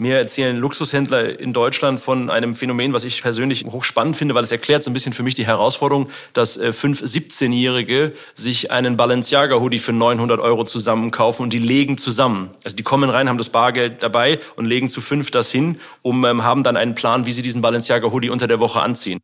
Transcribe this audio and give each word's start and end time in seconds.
Mir 0.00 0.16
erzählen 0.16 0.56
Luxushändler 0.56 1.38
in 1.38 1.52
Deutschland 1.52 2.00
von 2.00 2.30
einem 2.30 2.54
Phänomen, 2.54 2.94
was 2.94 3.04
ich 3.04 3.20
persönlich 3.20 3.66
hochspannend 3.66 4.16
finde, 4.16 4.34
weil 4.34 4.42
es 4.42 4.50
erklärt 4.50 4.82
so 4.82 4.90
ein 4.90 4.94
bisschen 4.94 5.12
für 5.12 5.22
mich 5.22 5.34
die 5.34 5.46
Herausforderung, 5.46 6.08
dass 6.32 6.56
äh, 6.56 6.72
fünf 6.72 7.02
17-Jährige 7.02 8.14
sich 8.34 8.70
einen 8.70 8.96
Balenciaga-Hoodie 8.96 9.78
für 9.78 9.92
900 9.92 10.40
Euro 10.40 10.64
zusammenkaufen 10.64 11.42
und 11.42 11.52
die 11.52 11.58
legen 11.58 11.98
zusammen. 11.98 12.48
Also 12.64 12.78
die 12.78 12.82
kommen 12.82 13.10
rein, 13.10 13.28
haben 13.28 13.36
das 13.36 13.50
Bargeld 13.50 14.02
dabei 14.02 14.38
und 14.56 14.64
legen 14.64 14.88
zu 14.88 15.02
fünf 15.02 15.30
das 15.30 15.52
hin, 15.52 15.78
um 16.00 16.24
ähm, 16.24 16.44
haben 16.44 16.62
dann 16.62 16.78
einen 16.78 16.94
Plan, 16.94 17.26
wie 17.26 17.32
sie 17.32 17.42
diesen 17.42 17.60
Balenciaga-Hoodie 17.60 18.30
unter 18.30 18.48
der 18.48 18.58
Woche 18.58 18.80
anziehen. 18.80 19.20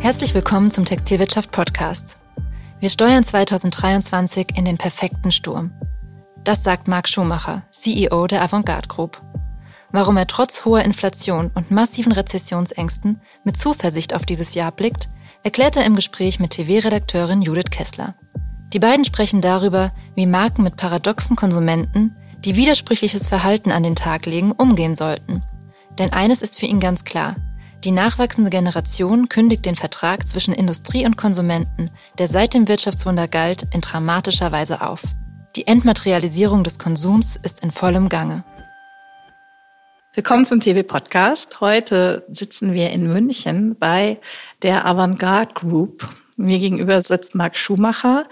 Herzlich 0.00 0.34
willkommen 0.34 0.70
zum 0.70 0.84
Textilwirtschaft 0.84 1.50
Podcast. 1.50 2.18
Wir 2.82 2.90
steuern 2.90 3.22
2023 3.22 4.56
in 4.56 4.64
den 4.64 4.76
perfekten 4.76 5.30
Sturm. 5.30 5.70
Das 6.42 6.64
sagt 6.64 6.88
Marc 6.88 7.08
Schumacher, 7.08 7.62
CEO 7.70 8.26
der 8.26 8.42
Avantgarde 8.42 8.88
Group. 8.88 9.22
Warum 9.92 10.16
er 10.16 10.26
trotz 10.26 10.64
hoher 10.64 10.82
Inflation 10.82 11.52
und 11.54 11.70
massiven 11.70 12.10
Rezessionsängsten 12.10 13.20
mit 13.44 13.56
Zuversicht 13.56 14.14
auf 14.14 14.26
dieses 14.26 14.56
Jahr 14.56 14.72
blickt, 14.72 15.08
erklärt 15.44 15.76
er 15.76 15.84
im 15.84 15.94
Gespräch 15.94 16.40
mit 16.40 16.50
TV-Redakteurin 16.50 17.40
Judith 17.40 17.70
Kessler. 17.70 18.16
Die 18.72 18.80
beiden 18.80 19.04
sprechen 19.04 19.40
darüber, 19.40 19.92
wie 20.16 20.26
Marken 20.26 20.64
mit 20.64 20.74
paradoxen 20.74 21.36
Konsumenten, 21.36 22.16
die 22.44 22.56
widersprüchliches 22.56 23.28
Verhalten 23.28 23.70
an 23.70 23.84
den 23.84 23.94
Tag 23.94 24.26
legen, 24.26 24.50
umgehen 24.50 24.96
sollten. 24.96 25.44
Denn 26.00 26.12
eines 26.12 26.42
ist 26.42 26.58
für 26.58 26.66
ihn 26.66 26.80
ganz 26.80 27.04
klar– 27.04 27.36
die 27.84 27.90
nachwachsende 27.90 28.50
Generation 28.50 29.28
kündigt 29.28 29.66
den 29.66 29.74
Vertrag 29.74 30.26
zwischen 30.28 30.54
Industrie 30.54 31.04
und 31.04 31.16
Konsumenten, 31.16 31.90
der 32.18 32.28
seit 32.28 32.54
dem 32.54 32.68
Wirtschaftswunder 32.68 33.26
galt, 33.26 33.66
in 33.74 33.80
dramatischer 33.80 34.52
Weise 34.52 34.82
auf. 34.82 35.02
Die 35.56 35.66
Entmaterialisierung 35.66 36.62
des 36.62 36.78
Konsums 36.78 37.36
ist 37.42 37.62
in 37.62 37.72
vollem 37.72 38.08
Gange. 38.08 38.44
Willkommen 40.14 40.44
zum 40.44 40.60
TV-Podcast. 40.60 41.60
Heute 41.60 42.24
sitzen 42.30 42.72
wir 42.72 42.90
in 42.90 43.12
München 43.12 43.76
bei 43.78 44.20
der 44.62 44.86
Avantgarde 44.86 45.54
Group. 45.54 46.08
Mir 46.36 46.58
gegenüber 46.58 47.00
sitzt 47.02 47.34
Marc 47.34 47.58
Schumacher, 47.58 48.26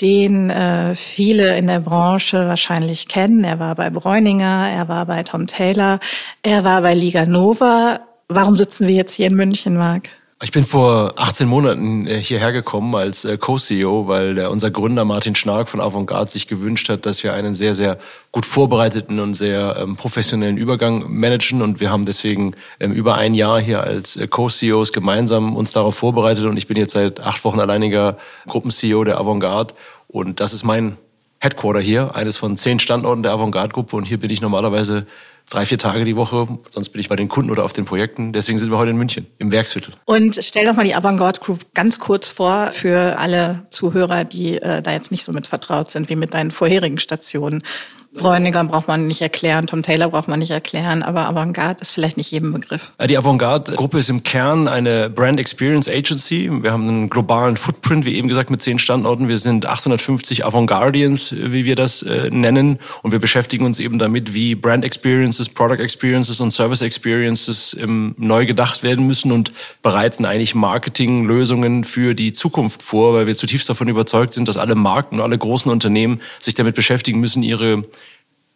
den 0.00 0.50
äh, 0.50 0.94
viele 0.94 1.56
in 1.56 1.68
der 1.68 1.80
Branche 1.80 2.48
wahrscheinlich 2.48 3.06
kennen. 3.06 3.44
Er 3.44 3.60
war 3.60 3.74
bei 3.76 3.88
Bräuninger, 3.88 4.68
er 4.68 4.88
war 4.88 5.06
bei 5.06 5.22
Tom 5.22 5.46
Taylor, 5.46 6.00
er 6.42 6.64
war 6.64 6.82
bei 6.82 6.94
Liga 6.94 7.24
Nova. 7.24 8.00
Warum 8.28 8.56
sitzen 8.56 8.88
wir 8.88 8.94
jetzt 8.94 9.12
hier 9.12 9.28
in 9.28 9.36
München, 9.36 9.76
Marc? 9.76 10.08
Ich 10.42 10.50
bin 10.50 10.64
vor 10.64 11.14
18 11.16 11.48
Monaten 11.48 12.06
äh, 12.06 12.18
hierher 12.18 12.52
gekommen 12.52 12.94
als 12.94 13.24
äh, 13.24 13.38
Co-CEO, 13.38 14.06
weil 14.06 14.38
unser 14.46 14.70
Gründer 14.70 15.06
Martin 15.06 15.34
Schnark 15.34 15.70
von 15.70 15.80
Avantgarde 15.80 16.30
sich 16.30 16.46
gewünscht 16.46 16.90
hat, 16.90 17.06
dass 17.06 17.22
wir 17.22 17.32
einen 17.32 17.54
sehr, 17.54 17.72
sehr 17.72 17.98
gut 18.32 18.44
vorbereiteten 18.44 19.18
und 19.18 19.32
sehr 19.32 19.76
ähm, 19.80 19.96
professionellen 19.96 20.58
Übergang 20.58 21.04
managen. 21.08 21.62
Und 21.62 21.80
wir 21.80 21.90
haben 21.90 22.04
deswegen 22.04 22.54
ähm, 22.80 22.92
über 22.92 23.14
ein 23.14 23.34
Jahr 23.34 23.60
hier 23.60 23.82
als 23.82 24.16
äh, 24.16 24.26
Co-CEOs 24.26 24.92
gemeinsam 24.92 25.56
uns 25.56 25.70
darauf 25.70 25.94
vorbereitet. 25.94 26.44
Und 26.44 26.58
ich 26.58 26.66
bin 26.66 26.76
jetzt 26.76 26.92
seit 26.92 27.20
acht 27.20 27.42
Wochen 27.44 27.60
alleiniger 27.60 28.18
Gruppen-CEO 28.46 29.04
der 29.04 29.18
Avantgarde. 29.18 29.72
Und 30.08 30.40
das 30.40 30.52
ist 30.52 30.64
mein 30.64 30.98
Headquarter 31.38 31.80
hier, 31.80 32.14
eines 32.14 32.36
von 32.36 32.56
zehn 32.58 32.78
Standorten 32.78 33.22
der 33.22 33.32
Avantgarde-Gruppe. 33.32 33.96
Und 33.96 34.04
hier 34.04 34.18
bin 34.18 34.28
ich 34.28 34.42
normalerweise 34.42 35.06
drei, 35.48 35.66
vier 35.66 35.78
Tage 35.78 36.04
die 36.04 36.16
Woche. 36.16 36.46
Sonst 36.70 36.90
bin 36.90 37.00
ich 37.00 37.08
bei 37.08 37.16
den 37.16 37.28
Kunden 37.28 37.50
oder 37.50 37.64
auf 37.64 37.72
den 37.72 37.84
Projekten. 37.84 38.32
Deswegen 38.32 38.58
sind 38.58 38.70
wir 38.70 38.78
heute 38.78 38.90
in 38.90 38.96
München, 38.96 39.26
im 39.38 39.52
Werksviertel. 39.52 39.94
Und 40.04 40.38
stell 40.42 40.66
doch 40.66 40.74
mal 40.74 40.84
die 40.84 40.94
Avantgarde 40.94 41.40
Group 41.40 41.72
ganz 41.74 41.98
kurz 41.98 42.28
vor 42.28 42.70
für 42.72 43.18
alle 43.18 43.64
Zuhörer, 43.70 44.24
die 44.24 44.56
äh, 44.58 44.82
da 44.82 44.92
jetzt 44.92 45.10
nicht 45.10 45.24
so 45.24 45.32
mit 45.32 45.46
vertraut 45.46 45.90
sind 45.90 46.08
wie 46.08 46.16
mit 46.16 46.34
deinen 46.34 46.50
vorherigen 46.50 46.98
Stationen. 46.98 47.62
Bräuniger 48.16 48.64
braucht 48.64 48.88
man 48.88 49.06
nicht 49.06 49.20
erklären, 49.20 49.66
Tom 49.66 49.82
Taylor 49.82 50.08
braucht 50.08 50.28
man 50.28 50.38
nicht 50.38 50.50
erklären, 50.50 51.02
aber 51.02 51.28
Avantgarde 51.28 51.82
ist 51.82 51.90
vielleicht 51.90 52.16
nicht 52.16 52.30
jedem 52.30 52.52
Begriff. 52.52 52.92
Die 53.08 53.16
Avantgarde-Gruppe 53.16 53.98
ist 53.98 54.10
im 54.10 54.22
Kern 54.22 54.68
eine 54.68 55.10
Brand 55.10 55.38
Experience 55.38 55.88
Agency. 55.88 56.50
Wir 56.62 56.72
haben 56.72 56.88
einen 56.88 57.10
globalen 57.10 57.56
Footprint, 57.56 58.06
wie 58.06 58.16
eben 58.16 58.28
gesagt, 58.28 58.50
mit 58.50 58.60
zehn 58.60 58.78
Standorten. 58.78 59.28
Wir 59.28 59.38
sind 59.38 59.66
850 59.66 60.44
Avantgardians, 60.44 61.32
wie 61.36 61.64
wir 61.64 61.76
das 61.76 62.02
äh, 62.02 62.30
nennen. 62.30 62.78
Und 63.02 63.12
wir 63.12 63.18
beschäftigen 63.18 63.64
uns 63.64 63.78
eben 63.78 63.98
damit, 63.98 64.34
wie 64.34 64.54
Brand 64.54 64.84
Experiences, 64.84 65.48
Product 65.48 65.82
Experiences 65.82 66.40
und 66.40 66.50
Service 66.50 66.82
Experiences 66.82 67.76
ähm, 67.78 68.14
neu 68.18 68.46
gedacht 68.46 68.82
werden 68.82 69.06
müssen 69.06 69.32
und 69.32 69.52
bereiten 69.82 70.24
eigentlich 70.24 70.54
Marketinglösungen 70.54 71.84
für 71.84 72.14
die 72.14 72.32
Zukunft 72.32 72.82
vor, 72.82 73.14
weil 73.14 73.26
wir 73.26 73.34
zutiefst 73.34 73.68
davon 73.68 73.88
überzeugt 73.88 74.34
sind, 74.34 74.48
dass 74.48 74.56
alle 74.56 74.74
Marken 74.74 75.16
und 75.16 75.20
alle 75.20 75.38
großen 75.38 75.70
Unternehmen 75.70 76.20
sich 76.40 76.54
damit 76.54 76.74
beschäftigen 76.74 77.20
müssen, 77.20 77.42
ihre 77.42 77.84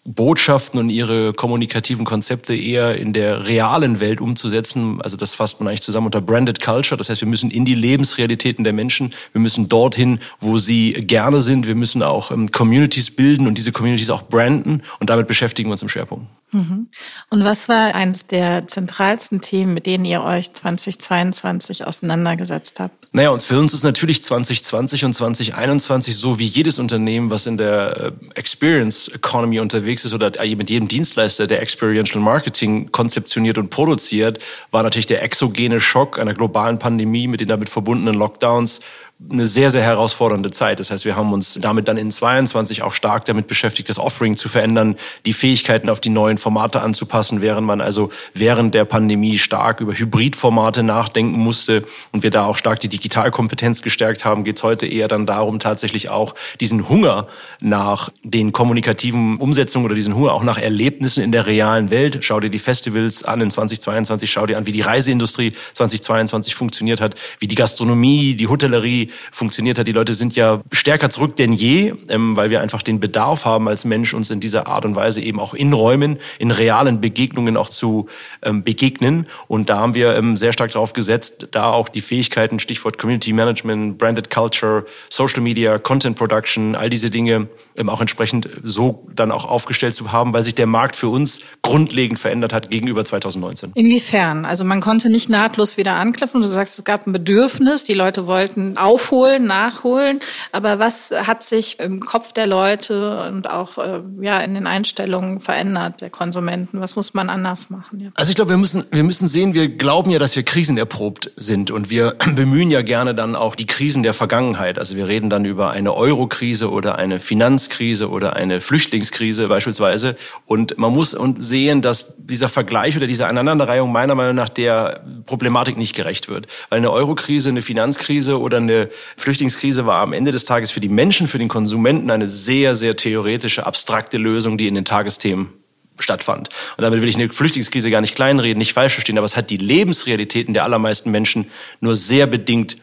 Botschaften 0.04 0.80
und 0.80 0.88
ihre 0.88 1.34
kommunikativen 1.34 2.06
Konzepte 2.06 2.56
eher 2.56 2.96
in 2.96 3.12
der 3.12 3.46
realen 3.46 4.00
Welt 4.00 4.20
umzusetzen. 4.20 5.00
Also 5.02 5.18
das 5.18 5.34
fasst 5.34 5.60
man 5.60 5.68
eigentlich 5.68 5.82
zusammen 5.82 6.06
unter 6.06 6.22
Branded 6.22 6.60
Culture. 6.62 6.96
Das 6.96 7.10
heißt, 7.10 7.20
wir 7.20 7.28
müssen 7.28 7.50
in 7.50 7.66
die 7.66 7.74
Lebensrealitäten 7.74 8.64
der 8.64 8.72
Menschen, 8.72 9.12
wir 9.32 9.40
müssen 9.42 9.68
dorthin, 9.68 10.20
wo 10.40 10.56
sie 10.56 10.92
gerne 10.92 11.42
sind. 11.42 11.66
Wir 11.66 11.74
müssen 11.74 12.02
auch 12.02 12.30
ähm, 12.30 12.50
Communities 12.50 13.10
bilden 13.10 13.46
und 13.46 13.58
diese 13.58 13.72
Communities 13.72 14.08
auch 14.08 14.22
branden. 14.22 14.82
Und 15.00 15.10
damit 15.10 15.28
beschäftigen 15.28 15.68
wir 15.68 15.72
uns 15.72 15.82
im 15.82 15.90
Schwerpunkt. 15.90 16.26
Mhm. 16.52 16.88
Und 17.28 17.44
was 17.44 17.68
war 17.68 17.94
eines 17.94 18.26
der 18.26 18.66
zentralsten 18.66 19.40
Themen, 19.40 19.74
mit 19.74 19.86
denen 19.86 20.04
ihr 20.04 20.22
euch 20.22 20.52
2022 20.52 21.86
auseinandergesetzt 21.86 22.80
habt? 22.80 23.06
Naja, 23.12 23.30
und 23.30 23.42
für 23.42 23.58
uns 23.58 23.72
ist 23.72 23.84
natürlich 23.84 24.22
2020 24.22 25.04
und 25.04 25.12
2021 25.12 26.16
so 26.16 26.38
wie 26.38 26.46
jedes 26.46 26.78
Unternehmen, 26.78 27.30
was 27.30 27.46
in 27.46 27.56
der 27.56 27.96
äh, 27.96 28.12
Experience 28.34 29.08
Economy 29.08 29.60
unterwegs 29.60 29.89
ist 29.98 30.14
oder 30.14 30.32
mit 30.56 30.70
jedem 30.70 30.88
Dienstleister, 30.88 31.46
der 31.46 31.60
Experiential 31.60 32.22
Marketing 32.22 32.90
konzeptioniert 32.92 33.58
und 33.58 33.70
produziert, 33.70 34.38
war 34.70 34.82
natürlich 34.82 35.06
der 35.06 35.22
exogene 35.22 35.80
Schock 35.80 36.18
einer 36.18 36.34
globalen 36.34 36.78
Pandemie 36.78 37.26
mit 37.26 37.40
den 37.40 37.48
damit 37.48 37.68
verbundenen 37.68 38.14
Lockdowns 38.14 38.80
eine 39.28 39.46
sehr, 39.46 39.70
sehr 39.70 39.82
herausfordernde 39.82 40.50
Zeit. 40.50 40.80
Das 40.80 40.90
heißt, 40.90 41.04
wir 41.04 41.14
haben 41.14 41.32
uns 41.32 41.58
damit 41.60 41.88
dann 41.88 41.98
in 41.98 42.10
22 42.10 42.82
auch 42.82 42.94
stark 42.94 43.26
damit 43.26 43.48
beschäftigt, 43.48 43.88
das 43.88 43.98
Offering 43.98 44.36
zu 44.36 44.48
verändern, 44.48 44.96
die 45.26 45.34
Fähigkeiten 45.34 45.90
auf 45.90 46.00
die 46.00 46.08
neuen 46.08 46.38
Formate 46.38 46.80
anzupassen, 46.80 47.42
während 47.42 47.66
man 47.66 47.82
also 47.82 48.10
während 48.32 48.74
der 48.74 48.86
Pandemie 48.86 49.38
stark 49.38 49.80
über 49.80 49.92
Hybridformate 49.92 50.82
nachdenken 50.82 51.38
musste 51.38 51.84
und 52.12 52.22
wir 52.22 52.30
da 52.30 52.46
auch 52.46 52.56
stark 52.56 52.80
die 52.80 52.88
Digitalkompetenz 52.88 53.82
gestärkt 53.82 54.24
haben, 54.24 54.42
geht 54.42 54.56
es 54.56 54.62
heute 54.62 54.86
eher 54.86 55.06
dann 55.06 55.26
darum, 55.26 55.58
tatsächlich 55.58 56.08
auch 56.08 56.34
diesen 56.60 56.88
Hunger 56.88 57.28
nach 57.60 58.08
den 58.24 58.52
kommunikativen 58.52 59.36
Umsetzungen 59.36 59.84
oder 59.84 59.94
diesen 59.94 60.14
Hunger 60.14 60.32
auch 60.32 60.44
nach 60.44 60.58
Erlebnissen 60.58 61.22
in 61.22 61.30
der 61.30 61.46
realen 61.46 61.90
Welt. 61.90 62.18
Schau 62.22 62.40
dir 62.40 62.50
die 62.50 62.58
Festivals 62.58 63.22
an 63.22 63.42
in 63.42 63.50
2022, 63.50 64.30
schau 64.30 64.46
dir 64.46 64.56
an, 64.56 64.66
wie 64.66 64.72
die 64.72 64.80
Reiseindustrie 64.80 65.52
2022 65.74 66.54
funktioniert 66.54 67.02
hat, 67.02 67.16
wie 67.38 67.48
die 67.48 67.54
Gastronomie, 67.54 68.34
die 68.34 68.48
Hotellerie, 68.48 69.09
funktioniert 69.32 69.78
hat. 69.78 69.88
Die 69.88 69.92
Leute 69.92 70.14
sind 70.14 70.36
ja 70.36 70.60
stärker 70.72 71.10
zurück 71.10 71.36
denn 71.36 71.52
je, 71.52 71.94
ähm, 72.08 72.36
weil 72.36 72.50
wir 72.50 72.60
einfach 72.60 72.82
den 72.82 73.00
Bedarf 73.00 73.44
haben 73.44 73.68
als 73.68 73.84
Mensch, 73.84 74.14
uns 74.14 74.30
in 74.30 74.40
dieser 74.40 74.66
Art 74.66 74.84
und 74.84 74.96
Weise 74.96 75.20
eben 75.20 75.40
auch 75.40 75.54
in 75.54 75.72
Räumen, 75.72 76.18
in 76.38 76.50
realen 76.50 77.00
Begegnungen 77.00 77.56
auch 77.56 77.68
zu 77.68 78.06
ähm, 78.42 78.62
begegnen. 78.62 79.26
Und 79.48 79.68
da 79.68 79.78
haben 79.78 79.94
wir 79.94 80.16
ähm, 80.16 80.36
sehr 80.36 80.52
stark 80.52 80.72
darauf 80.72 80.92
gesetzt, 80.92 81.48
da 81.52 81.70
auch 81.70 81.88
die 81.88 82.00
Fähigkeiten, 82.00 82.58
Stichwort 82.58 82.98
Community 82.98 83.32
Management, 83.32 83.98
Branded 83.98 84.30
Culture, 84.30 84.84
Social 85.08 85.40
Media, 85.40 85.78
Content 85.78 86.16
Production, 86.16 86.74
all 86.74 86.90
diese 86.90 87.10
Dinge 87.10 87.48
ähm, 87.76 87.88
auch 87.88 88.00
entsprechend 88.00 88.48
so 88.62 89.06
dann 89.14 89.30
auch 89.30 89.44
aufgestellt 89.44 89.94
zu 89.94 90.12
haben, 90.12 90.32
weil 90.32 90.42
sich 90.42 90.54
der 90.54 90.66
Markt 90.66 90.96
für 90.96 91.08
uns 91.08 91.40
grundlegend 91.62 92.18
verändert 92.18 92.52
hat 92.52 92.70
gegenüber 92.70 93.04
2019. 93.04 93.72
Inwiefern? 93.74 94.44
Also 94.44 94.64
man 94.64 94.80
konnte 94.80 95.10
nicht 95.10 95.28
nahtlos 95.28 95.76
wieder 95.76 95.94
anknüpfen. 95.94 96.42
Du 96.42 96.48
sagst, 96.48 96.78
es 96.78 96.84
gab 96.84 97.06
ein 97.06 97.12
Bedürfnis, 97.12 97.84
die 97.84 97.94
Leute 97.94 98.26
wollten 98.26 98.76
auf 98.76 98.99
aufholen, 99.00 99.46
nachholen. 99.46 100.20
Aber 100.52 100.78
was 100.78 101.10
hat 101.10 101.42
sich 101.42 101.80
im 101.80 102.00
Kopf 102.00 102.32
der 102.32 102.46
Leute 102.46 103.26
und 103.28 103.48
auch 103.48 103.78
äh, 103.78 104.00
ja 104.20 104.38
in 104.38 104.54
den 104.54 104.66
Einstellungen 104.66 105.40
verändert 105.40 106.00
der 106.00 106.10
Konsumenten? 106.10 106.80
Was 106.80 106.96
muss 106.96 107.14
man 107.14 107.30
anders 107.30 107.70
machen? 107.70 108.00
Ja. 108.00 108.10
Also 108.14 108.30
ich 108.30 108.36
glaube, 108.36 108.50
wir 108.50 108.56
müssen 108.56 108.84
wir 108.90 109.02
müssen 109.02 109.26
sehen, 109.26 109.54
wir 109.54 109.68
glauben 109.68 110.10
ja, 110.10 110.18
dass 110.18 110.36
wir 110.36 110.42
krisenerprobt 110.42 111.32
sind 111.36 111.70
und 111.70 111.90
wir 111.90 112.14
bemühen 112.34 112.70
ja 112.70 112.82
gerne 112.82 113.14
dann 113.14 113.36
auch 113.36 113.54
die 113.54 113.66
Krisen 113.66 114.02
der 114.02 114.14
Vergangenheit. 114.14 114.78
Also 114.78 114.96
wir 114.96 115.08
reden 115.08 115.30
dann 115.30 115.44
über 115.44 115.70
eine 115.70 115.94
Eurokrise 115.94 116.70
oder 116.70 116.96
eine 116.96 117.20
Finanzkrise 117.20 118.10
oder 118.10 118.36
eine 118.36 118.60
Flüchtlingskrise 118.60 119.48
beispielsweise. 119.48 120.16
Und 120.46 120.78
man 120.78 120.92
muss 120.92 121.16
sehen, 121.38 121.82
dass 121.82 122.14
dieser 122.18 122.48
Vergleich 122.48 122.96
oder 122.96 123.06
diese 123.06 123.26
Aneinanderreihung 123.26 123.90
meiner 123.92 124.14
Meinung 124.14 124.34
nach 124.34 124.48
der 124.48 125.02
Problematik 125.26 125.76
nicht 125.76 125.94
gerecht 125.94 126.28
wird. 126.28 126.46
Weil 126.68 126.78
eine 126.78 126.90
Eurokrise, 126.90 127.48
eine 127.48 127.62
Finanzkrise 127.62 128.40
oder 128.40 128.58
eine 128.58 128.89
Flüchtlingskrise 129.16 129.86
war 129.86 130.00
am 130.00 130.12
Ende 130.12 130.32
des 130.32 130.44
Tages 130.44 130.70
für 130.70 130.80
die 130.80 130.88
Menschen, 130.88 131.28
für 131.28 131.38
den 131.38 131.48
Konsumenten 131.48 132.10
eine 132.10 132.28
sehr, 132.28 132.74
sehr 132.76 132.96
theoretische, 132.96 133.66
abstrakte 133.66 134.18
Lösung, 134.18 134.58
die 134.58 134.68
in 134.68 134.74
den 134.74 134.84
Tagesthemen 134.84 135.52
stattfand. 135.98 136.48
Und 136.76 136.82
damit 136.82 137.02
will 137.02 137.08
ich 137.08 137.16
eine 137.16 137.28
Flüchtlingskrise 137.28 137.90
gar 137.90 138.00
nicht 138.00 138.14
kleinreden, 138.14 138.58
nicht 138.58 138.72
falsch 138.72 138.94
verstehen, 138.94 139.18
aber 139.18 139.26
es 139.26 139.36
hat 139.36 139.50
die 139.50 139.56
Lebensrealitäten 139.56 140.54
der 140.54 140.64
allermeisten 140.64 141.10
Menschen 141.10 141.50
nur 141.80 141.94
sehr 141.94 142.26
bedingt 142.26 142.76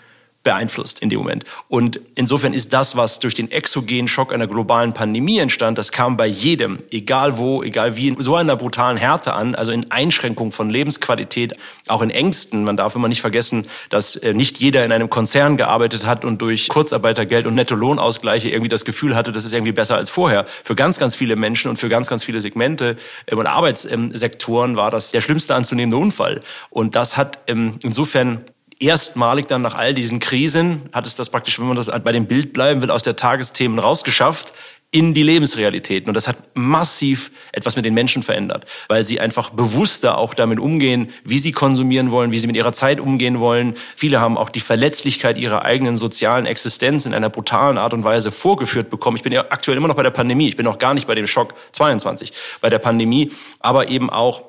beeinflusst 0.48 1.00
in 1.00 1.10
dem 1.10 1.20
Moment. 1.20 1.44
Und 1.68 2.00
insofern 2.16 2.54
ist 2.54 2.72
das, 2.72 2.96
was 2.96 3.20
durch 3.20 3.34
den 3.34 3.52
exogenen 3.52 4.08
Schock 4.08 4.34
einer 4.34 4.48
globalen 4.48 4.94
Pandemie 4.94 5.40
entstand, 5.40 5.78
das 5.78 5.92
kam 5.92 6.16
bei 6.16 6.26
jedem, 6.26 6.80
egal 6.90 7.38
wo, 7.38 7.64
egal 7.64 7.98
wie, 7.98 8.08
in 8.08 8.24
so 8.24 8.38
einer 8.38 8.56
brutalen 8.56 8.96
Härte 8.96 9.34
an, 9.34 9.56
also 9.56 9.74
in 9.74 9.92
Einschränkung 9.92 10.54
von 10.54 10.70
Lebensqualität, 10.70 11.54
auch 11.88 12.02
in 12.02 12.10
Ängsten. 12.10 12.64
Man 12.64 12.78
darf 12.78 12.96
immer 12.96 13.10
nicht 13.10 13.20
vergessen, 13.20 13.68
dass 13.90 14.16
äh, 14.16 14.34
nicht 14.34 14.58
jeder 14.60 14.86
in 14.86 14.94
einem 14.94 15.10
Konzern 15.10 15.58
gearbeitet 15.58 16.06
hat 16.06 16.24
und 16.24 16.42
durch 16.42 16.70
Kurzarbeitergeld 16.70 17.46
und 17.46 17.56
Nettolohnausgleiche 17.56 18.50
irgendwie 18.50 18.70
das 18.70 18.86
Gefühl 18.86 19.18
hatte, 19.18 19.34
das 19.34 19.44
ist 19.44 19.54
irgendwie 19.54 19.74
besser 19.74 19.98
als 19.98 20.10
vorher. 20.10 20.46
Für 20.64 20.76
ganz, 20.76 20.98
ganz 20.98 21.14
viele 21.14 21.36
Menschen 21.36 21.70
und 21.70 21.76
für 21.76 21.90
ganz, 21.90 22.08
ganz 22.08 22.24
viele 22.24 22.40
Segmente 22.40 22.96
äh, 23.26 23.36
und 23.36 23.48
Arbeitssektoren 23.48 24.78
war 24.78 24.92
das 24.92 25.12
der 25.12 25.20
schlimmste 25.20 25.56
anzunehmende 25.56 25.98
Unfall. 25.98 26.40
Und 26.70 26.96
das 26.96 27.18
hat 27.18 27.40
ähm, 27.48 27.80
insofern 27.84 28.46
erstmalig 28.80 29.48
dann 29.48 29.62
nach 29.62 29.76
all 29.76 29.94
diesen 29.94 30.20
Krisen 30.20 30.90
hat 30.94 31.06
es 31.08 31.16
das 31.16 31.30
praktisch, 31.30 31.60
wenn 31.60 31.68
man 31.68 31.78
das 31.78 31.88
bei 32.04 32.12
dem 32.12 32.28
Bild 32.28 32.54
bleiben 32.54 32.82
will, 32.82 32.92
aus 32.92 33.04
der 33.04 33.16
Tagesthemen 33.16 33.80
rausgeschafft 33.80 34.54
in 34.90 35.14
die 35.14 35.24
Lebensrealitäten. 35.24 36.10
Und 36.10 36.14
das 36.14 36.30
hat 36.30 36.38
massiv 36.54 37.32
etwas 37.52 37.76
mit 37.76 37.84
den 37.84 37.94
Menschen 37.94 38.24
verändert, 38.24 38.66
weil 38.88 39.04
sie 39.04 39.20
einfach 39.20 39.50
bewusster 39.50 40.18
auch 40.18 40.34
damit 40.34 40.60
umgehen, 40.60 41.10
wie 41.26 41.40
sie 41.40 41.52
konsumieren 41.52 42.10
wollen, 42.10 42.32
wie 42.32 42.40
sie 42.40 42.48
mit 42.48 42.56
ihrer 42.56 42.72
Zeit 42.72 43.02
umgehen 43.02 43.40
wollen. 43.40 43.74
Viele 43.98 44.22
haben 44.22 44.38
auch 44.38 44.50
die 44.50 44.62
Verletzlichkeit 44.62 45.38
ihrer 45.38 45.66
eigenen 45.66 45.98
sozialen 45.98 46.46
Existenz 46.46 47.06
in 47.06 47.14
einer 47.14 47.30
brutalen 47.30 47.78
Art 47.78 47.94
und 47.94 48.06
Weise 48.06 48.32
vorgeführt 48.32 48.90
bekommen. 48.90 49.18
Ich 49.18 49.24
bin 49.24 49.34
ja 49.34 49.46
aktuell 49.50 49.76
immer 49.76 49.90
noch 49.90 49.96
bei 49.96 50.04
der 50.04 50.12
Pandemie. 50.12 50.48
Ich 50.48 50.56
bin 50.56 50.68
auch 50.68 50.78
gar 50.78 50.94
nicht 50.94 51.08
bei 51.08 51.16
dem 51.16 51.28
Schock 51.28 51.54
22, 51.74 52.32
bei 52.62 52.70
der 52.70 52.80
Pandemie, 52.80 53.32
aber 53.60 53.90
eben 53.90 54.10
auch 54.10 54.44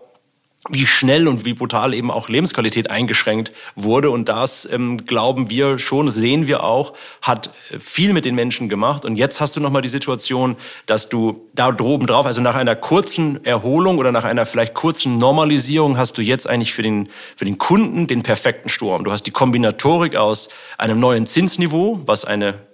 wie 0.68 0.86
schnell 0.86 1.28
und 1.28 1.44
wie 1.44 1.54
brutal 1.54 1.94
eben 1.94 2.10
auch 2.10 2.28
Lebensqualität 2.28 2.90
eingeschränkt 2.90 3.52
wurde. 3.76 4.10
Und 4.10 4.28
das 4.28 4.68
ähm, 4.70 5.06
glauben 5.06 5.50
wir 5.50 5.78
schon, 5.78 6.10
sehen 6.10 6.48
wir 6.48 6.64
auch, 6.64 6.94
hat 7.22 7.52
viel 7.78 8.12
mit 8.12 8.24
den 8.24 8.34
Menschen 8.34 8.68
gemacht. 8.68 9.04
Und 9.04 9.16
jetzt 9.16 9.40
hast 9.40 9.56
du 9.56 9.60
nochmal 9.60 9.82
die 9.82 9.88
Situation, 9.88 10.56
dass 10.86 11.08
du 11.08 11.46
da 11.54 11.70
droben 11.70 12.08
drauf, 12.08 12.26
also 12.26 12.42
nach 12.42 12.56
einer 12.56 12.74
kurzen 12.74 13.44
Erholung 13.44 13.98
oder 13.98 14.10
nach 14.10 14.24
einer 14.24 14.46
vielleicht 14.46 14.74
kurzen 14.74 15.18
Normalisierung, 15.18 15.96
hast 15.96 16.18
du 16.18 16.22
jetzt 16.22 16.50
eigentlich 16.50 16.74
für 16.74 16.82
den, 16.82 17.08
für 17.36 17.44
den 17.44 17.58
Kunden 17.58 18.08
den 18.08 18.24
perfekten 18.24 18.68
Sturm. 18.68 19.04
Du 19.04 19.12
hast 19.12 19.22
die 19.22 19.30
Kombinatorik 19.30 20.16
aus 20.16 20.48
einem 20.76 20.98
neuen 20.98 21.26
Zinsniveau, 21.26 22.00
was 22.04 22.24
eine 22.24 22.67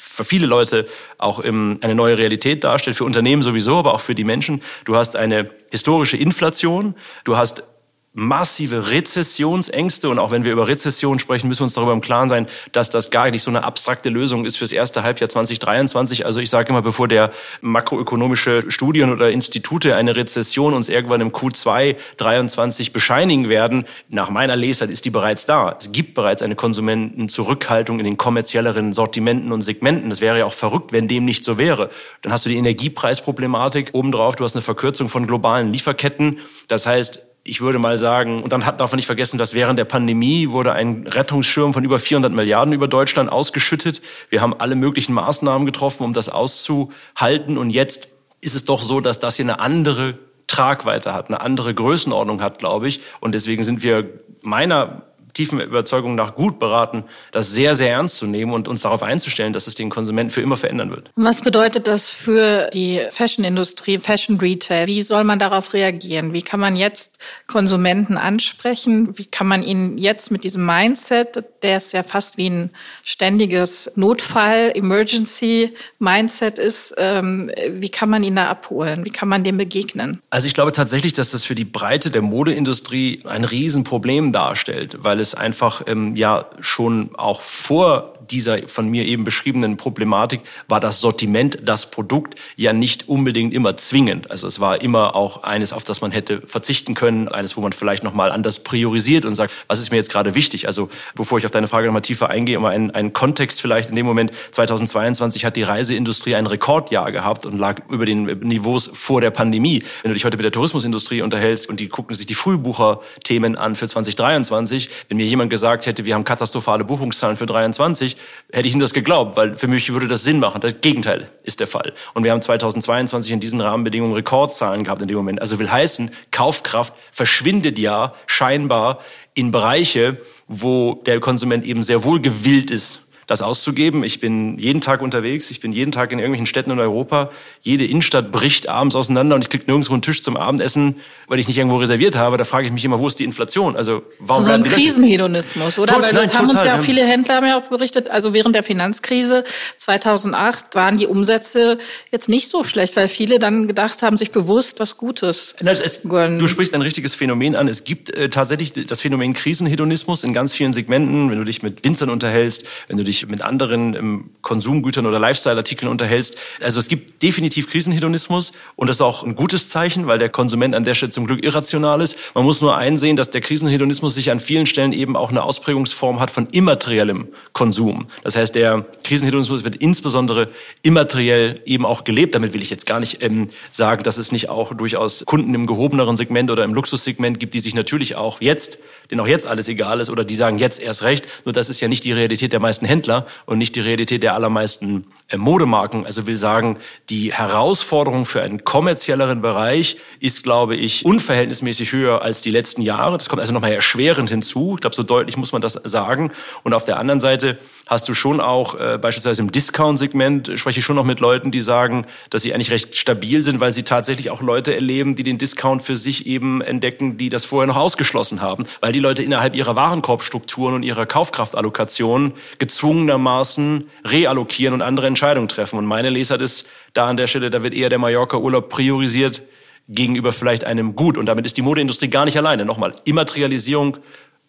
für 0.00 0.24
viele 0.24 0.46
Leute 0.46 0.86
auch 1.18 1.40
eine 1.40 1.94
neue 1.94 2.16
Realität 2.16 2.64
darstellt, 2.64 2.96
für 2.96 3.04
Unternehmen 3.04 3.42
sowieso, 3.42 3.78
aber 3.78 3.94
auch 3.94 4.00
für 4.00 4.14
die 4.14 4.24
Menschen. 4.24 4.62
Du 4.84 4.96
hast 4.96 5.14
eine 5.14 5.50
historische 5.70 6.16
Inflation, 6.16 6.94
du 7.24 7.36
hast 7.36 7.64
massive 8.12 8.90
Rezessionsängste. 8.90 10.08
Und 10.08 10.18
auch 10.18 10.32
wenn 10.32 10.44
wir 10.44 10.52
über 10.52 10.66
Rezession 10.66 11.18
sprechen, 11.20 11.46
müssen 11.46 11.60
wir 11.60 11.64
uns 11.64 11.74
darüber 11.74 11.92
im 11.92 12.00
Klaren 12.00 12.28
sein, 12.28 12.46
dass 12.72 12.90
das 12.90 13.10
gar 13.10 13.30
nicht 13.30 13.42
so 13.42 13.50
eine 13.50 13.62
abstrakte 13.62 14.08
Lösung 14.08 14.44
ist 14.44 14.56
fürs 14.56 14.72
erste 14.72 15.04
Halbjahr 15.04 15.28
2023. 15.28 16.26
Also 16.26 16.40
ich 16.40 16.50
sage 16.50 16.70
immer, 16.70 16.82
bevor 16.82 17.06
der 17.06 17.30
makroökonomische 17.60 18.70
Studien 18.70 19.12
oder 19.12 19.30
Institute 19.30 19.94
eine 19.94 20.16
Rezession 20.16 20.74
uns 20.74 20.88
irgendwann 20.88 21.20
im 21.20 21.30
Q2 21.30 21.96
23 22.16 22.92
bescheinigen 22.92 23.48
werden, 23.48 23.86
nach 24.08 24.30
meiner 24.30 24.56
Lesart 24.56 24.90
ist 24.90 25.04
die 25.04 25.10
bereits 25.10 25.46
da. 25.46 25.76
Es 25.78 25.92
gibt 25.92 26.14
bereits 26.14 26.42
eine 26.42 26.56
Konsumentenzurückhaltung 26.56 28.00
in 28.00 28.04
den 28.04 28.16
kommerzielleren 28.16 28.92
Sortimenten 28.92 29.52
und 29.52 29.62
Segmenten. 29.62 30.10
Das 30.10 30.20
wäre 30.20 30.40
ja 30.40 30.46
auch 30.46 30.52
verrückt, 30.52 30.92
wenn 30.92 31.06
dem 31.06 31.24
nicht 31.24 31.44
so 31.44 31.58
wäre. 31.58 31.90
Dann 32.22 32.32
hast 32.32 32.44
du 32.44 32.50
die 32.50 32.56
Energiepreisproblematik 32.56 33.90
obendrauf. 33.92 34.34
Du 34.34 34.42
hast 34.42 34.56
eine 34.56 34.62
Verkürzung 34.62 35.08
von 35.08 35.28
globalen 35.28 35.72
Lieferketten. 35.72 36.40
Das 36.66 36.86
heißt, 36.86 37.29
ich 37.42 37.60
würde 37.60 37.78
mal 37.78 37.96
sagen, 37.96 38.42
und 38.42 38.52
dann 38.52 38.66
hat, 38.66 38.80
darf 38.80 38.92
man 38.92 38.96
nicht 38.96 39.06
vergessen, 39.06 39.38
dass 39.38 39.54
während 39.54 39.78
der 39.78 39.86
Pandemie 39.86 40.50
wurde 40.50 40.72
ein 40.72 41.06
Rettungsschirm 41.06 41.72
von 41.72 41.84
über 41.84 41.98
400 41.98 42.32
Milliarden 42.32 42.74
über 42.74 42.86
Deutschland 42.86 43.32
ausgeschüttet. 43.32 44.02
Wir 44.28 44.42
haben 44.42 44.54
alle 44.58 44.76
möglichen 44.76 45.14
Maßnahmen 45.14 45.64
getroffen, 45.64 46.04
um 46.04 46.12
das 46.12 46.28
auszuhalten. 46.28 47.56
Und 47.56 47.70
jetzt 47.70 48.08
ist 48.40 48.54
es 48.54 48.64
doch 48.64 48.82
so, 48.82 49.00
dass 49.00 49.20
das 49.20 49.36
hier 49.36 49.46
eine 49.46 49.58
andere 49.58 50.18
Tragweite 50.46 51.14
hat, 51.14 51.28
eine 51.28 51.40
andere 51.40 51.74
Größenordnung 51.74 52.42
hat, 52.42 52.58
glaube 52.58 52.88
ich. 52.88 53.00
Und 53.20 53.34
deswegen 53.34 53.62
sind 53.62 53.82
wir 53.82 54.10
meiner 54.42 55.02
tiefen 55.34 55.60
Überzeugung 55.60 56.14
nach 56.14 56.34
gut 56.34 56.58
beraten, 56.58 57.04
das 57.32 57.52
sehr, 57.52 57.74
sehr 57.74 57.90
ernst 57.90 58.16
zu 58.16 58.26
nehmen 58.26 58.52
und 58.52 58.68
uns 58.68 58.82
darauf 58.82 59.02
einzustellen, 59.02 59.52
dass 59.52 59.66
es 59.66 59.74
den 59.74 59.90
Konsumenten 59.90 60.30
für 60.30 60.40
immer 60.40 60.56
verändern 60.56 60.90
wird. 60.90 61.10
Was 61.16 61.40
bedeutet 61.40 61.86
das 61.86 62.08
für 62.08 62.70
die 62.72 63.00
Fashion-Industrie, 63.10 63.98
Fashion 63.98 64.38
Retail? 64.38 64.86
Wie 64.86 65.02
soll 65.02 65.24
man 65.24 65.38
darauf 65.38 65.72
reagieren? 65.72 66.32
Wie 66.32 66.42
kann 66.42 66.60
man 66.60 66.76
jetzt 66.76 67.18
Konsumenten 67.46 68.16
ansprechen? 68.16 69.18
Wie 69.18 69.24
kann 69.24 69.46
man 69.46 69.62
ihnen 69.62 69.98
jetzt 69.98 70.30
mit 70.30 70.44
diesem 70.44 70.64
Mindset, 70.64 71.44
der 71.62 71.78
ist 71.78 71.92
ja 71.92 72.02
fast 72.02 72.36
wie 72.36 72.48
ein 72.48 72.70
ständiges 73.04 73.90
Notfall, 73.96 74.72
Emergency-Mindset 74.74 76.58
ist, 76.58 76.94
ähm, 76.98 77.50
wie 77.68 77.88
kann 77.88 78.10
man 78.10 78.22
ihn 78.22 78.36
da 78.36 78.48
abholen? 78.48 79.04
Wie 79.04 79.10
kann 79.10 79.28
man 79.28 79.44
dem 79.44 79.56
begegnen? 79.56 80.20
Also 80.30 80.46
ich 80.46 80.54
glaube 80.54 80.72
tatsächlich, 80.72 81.12
dass 81.12 81.30
das 81.30 81.44
für 81.44 81.54
die 81.54 81.64
Breite 81.64 82.10
der 82.10 82.22
Modeindustrie 82.22 83.20
ein 83.24 83.44
Riesenproblem 83.44 84.32
darstellt, 84.32 84.98
weil 85.00 85.20
es 85.20 85.29
einfach 85.34 85.82
ähm, 85.86 86.16
ja 86.16 86.46
schon 86.60 87.10
auch 87.16 87.40
vor 87.40 88.14
dieser 88.30 88.68
von 88.68 88.88
mir 88.88 89.04
eben 89.04 89.24
beschriebenen 89.24 89.76
Problematik 89.76 90.40
war 90.68 90.80
das 90.80 91.00
Sortiment, 91.00 91.58
das 91.64 91.90
Produkt 91.90 92.34
ja 92.56 92.72
nicht 92.72 93.08
unbedingt 93.08 93.54
immer 93.54 93.76
zwingend. 93.76 94.30
Also 94.30 94.46
es 94.46 94.60
war 94.60 94.80
immer 94.82 95.16
auch 95.16 95.42
eines, 95.42 95.72
auf 95.72 95.84
das 95.84 96.00
man 96.00 96.10
hätte 96.10 96.42
verzichten 96.46 96.94
können, 96.94 97.28
eines, 97.28 97.56
wo 97.56 97.60
man 97.60 97.72
vielleicht 97.72 98.02
nochmal 98.02 98.32
anders 98.32 98.60
priorisiert 98.60 99.24
und 99.24 99.34
sagt, 99.34 99.52
was 99.66 99.80
ist 99.80 99.90
mir 99.90 99.96
jetzt 99.96 100.10
gerade 100.10 100.34
wichtig? 100.34 100.66
Also 100.66 100.88
bevor 101.14 101.38
ich 101.38 101.46
auf 101.46 101.52
deine 101.52 101.68
Frage 101.68 101.86
nochmal 101.86 102.02
tiefer 102.02 102.28
eingehe, 102.28 102.56
immer 102.56 102.70
einen, 102.70 102.90
einen 102.90 103.12
Kontext 103.12 103.60
vielleicht 103.60 103.90
in 103.90 103.96
dem 103.96 104.06
Moment. 104.06 104.32
2022 104.52 105.44
hat 105.44 105.56
die 105.56 105.62
Reiseindustrie 105.62 106.34
ein 106.34 106.46
Rekordjahr 106.46 107.12
gehabt 107.12 107.46
und 107.46 107.58
lag 107.58 107.82
über 107.88 108.06
den 108.06 108.24
Niveaus 108.40 108.90
vor 108.92 109.20
der 109.20 109.30
Pandemie. 109.30 109.82
Wenn 110.02 110.10
du 110.10 110.14
dich 110.14 110.24
heute 110.24 110.36
mit 110.36 110.44
der 110.44 110.52
Tourismusindustrie 110.52 111.22
unterhältst 111.22 111.68
und 111.68 111.80
die 111.80 111.88
gucken 111.88 112.14
sich 112.16 112.26
die 112.26 112.34
Frühbucherthemen 112.34 113.56
an 113.56 113.76
für 113.76 113.88
2023, 113.88 114.88
wenn 115.08 115.16
mir 115.16 115.26
jemand 115.26 115.50
gesagt 115.50 115.86
hätte, 115.86 116.04
wir 116.04 116.14
haben 116.14 116.24
katastrophale 116.24 116.84
Buchungszahlen 116.84 117.36
für 117.36 117.46
23, 117.46 118.16
hätte 118.52 118.66
ich 118.66 118.74
ihm 118.74 118.80
das 118.80 118.92
geglaubt, 118.92 119.36
weil 119.36 119.56
für 119.56 119.68
mich 119.68 119.92
würde 119.92 120.08
das 120.08 120.24
Sinn 120.24 120.40
machen. 120.40 120.60
Das 120.60 120.80
Gegenteil 120.80 121.28
ist 121.44 121.60
der 121.60 121.66
Fall. 121.66 121.92
Und 122.14 122.24
wir 122.24 122.32
haben 122.32 122.42
2022 122.42 123.32
in 123.32 123.40
diesen 123.40 123.60
Rahmenbedingungen 123.60 124.14
Rekordzahlen 124.14 124.84
gehabt 124.84 125.02
in 125.02 125.08
dem 125.08 125.16
Moment. 125.16 125.40
Also 125.40 125.58
will 125.58 125.70
heißen, 125.70 126.10
Kaufkraft 126.30 126.94
verschwindet 127.12 127.78
ja 127.78 128.14
scheinbar 128.26 129.00
in 129.34 129.50
Bereiche, 129.50 130.18
wo 130.48 130.94
der 131.06 131.20
Konsument 131.20 131.64
eben 131.64 131.82
sehr 131.82 132.04
wohl 132.04 132.20
gewillt 132.20 132.70
ist, 132.70 133.06
das 133.30 133.42
auszugeben. 133.42 134.02
Ich 134.02 134.18
bin 134.18 134.58
jeden 134.58 134.80
Tag 134.80 135.02
unterwegs, 135.02 135.50
ich 135.52 135.60
bin 135.60 135.70
jeden 135.70 135.92
Tag 135.92 136.10
in 136.10 136.18
irgendwelchen 136.18 136.46
Städten 136.46 136.72
in 136.72 136.80
Europa. 136.80 137.30
Jede 137.62 137.84
Innenstadt 137.84 138.32
bricht 138.32 138.68
abends 138.68 138.96
auseinander 138.96 139.36
und 139.36 139.42
ich 139.42 139.48
krieg 139.48 139.68
nirgendwo 139.68 139.92
einen 139.92 140.02
Tisch 140.02 140.20
zum 140.22 140.36
Abendessen, 140.36 140.96
weil 141.28 141.38
ich 141.38 141.46
nicht 141.46 141.56
irgendwo 141.56 141.76
reserviert 141.76 142.16
habe. 142.16 142.36
Da 142.38 142.44
frage 142.44 142.66
ich 142.66 142.72
mich 142.72 142.84
immer, 142.84 142.98
wo 142.98 143.06
ist 143.06 143.20
die 143.20 143.24
Inflation? 143.24 143.76
Also 143.76 144.02
warum 144.18 144.44
so 144.44 144.50
ein 144.50 144.64
Krisenhedonismus, 144.64 145.78
oder? 145.78 145.94
Tot, 145.94 146.02
Weil 146.02 146.12
das 146.12 146.28
nein, 146.28 146.38
haben 146.38 146.48
total, 146.48 146.62
uns 146.62 146.68
ja 146.68 146.78
auch 146.78 146.82
viele 146.82 147.06
Händler 147.06 147.36
haben 147.36 147.46
ja 147.46 147.56
auch 147.56 147.68
berichtet. 147.68 148.10
Also 148.10 148.34
während 148.34 148.56
der 148.56 148.64
Finanzkrise 148.64 149.44
2008 149.76 150.74
waren 150.74 150.96
die 150.96 151.06
Umsätze 151.06 151.78
jetzt 152.10 152.28
nicht 152.28 152.50
so 152.50 152.64
schlecht, 152.64 152.96
weil 152.96 153.06
viele 153.06 153.38
dann 153.38 153.68
gedacht 153.68 154.02
haben, 154.02 154.18
sich 154.18 154.32
bewusst 154.32 154.80
was 154.80 154.96
Gutes. 154.96 155.54
Es, 155.60 156.02
du 156.02 156.46
sprichst 156.48 156.74
ein 156.74 156.82
richtiges 156.82 157.14
Phänomen 157.14 157.54
an. 157.54 157.68
Es 157.68 157.84
gibt 157.84 158.10
äh, 158.10 158.28
tatsächlich 158.28 158.72
das 158.72 159.00
Phänomen 159.00 159.34
Krisenhedonismus 159.34 160.24
in 160.24 160.32
ganz 160.32 160.52
vielen 160.52 160.72
Segmenten. 160.72 161.30
Wenn 161.30 161.38
du 161.38 161.44
dich 161.44 161.62
mit 161.62 161.84
Winzern 161.84 162.10
unterhältst, 162.10 162.66
wenn 162.88 162.96
du 162.96 163.04
dich 163.04 163.19
mit 163.28 163.42
anderen 163.42 163.94
ähm, 163.94 164.30
Konsumgütern 164.42 165.06
oder 165.06 165.18
Lifestyle-Artikeln 165.18 165.90
unterhältst. 165.90 166.38
Also 166.62 166.80
es 166.80 166.88
gibt 166.88 167.22
definitiv 167.22 167.70
Krisenhedonismus 167.70 168.52
und 168.76 168.86
das 168.88 168.96
ist 168.96 169.02
auch 169.02 169.24
ein 169.24 169.34
gutes 169.34 169.68
Zeichen, 169.68 170.06
weil 170.06 170.18
der 170.18 170.28
Konsument 170.28 170.74
an 170.74 170.84
der 170.84 170.94
Stelle 170.94 171.10
zum 171.10 171.26
Glück 171.26 171.44
irrational 171.44 172.00
ist. 172.00 172.16
Man 172.34 172.44
muss 172.44 172.60
nur 172.60 172.76
einsehen, 172.76 173.16
dass 173.16 173.30
der 173.30 173.40
Krisenhedonismus 173.40 174.14
sich 174.14 174.30
an 174.30 174.40
vielen 174.40 174.66
Stellen 174.66 174.92
eben 174.92 175.16
auch 175.16 175.30
eine 175.30 175.42
Ausprägungsform 175.42 176.20
hat 176.20 176.30
von 176.30 176.48
immateriellem 176.52 177.28
Konsum. 177.52 178.06
Das 178.22 178.36
heißt, 178.36 178.54
der 178.54 178.86
Krisenhedonismus 179.04 179.64
wird 179.64 179.76
insbesondere 179.76 180.48
immateriell 180.82 181.60
eben 181.64 181.84
auch 181.84 182.04
gelebt. 182.04 182.34
Damit 182.34 182.54
will 182.54 182.62
ich 182.62 182.70
jetzt 182.70 182.86
gar 182.86 183.00
nicht 183.00 183.22
ähm, 183.22 183.48
sagen, 183.70 184.02
dass 184.02 184.18
es 184.18 184.32
nicht 184.32 184.48
auch 184.48 184.74
durchaus 184.74 185.24
Kunden 185.26 185.54
im 185.54 185.66
gehobeneren 185.66 186.16
Segment 186.16 186.50
oder 186.50 186.64
im 186.64 186.74
Luxussegment 186.74 187.40
gibt, 187.40 187.54
die 187.54 187.60
sich 187.60 187.74
natürlich 187.74 188.16
auch 188.16 188.40
jetzt, 188.40 188.78
denen 189.10 189.20
auch 189.20 189.26
jetzt 189.28 189.46
alles 189.46 189.68
egal 189.68 190.00
ist 190.00 190.10
oder 190.10 190.24
die 190.24 190.34
sagen 190.34 190.58
jetzt 190.58 190.80
erst 190.80 191.02
recht. 191.02 191.26
Nur 191.44 191.52
das 191.52 191.68
ist 191.68 191.80
ja 191.80 191.88
nicht 191.88 192.04
die 192.04 192.12
Realität 192.12 192.52
der 192.52 192.60
meisten 192.60 192.86
Händler 192.86 193.09
und 193.46 193.58
nicht 193.58 193.74
die 193.76 193.80
Realität 193.80 194.22
der 194.22 194.34
allermeisten 194.34 195.06
Modemarken. 195.36 196.06
Also 196.06 196.26
will 196.26 196.36
sagen, 196.36 196.78
die 197.08 197.32
Herausforderung 197.32 198.24
für 198.24 198.42
einen 198.42 198.64
kommerzielleren 198.64 199.42
Bereich 199.42 199.96
ist, 200.20 200.42
glaube 200.42 200.76
ich, 200.76 201.04
unverhältnismäßig 201.04 201.92
höher 201.92 202.22
als 202.22 202.40
die 202.40 202.50
letzten 202.50 202.82
Jahre. 202.82 203.18
Das 203.18 203.28
kommt 203.28 203.40
also 203.40 203.52
nochmal 203.52 203.72
erschwerend 203.72 204.30
hinzu. 204.30 204.74
Ich 204.74 204.80
glaube, 204.80 204.96
so 204.96 205.02
deutlich 205.02 205.36
muss 205.36 205.52
man 205.52 205.62
das 205.62 205.74
sagen. 205.84 206.32
Und 206.62 206.74
auf 206.74 206.84
der 206.84 206.98
anderen 206.98 207.20
Seite 207.20 207.58
hast 207.86 208.08
du 208.08 208.14
schon 208.14 208.40
auch 208.40 208.74
äh, 208.74 208.98
beispielsweise 208.98 209.42
im 209.42 209.52
Discount-Segment 209.52 210.52
spreche 210.56 210.80
ich 210.80 210.84
schon 210.84 210.96
noch 210.96 211.04
mit 211.04 211.20
Leuten, 211.20 211.50
die 211.50 211.60
sagen, 211.60 212.06
dass 212.30 212.42
sie 212.42 212.54
eigentlich 212.54 212.70
recht 212.70 212.96
stabil 212.96 213.42
sind, 213.42 213.60
weil 213.60 213.72
sie 213.72 213.82
tatsächlich 213.82 214.30
auch 214.30 214.42
Leute 214.42 214.74
erleben, 214.74 215.16
die 215.16 215.22
den 215.22 215.38
Discount 215.38 215.82
für 215.82 215.96
sich 215.96 216.26
eben 216.26 216.60
entdecken, 216.60 217.16
die 217.16 217.28
das 217.28 217.44
vorher 217.44 217.66
noch 217.66 217.76
ausgeschlossen 217.76 218.40
haben, 218.40 218.64
weil 218.80 218.92
die 218.92 219.00
Leute 219.00 219.22
innerhalb 219.22 219.54
ihrer 219.54 219.76
Warenkorbstrukturen 219.76 220.74
und 220.74 220.82
ihrer 220.82 221.06
Kaufkraftallokation 221.06 222.34
gezwungenermaßen 222.58 223.90
reallokieren 224.04 224.74
und 224.74 224.82
andere 224.82 225.06
Entscheidungen 225.20 225.48
treffen. 225.48 225.78
Und 225.78 225.84
meine 225.84 226.08
Lesart 226.08 226.40
ist 226.40 226.66
da 226.94 227.08
an 227.08 227.18
der 227.18 227.26
Stelle, 227.26 227.50
da 227.50 227.62
wird 227.62 227.74
eher 227.74 227.90
der 227.90 227.98
Mallorca-Urlaub 227.98 228.70
priorisiert 228.70 229.42
gegenüber 229.86 230.32
vielleicht 230.32 230.64
einem 230.64 230.96
Gut. 230.96 231.18
Und 231.18 231.26
damit 231.26 231.44
ist 231.44 231.58
die 231.58 231.62
Modeindustrie 231.62 232.08
gar 232.08 232.24
nicht 232.24 232.38
alleine. 232.38 232.64
Nochmal, 232.64 232.94
Immaterialisierung 233.04 233.98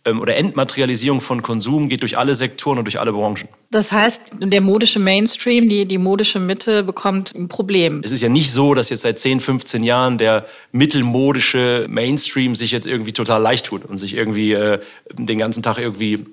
ähm, 0.06 0.22
oder 0.22 0.38
Entmaterialisierung 0.38 1.20
von 1.20 1.42
Konsum 1.42 1.90
geht 1.90 2.04
durch 2.04 2.18
alle 2.18 2.36
Sektoren 2.36 2.78
und 2.78 2.86
durch 2.86 3.02
alle 3.02 3.12
Branchen. 3.12 3.50
Das 3.70 3.92
heißt, 3.92 4.38
der 4.40 4.62
modische 4.62 5.00
Mainstream, 5.00 5.68
die, 5.68 5.86
die 5.86 5.98
modische 5.98 6.40
Mitte 6.40 6.84
bekommt 6.84 7.36
ein 7.36 7.50
Problem. 7.50 8.02
Es 8.04 8.14
ist 8.14 8.22
ja 8.22 8.30
nicht 8.30 8.52
so, 8.52 8.74
dass 8.74 8.90
jetzt 8.90 9.02
seit 9.02 9.20
10, 9.20 9.42
15 9.42 9.84
Jahren 9.84 10.18
der 10.18 10.46
mittelmodische 10.72 11.88
Mainstream 11.90 12.56
sich 12.56 12.72
jetzt 12.72 12.88
irgendwie 12.88 13.12
total 13.12 13.42
leicht 13.42 13.66
tut 13.66 13.84
und 13.84 13.98
sich 13.98 14.16
irgendwie 14.16 14.54
äh, 14.54 14.80
den 15.14 15.38
ganzen 15.38 15.64
Tag 15.64 15.80
irgendwie 15.80 16.26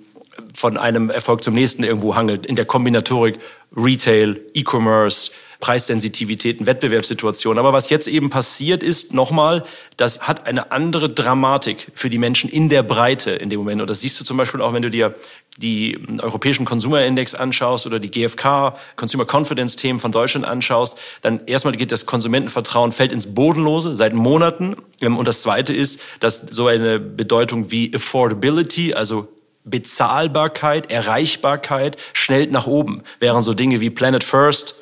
von 0.55 0.77
einem 0.77 1.11
Erfolg 1.11 1.43
zum 1.43 1.55
nächsten 1.55 1.85
irgendwo 1.85 2.15
hangelt. 2.15 2.47
In 2.47 2.57
der 2.57 2.65
Kombinatorik 2.65 3.39
Retail, 3.77 4.41
E-Commerce, 4.55 5.31
Preissensitivitäten, 5.61 6.67
Wettbewerbssituationen. 6.67 7.59
Aber 7.59 7.73
was 7.73 7.91
jetzt 7.91 8.07
eben 8.07 8.31
passiert 8.31 8.83
ist, 8.83 9.13
nochmal, 9.13 9.65
das 9.97 10.23
hat 10.23 10.47
eine 10.47 10.71
andere 10.71 11.09
Dramatik 11.09 11.91
für 11.95 12.09
die 12.09 12.19
Menschen 12.19 12.49
in 12.49 12.69
der 12.69 12.85
Breite 12.85 13.33
in 13.33 13.51
dem 13.51 13.59
Moment. 13.59 13.81
Und 13.81 13.91
das 13.91 14.01
siehst 14.01 14.21
du 14.21 14.25
zum 14.25 14.37
Beispiel 14.37 14.61
auch, 14.61 14.73
wenn 14.73 14.83
du 14.83 14.91
dir 14.91 15.15
die 15.57 15.99
europäischen 16.23 16.65
Consumer 16.65 17.05
Index 17.05 17.35
anschaust 17.35 17.87
oder 17.87 17.99
die 17.99 18.11
GfK 18.11 18.77
Consumer 18.95 19.27
Confidence 19.29 19.75
Themen 19.75 19.99
von 19.99 20.13
Deutschland 20.13 20.47
anschaust, 20.47 20.97
dann 21.23 21.41
erstmal 21.47 21.75
geht 21.77 21.91
das 21.91 22.07
Konsumentenvertrauen 22.07 22.93
fällt 22.93 23.11
ins 23.11 23.35
Bodenlose 23.35 23.97
seit 23.97 24.15
Monaten. 24.15 24.77
Und 25.01 25.27
das 25.27 25.43
zweite 25.43 25.73
ist, 25.73 26.01
dass 26.21 26.41
so 26.41 26.69
eine 26.69 27.01
Bedeutung 27.01 27.73
wie 27.73 27.93
Affordability, 27.93 28.95
also 28.95 29.27
Bezahlbarkeit, 29.71 30.91
Erreichbarkeit 30.91 31.97
schnellt 32.13 32.51
nach 32.51 32.67
oben, 32.67 33.03
während 33.21 33.45
so 33.45 33.55
Dinge 33.55 33.81
wie 33.81 33.91
Planet 33.91 34.25
First 34.25 34.77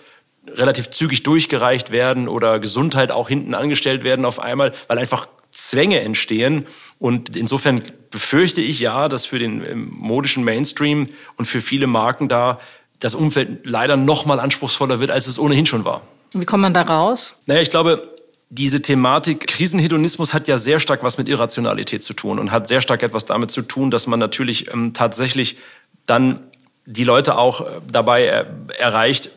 relativ 0.48 0.90
zügig 0.90 1.22
durchgereicht 1.22 1.90
werden 1.90 2.28
oder 2.28 2.60
Gesundheit 2.60 3.10
auch 3.10 3.28
hinten 3.28 3.54
angestellt 3.54 4.04
werden 4.04 4.24
auf 4.24 4.38
einmal, 4.38 4.72
weil 4.88 4.98
einfach 4.98 5.28
Zwänge 5.50 6.00
entstehen. 6.00 6.66
Und 6.98 7.36
insofern 7.36 7.82
befürchte 8.10 8.60
ich 8.60 8.78
ja, 8.78 9.08
dass 9.08 9.26
für 9.26 9.38
den 9.38 9.64
ähm, 9.64 9.92
modischen 9.92 10.44
Mainstream 10.44 11.08
und 11.36 11.46
für 11.46 11.60
viele 11.60 11.86
Marken 11.86 12.28
da 12.28 12.60
das 13.00 13.14
Umfeld 13.14 13.60
leider 13.64 13.96
noch 13.96 14.26
mal 14.26 14.40
anspruchsvoller 14.40 15.00
wird, 15.00 15.10
als 15.10 15.26
es 15.26 15.38
ohnehin 15.38 15.66
schon 15.66 15.84
war. 15.84 16.02
Wie 16.32 16.44
kommt 16.44 16.62
man 16.62 16.74
da 16.74 16.82
raus? 16.82 17.40
Naja, 17.46 17.60
ich 17.60 17.70
glaube, 17.70 18.15
diese 18.56 18.80
Thematik 18.80 19.46
Krisenhedonismus 19.46 20.32
hat 20.32 20.48
ja 20.48 20.56
sehr 20.56 20.80
stark 20.80 21.02
was 21.02 21.18
mit 21.18 21.28
Irrationalität 21.28 22.02
zu 22.02 22.14
tun 22.14 22.38
und 22.38 22.50
hat 22.50 22.66
sehr 22.66 22.80
stark 22.80 23.02
etwas 23.02 23.26
damit 23.26 23.50
zu 23.50 23.62
tun, 23.62 23.90
dass 23.90 24.06
man 24.06 24.18
natürlich 24.18 24.72
ähm, 24.72 24.94
tatsächlich 24.94 25.58
dann 26.06 26.40
die 26.86 27.04
Leute 27.04 27.36
auch 27.36 27.60
äh, 27.60 27.64
dabei 27.90 28.24
er 28.24 28.46
erreicht, 28.78 29.30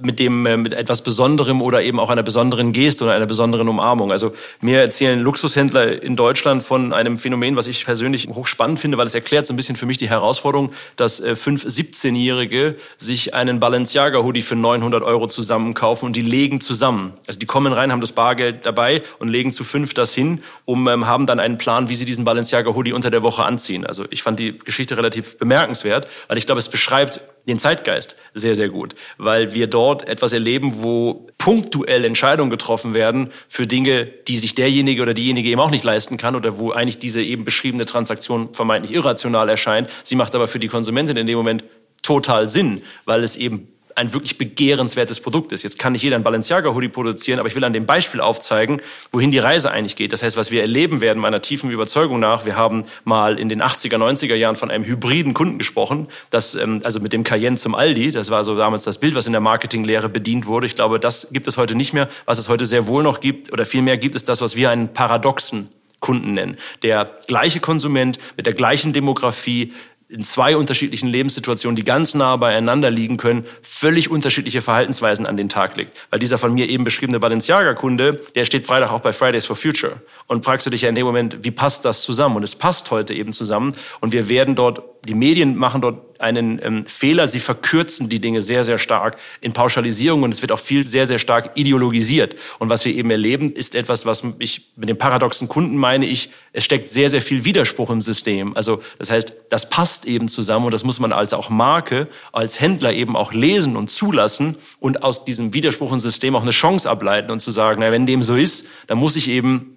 mit 0.00 0.18
dem 0.18 0.46
äh, 0.46 0.56
mit 0.56 0.72
etwas 0.72 1.02
Besonderem 1.02 1.62
oder 1.62 1.82
eben 1.82 2.00
auch 2.00 2.10
einer 2.10 2.22
besonderen 2.22 2.72
Geste 2.72 3.04
oder 3.04 3.14
einer 3.14 3.26
besonderen 3.26 3.68
Umarmung. 3.68 4.12
Also 4.12 4.32
mir 4.60 4.80
erzählen 4.80 5.20
Luxushändler 5.20 6.02
in 6.02 6.16
Deutschland 6.16 6.62
von 6.62 6.92
einem 6.92 7.18
Phänomen, 7.18 7.56
was 7.56 7.66
ich 7.66 7.84
persönlich 7.84 8.28
hochspannend 8.28 8.80
finde, 8.80 8.98
weil 8.98 9.06
es 9.06 9.14
erklärt 9.14 9.46
so 9.46 9.52
ein 9.52 9.56
bisschen 9.56 9.76
für 9.76 9.86
mich 9.86 9.98
die 9.98 10.08
Herausforderung, 10.08 10.72
dass 10.96 11.20
äh, 11.20 11.36
fünf 11.36 11.64
17-Jährige 11.64 12.76
sich 12.96 13.34
einen 13.34 13.60
Balenciaga 13.60 14.22
Hoodie 14.22 14.42
für 14.42 14.56
900 14.56 15.02
Euro 15.02 15.26
zusammenkaufen 15.28 16.06
und 16.06 16.16
die 16.16 16.22
legen 16.22 16.60
zusammen. 16.60 17.14
Also 17.26 17.38
die 17.38 17.46
kommen 17.46 17.72
rein, 17.72 17.92
haben 17.92 18.00
das 18.00 18.12
Bargeld 18.12 18.66
dabei 18.66 19.02
und 19.18 19.28
legen 19.28 19.52
zu 19.52 19.64
fünf 19.64 19.94
das 19.94 20.14
hin, 20.14 20.42
um 20.64 20.88
ähm, 20.88 21.06
haben 21.06 21.26
dann 21.26 21.40
einen 21.40 21.58
Plan, 21.58 21.88
wie 21.88 21.94
sie 21.94 22.04
diesen 22.04 22.24
Balenciaga 22.24 22.74
Hoodie 22.74 22.92
unter 22.92 23.10
der 23.10 23.22
Woche 23.22 23.44
anziehen. 23.44 23.86
Also 23.86 24.04
ich 24.10 24.22
fand 24.22 24.38
die 24.38 24.58
Geschichte 24.58 24.96
relativ 24.96 25.38
bemerkenswert, 25.38 26.08
weil 26.28 26.38
ich 26.38 26.46
glaube, 26.46 26.58
es 26.58 26.68
beschreibt 26.68 27.20
den 27.46 27.58
Zeitgeist 27.58 28.16
sehr, 28.32 28.54
sehr 28.54 28.68
gut, 28.68 28.94
weil 29.18 29.54
wir 29.54 29.66
dort 29.66 30.08
etwas 30.08 30.32
erleben, 30.32 30.82
wo 30.82 31.26
punktuell 31.38 32.04
Entscheidungen 32.04 32.50
getroffen 32.50 32.94
werden 32.94 33.30
für 33.48 33.66
Dinge, 33.66 34.06
die 34.06 34.36
sich 34.36 34.54
derjenige 34.54 35.02
oder 35.02 35.14
diejenige 35.14 35.48
eben 35.48 35.60
auch 35.60 35.70
nicht 35.70 35.84
leisten 35.84 36.16
kann 36.16 36.36
oder 36.36 36.58
wo 36.58 36.72
eigentlich 36.72 36.98
diese 36.98 37.22
eben 37.22 37.44
beschriebene 37.44 37.84
Transaktion 37.84 38.54
vermeintlich 38.54 38.94
irrational 38.94 39.48
erscheint. 39.48 39.90
Sie 40.02 40.16
macht 40.16 40.34
aber 40.34 40.48
für 40.48 40.58
die 40.58 40.68
Konsumentin 40.68 41.16
in 41.16 41.26
dem 41.26 41.36
Moment 41.36 41.64
total 42.02 42.48
Sinn, 42.48 42.82
weil 43.04 43.22
es 43.22 43.36
eben 43.36 43.68
ein 43.96 44.12
wirklich 44.12 44.38
begehrenswertes 44.38 45.20
Produkt 45.20 45.52
ist. 45.52 45.62
Jetzt 45.62 45.78
kann 45.78 45.92
nicht 45.92 46.02
jeder 46.02 46.16
ein 46.16 46.22
Balenciaga-Hoodie 46.22 46.88
produzieren, 46.88 47.38
aber 47.38 47.48
ich 47.48 47.54
will 47.54 47.64
an 47.64 47.72
dem 47.72 47.86
Beispiel 47.86 48.20
aufzeigen, 48.20 48.80
wohin 49.10 49.30
die 49.30 49.38
Reise 49.38 49.70
eigentlich 49.70 49.96
geht. 49.96 50.12
Das 50.12 50.22
heißt, 50.22 50.36
was 50.36 50.50
wir 50.50 50.60
erleben 50.60 51.00
werden, 51.00 51.20
meiner 51.20 51.40
tiefen 51.40 51.70
Überzeugung 51.70 52.20
nach, 52.20 52.44
wir 52.44 52.56
haben 52.56 52.84
mal 53.04 53.38
in 53.38 53.48
den 53.48 53.62
80er, 53.62 53.96
90er 53.96 54.34
Jahren 54.34 54.56
von 54.56 54.70
einem 54.70 54.84
hybriden 54.84 55.34
Kunden 55.34 55.58
gesprochen, 55.58 56.08
das, 56.30 56.54
ähm, 56.54 56.80
also 56.84 57.00
mit 57.00 57.12
dem 57.12 57.24
Cayenne 57.24 57.56
zum 57.56 57.74
Aldi, 57.74 58.12
das 58.12 58.30
war 58.30 58.44
so 58.44 58.56
damals 58.56 58.84
das 58.84 58.98
Bild, 58.98 59.14
was 59.14 59.26
in 59.26 59.32
der 59.32 59.40
Marketinglehre 59.40 60.08
bedient 60.08 60.46
wurde. 60.46 60.66
Ich 60.66 60.74
glaube, 60.74 60.98
das 61.00 61.28
gibt 61.32 61.46
es 61.46 61.56
heute 61.56 61.74
nicht 61.74 61.92
mehr. 61.92 62.08
Was 62.24 62.38
es 62.38 62.48
heute 62.48 62.66
sehr 62.66 62.86
wohl 62.86 63.02
noch 63.02 63.20
gibt 63.20 63.52
oder 63.52 63.66
vielmehr 63.66 63.98
gibt, 63.98 64.14
ist 64.14 64.28
das, 64.28 64.40
was 64.40 64.56
wir 64.56 64.70
einen 64.70 64.92
paradoxen 64.92 65.68
Kunden 66.04 66.34
nennen. 66.34 66.58
Der 66.82 67.16
gleiche 67.26 67.60
Konsument 67.60 68.18
mit 68.36 68.44
der 68.44 68.52
gleichen 68.52 68.92
Demografie, 68.92 69.72
in 70.08 70.22
zwei 70.22 70.56
unterschiedlichen 70.56 71.08
Lebenssituationen, 71.08 71.76
die 71.76 71.84
ganz 71.84 72.14
nah 72.14 72.36
beieinander 72.36 72.90
liegen 72.90 73.16
können, 73.16 73.46
völlig 73.62 74.10
unterschiedliche 74.10 74.60
Verhaltensweisen 74.60 75.26
an 75.26 75.36
den 75.36 75.48
Tag 75.48 75.76
legt. 75.76 76.06
Weil 76.10 76.20
dieser 76.20 76.38
von 76.38 76.52
mir 76.52 76.68
eben 76.68 76.84
beschriebene 76.84 77.20
Balenciaga-Kunde, 77.20 78.20
der 78.34 78.44
steht 78.44 78.66
Freitag 78.66 78.92
auch 78.92 79.00
bei 79.00 79.12
Fridays 79.12 79.46
for 79.46 79.56
Future. 79.56 80.02
Und 80.26 80.44
fragst 80.44 80.66
du 80.66 80.70
dich 80.70 80.82
ja 80.82 80.88
in 80.88 80.94
dem 80.94 81.06
Moment, 81.06 81.38
wie 81.42 81.50
passt 81.50 81.84
das 81.84 82.02
zusammen? 82.02 82.36
Und 82.36 82.42
es 82.42 82.54
passt 82.54 82.90
heute 82.90 83.14
eben 83.14 83.32
zusammen. 83.32 83.72
Und 84.00 84.12
wir 84.12 84.28
werden 84.28 84.54
dort, 84.54 84.82
die 85.06 85.14
Medien 85.14 85.56
machen 85.56 85.80
dort 85.80 86.20
einen 86.20 86.60
ähm, 86.62 86.86
Fehler. 86.86 87.28
Sie 87.28 87.40
verkürzen 87.40 88.08
die 88.08 88.20
Dinge 88.20 88.40
sehr, 88.40 88.64
sehr 88.64 88.78
stark 88.78 89.18
in 89.40 89.52
Pauschalisierung 89.52 90.22
und 90.22 90.32
es 90.32 90.42
wird 90.42 90.52
auch 90.52 90.58
viel 90.58 90.86
sehr, 90.86 91.06
sehr 91.06 91.18
stark 91.18 91.50
ideologisiert. 91.54 92.36
Und 92.58 92.70
was 92.70 92.84
wir 92.84 92.94
eben 92.94 93.10
erleben, 93.10 93.50
ist 93.50 93.74
etwas, 93.74 94.06
was 94.06 94.22
ich 94.38 94.70
mit 94.76 94.88
dem 94.88 94.96
paradoxen 94.96 95.48
Kunden 95.48 95.76
meine 95.76 96.06
ich, 96.06 96.30
es 96.52 96.64
steckt 96.64 96.88
sehr, 96.88 97.10
sehr 97.10 97.22
viel 97.22 97.44
Widerspruch 97.44 97.90
im 97.90 98.00
System. 98.00 98.56
Also 98.56 98.80
das 98.98 99.10
heißt, 99.10 99.34
das 99.50 99.68
passt 99.70 100.06
eben 100.06 100.28
zusammen 100.28 100.66
und 100.66 100.74
das 100.74 100.84
muss 100.84 101.00
man 101.00 101.12
als 101.12 101.34
auch 101.34 101.50
Marke, 101.50 102.08
als 102.32 102.60
Händler 102.60 102.92
eben 102.92 103.16
auch 103.16 103.32
lesen 103.32 103.76
und 103.76 103.90
zulassen 103.90 104.56
und 104.80 105.02
aus 105.02 105.24
diesem 105.24 105.52
Widerspruch 105.52 105.92
im 105.92 105.98
System 105.98 106.36
auch 106.36 106.42
eine 106.42 106.52
Chance 106.52 106.88
ableiten 106.88 107.30
und 107.30 107.40
zu 107.40 107.50
sagen, 107.50 107.80
na, 107.80 107.90
wenn 107.90 108.06
dem 108.06 108.22
so 108.22 108.36
ist, 108.36 108.66
dann 108.86 108.98
muss 108.98 109.16
ich 109.16 109.28
eben 109.28 109.76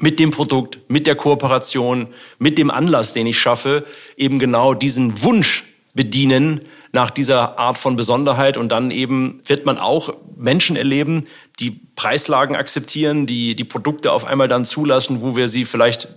mit 0.00 0.18
dem 0.18 0.30
Produkt, 0.30 0.80
mit 0.88 1.06
der 1.06 1.14
Kooperation, 1.14 2.08
mit 2.38 2.58
dem 2.58 2.70
Anlass, 2.70 3.12
den 3.12 3.26
ich 3.26 3.38
schaffe, 3.38 3.84
eben 4.16 4.38
genau 4.38 4.74
diesen 4.74 5.22
Wunsch 5.22 5.64
bedienen 5.94 6.60
nach 6.92 7.10
dieser 7.10 7.58
Art 7.58 7.78
von 7.78 7.96
Besonderheit. 7.96 8.56
Und 8.56 8.70
dann 8.70 8.90
eben 8.90 9.40
wird 9.44 9.66
man 9.66 9.78
auch 9.78 10.14
Menschen 10.36 10.76
erleben, 10.76 11.26
die 11.60 11.80
Preislagen 11.94 12.56
akzeptieren, 12.56 13.26
die 13.26 13.56
die 13.56 13.64
Produkte 13.64 14.12
auf 14.12 14.24
einmal 14.24 14.48
dann 14.48 14.64
zulassen, 14.64 15.22
wo 15.22 15.36
wir 15.36 15.48
sie 15.48 15.64
vielleicht 15.64 16.08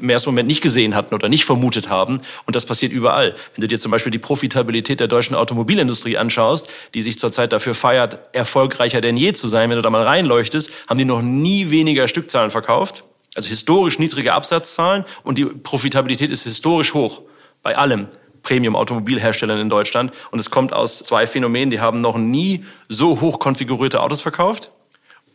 im 0.00 0.10
ersten 0.10 0.30
Moment 0.30 0.48
nicht 0.48 0.62
gesehen 0.62 0.94
hatten 0.94 1.14
oder 1.14 1.28
nicht 1.28 1.44
vermutet 1.44 1.88
haben. 1.88 2.20
Und 2.46 2.56
das 2.56 2.64
passiert 2.64 2.92
überall. 2.92 3.34
Wenn 3.54 3.62
du 3.62 3.68
dir 3.68 3.78
zum 3.78 3.90
Beispiel 3.90 4.10
die 4.10 4.18
Profitabilität 4.18 5.00
der 5.00 5.08
deutschen 5.08 5.34
Automobilindustrie 5.34 6.16
anschaust, 6.16 6.70
die 6.94 7.02
sich 7.02 7.18
zurzeit 7.18 7.52
dafür 7.52 7.74
feiert, 7.74 8.18
erfolgreicher 8.32 9.00
denn 9.00 9.16
je 9.16 9.32
zu 9.32 9.48
sein, 9.48 9.70
wenn 9.70 9.76
du 9.76 9.82
da 9.82 9.90
mal 9.90 10.02
reinleuchtest, 10.02 10.70
haben 10.88 10.98
die 10.98 11.04
noch 11.04 11.22
nie 11.22 11.70
weniger 11.70 12.08
Stückzahlen 12.08 12.50
verkauft. 12.50 13.04
Also 13.34 13.48
historisch 13.48 13.98
niedrige 13.98 14.32
Absatzzahlen 14.32 15.04
und 15.22 15.38
die 15.38 15.44
Profitabilität 15.44 16.30
ist 16.30 16.44
historisch 16.44 16.94
hoch. 16.94 17.22
Bei 17.62 17.76
allem. 17.76 18.08
Premium-Automobilherstellern 18.42 19.58
in 19.58 19.68
Deutschland. 19.68 20.12
Und 20.30 20.38
es 20.38 20.50
kommt 20.50 20.72
aus 20.72 21.00
zwei 21.00 21.26
Phänomenen. 21.26 21.70
Die 21.70 21.80
haben 21.80 22.00
noch 22.00 22.16
nie 22.16 22.64
so 22.88 23.20
hoch 23.20 23.40
konfigurierte 23.40 24.00
Autos 24.00 24.22
verkauft 24.22 24.70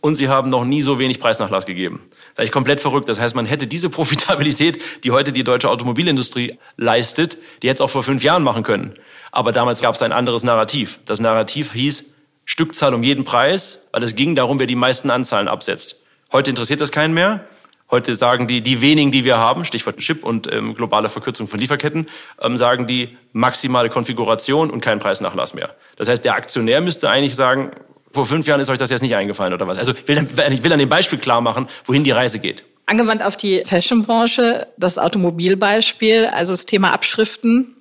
und 0.04 0.16
sie 0.16 0.28
haben 0.28 0.50
noch 0.50 0.66
nie 0.66 0.82
so 0.82 1.00
wenig 1.00 1.22
Preisnachlass 1.22 1.66
gegeben. 1.66 2.02
Ist 2.38 2.52
komplett 2.52 2.82
verrückt. 2.82 3.08
Das 3.08 3.22
heißt, 3.22 3.36
man 3.36 3.46
hätte 3.46 3.68
diese 3.68 3.90
Profitabilität, 3.98 5.04
die 5.06 5.12
heute 5.12 5.32
die 5.32 5.46
deutsche 5.46 5.70
Automobilindustrie 5.70 6.60
leistet, 6.76 7.38
die 7.62 7.70
hätte 7.70 7.78
es 7.78 7.82
auch 7.82 7.90
vor 7.90 8.04
fünf 8.04 8.22
Jahren 8.22 8.44
machen 8.44 8.64
können. 8.64 8.96
Aber 9.32 9.54
damals 9.54 9.82
gab 9.82 9.96
es 9.96 10.02
ein 10.02 10.12
anderes 10.12 10.44
Narrativ. 10.44 11.00
Das 11.06 11.22
Narrativ 11.22 11.72
hieß 11.72 12.14
Stückzahl 12.44 12.94
um 12.94 13.02
jeden 13.02 13.24
Preis, 13.24 13.88
weil 13.94 14.04
es 14.04 14.16
ging 14.16 14.36
darum, 14.36 14.60
wer 14.60 14.68
die 14.68 14.76
meisten 14.76 15.10
Anzahlen 15.10 15.48
absetzt. 15.48 16.02
Heute 16.34 16.50
interessiert 16.50 16.82
das 16.82 16.92
keinen 16.92 17.14
mehr. 17.14 17.46
Heute 17.90 18.14
sagen 18.16 18.48
die, 18.48 18.60
die 18.60 18.82
wenigen, 18.82 19.12
die 19.12 19.24
wir 19.24 19.38
haben, 19.38 19.64
Stichwort 19.64 20.00
Chip 20.00 20.26
und 20.26 20.52
ähm, 20.52 20.74
globale 20.74 21.08
Verkürzung 21.08 21.48
von 21.48 21.62
Lieferketten, 21.62 22.08
ähm, 22.42 22.58
sagen 22.58 22.88
die 22.88 23.18
maximale 23.32 23.90
Konfiguration 23.90 24.70
und 24.70 24.82
kein 24.82 25.00
Preisnachlass 25.00 25.54
mehr. 25.54 25.76
Das 25.96 26.10
heißt, 26.10 26.26
der 26.26 26.36
Aktionär 26.36 26.82
müsste 26.82 27.10
eigentlich 27.10 27.36
sagen, 27.36 27.72
vor 28.14 28.26
fünf 28.26 28.48
Jahren 28.48 28.62
ist 28.62 28.70
euch 28.70 28.78
das 28.78 28.90
jetzt 28.90 29.02
nicht 29.02 29.16
eingefallen 29.16 29.54
oder 29.54 29.68
was? 29.68 29.78
Also 29.78 29.92
ich 29.92 30.08
will, 30.08 30.28
ich 30.52 30.64
will 30.64 30.72
an 30.72 30.80
dem 30.80 30.90
Beispiel 30.90 31.20
klar 31.20 31.42
machen, 31.42 31.68
wohin 31.86 32.04
die 32.04 32.12
Reise 32.12 32.40
geht. 32.40 32.64
Angewandt 32.86 33.24
auf 33.24 33.38
die 33.38 33.64
Fashionbranche, 33.66 34.68
das 34.78 34.98
Automobilbeispiel, 34.98 36.28
also 36.28 36.54
das 36.54 36.66
Thema 36.66 36.92
Abschriften 36.92 37.76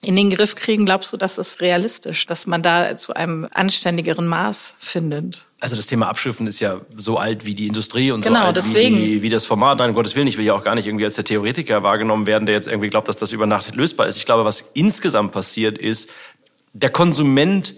in 0.00 0.16
den 0.16 0.30
Griff 0.30 0.54
kriegen, 0.54 0.84
glaubst 0.84 1.12
du, 1.12 1.16
das 1.16 1.38
ist 1.38 1.60
realistisch, 1.60 2.26
dass 2.26 2.46
man 2.46 2.62
da 2.62 2.96
zu 2.96 3.14
einem 3.14 3.48
anständigeren 3.54 4.26
Maß 4.26 4.76
findet? 4.78 5.46
Also 5.60 5.76
das 5.76 5.86
Thema 5.86 6.08
Abschriften 6.08 6.46
ist 6.46 6.60
ja 6.60 6.82
so 6.96 7.16
alt 7.16 7.46
wie 7.46 7.54
die 7.54 7.66
Industrie 7.66 8.12
und 8.12 8.22
genau, 8.22 8.40
so 8.40 8.46
alt 8.46 8.56
deswegen. 8.56 8.98
Wie, 8.98 9.22
wie 9.22 9.30
das 9.30 9.46
Format. 9.46 9.78
Nein, 9.78 9.90
um 9.90 9.94
Gottes 9.96 10.14
Willen, 10.14 10.26
ich 10.26 10.36
will 10.36 10.44
ja 10.44 10.54
auch 10.54 10.62
gar 10.62 10.74
nicht 10.74 10.86
irgendwie 10.86 11.06
als 11.06 11.14
der 11.14 11.24
Theoretiker 11.24 11.82
wahrgenommen 11.82 12.26
werden, 12.26 12.44
der 12.44 12.54
jetzt 12.54 12.68
irgendwie 12.68 12.90
glaubt, 12.90 13.08
dass 13.08 13.16
das 13.16 13.32
über 13.32 13.46
Nacht 13.46 13.74
lösbar 13.74 14.06
ist. 14.06 14.16
Ich 14.16 14.26
glaube, 14.26 14.44
was 14.44 14.70
insgesamt 14.74 15.32
passiert 15.32 15.78
ist, 15.78 16.10
der 16.74 16.90
Konsument 16.90 17.74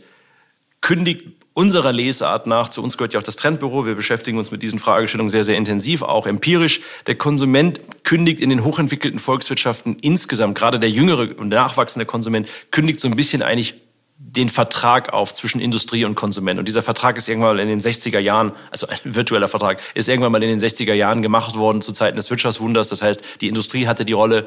kündigt 0.81 1.36
unserer 1.57 1.91
Lesart 1.91 2.47
nach, 2.47 2.69
zu 2.69 2.83
uns 2.83 2.99
gehört 2.99 3.15
ja 3.15 3.19
auch 3.19 3.25
das 3.25 3.37
Trendbüro, 3.37 3.87
wir 3.87 3.95
beschäftigen 3.95 4.37
uns 4.37 4.51
mit 4.51 4.63
diesen 4.63 4.79
Fragestellungen 4.79 5.31
sehr, 5.31 5.43
sehr 5.43 5.57
intensiv, 5.57 6.03
auch 6.03 6.27
empirisch. 6.27 6.83
Der 7.07 7.15
Konsument 7.15 7.81
kündigt 8.05 8.41
in 8.41 8.51
den 8.51 8.63
hochentwickelten 8.63 9.19
Volkswirtschaften 9.19 9.97
insgesamt, 10.03 10.55
gerade 10.55 10.79
der 10.79 10.91
jüngere 10.91 11.39
und 11.39 11.49
nachwachsende 11.49 12.05
Konsument, 12.05 12.47
kündigt 12.71 13.01
so 13.01 13.09
ein 13.09 13.17
bisschen 13.17 13.43
eigentlich 13.43 13.81
den 14.19 14.51
Vertrag 14.51 15.15
auf 15.15 15.33
zwischen 15.33 15.59
Industrie 15.59 16.05
und 16.05 16.15
Konsument. 16.15 16.59
Und 16.59 16.69
dieser 16.69 16.83
Vertrag 16.83 17.17
ist 17.17 17.27
irgendwann 17.27 17.57
mal 17.57 17.63
in 17.63 17.69
den 17.69 17.81
60er 17.81 18.19
Jahren, 18.19 18.53
also 18.71 18.87
ein 18.89 18.99
virtueller 19.03 19.49
Vertrag, 19.49 19.81
ist 19.95 20.11
irgendwann 20.11 20.33
mal 20.33 20.43
in 20.43 20.51
den 20.51 20.61
60er 20.61 20.93
Jahren 20.93 21.23
gemacht 21.23 21.57
worden 21.57 21.81
zu 21.81 21.93
Zeiten 21.93 22.17
des 22.17 22.29
Wirtschaftswunders. 22.29 22.91
Das 22.91 23.01
heißt, 23.01 23.23
die 23.41 23.49
Industrie 23.49 23.87
hatte 23.87 24.05
die 24.05 24.13
Rolle, 24.13 24.47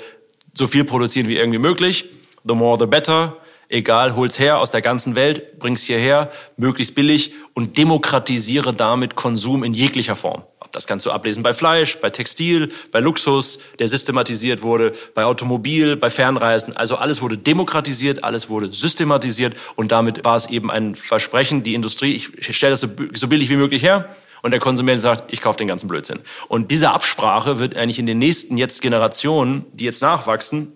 so 0.54 0.68
viel 0.68 0.84
produzieren 0.84 1.28
wie 1.28 1.38
irgendwie 1.38 1.60
möglich. 1.60 2.06
The 2.44 2.54
more, 2.54 2.78
the 2.80 2.86
better 2.86 3.36
egal, 3.70 4.16
hol's 4.16 4.38
her 4.40 4.60
aus 4.60 4.72
der 4.72 4.82
ganzen 4.82 5.16
Welt, 5.16 5.60
bring's 5.60 5.84
hierher, 5.84 6.32
möglichst 6.58 6.96
billig 6.96 7.34
und 7.54 7.78
demokratisiere 7.78 8.74
damit 8.74 9.16
Konsum 9.16 9.64
in 9.64 9.74
jeglicher 9.74 10.16
Form. 10.16 10.44
Das 10.72 10.86
kannst 10.86 11.06
du 11.06 11.12
ablesen 11.12 11.42
bei 11.42 11.54
Fleisch, 11.54 11.98
bei 11.98 12.12
Textil, 12.12 12.72
bei 12.92 13.00
Luxus, 13.00 13.60
der 13.80 13.88
systematisiert 13.88 14.62
wurde, 14.62 14.94
bei 15.16 15.24
Automobil, 15.26 15.96
bei 15.96 16.12
Fernreisen. 16.12 16.78
Also 16.78 16.96
alles 16.98 17.22
wurde 17.22 17.38
demokratisiert, 17.38 18.24
alles 18.24 18.50
wurde 18.50 18.72
systematisiert 18.72 19.56
und 19.76 19.92
damit 19.92 20.24
war 20.26 20.36
es 20.36 20.48
eben 20.50 20.70
ein 20.70 20.96
Versprechen, 20.96 21.64
die 21.64 21.74
Industrie, 21.74 22.16
ich 22.16 22.56
stelle 22.56 22.72
das 22.72 22.82
so 22.82 23.28
billig 23.28 23.50
wie 23.50 23.56
möglich 23.56 23.82
her, 23.84 24.10
und 24.42 24.52
der 24.52 24.60
Konsument 24.60 25.02
sagt, 25.02 25.34
ich 25.34 25.42
kaufe 25.42 25.58
den 25.58 25.68
ganzen 25.68 25.90
Blödsinn. 25.90 26.20
Und 26.48 26.72
diese 26.72 26.92
Absprache 26.92 27.60
wird 27.60 27.76
eigentlich 27.76 28.00
in 28.00 28.06
den 28.06 28.20
nächsten 28.20 28.58
jetzt 28.58 28.82
Generationen, 28.82 29.66
die 29.74 29.84
jetzt 29.84 30.02
nachwachsen, 30.02 30.72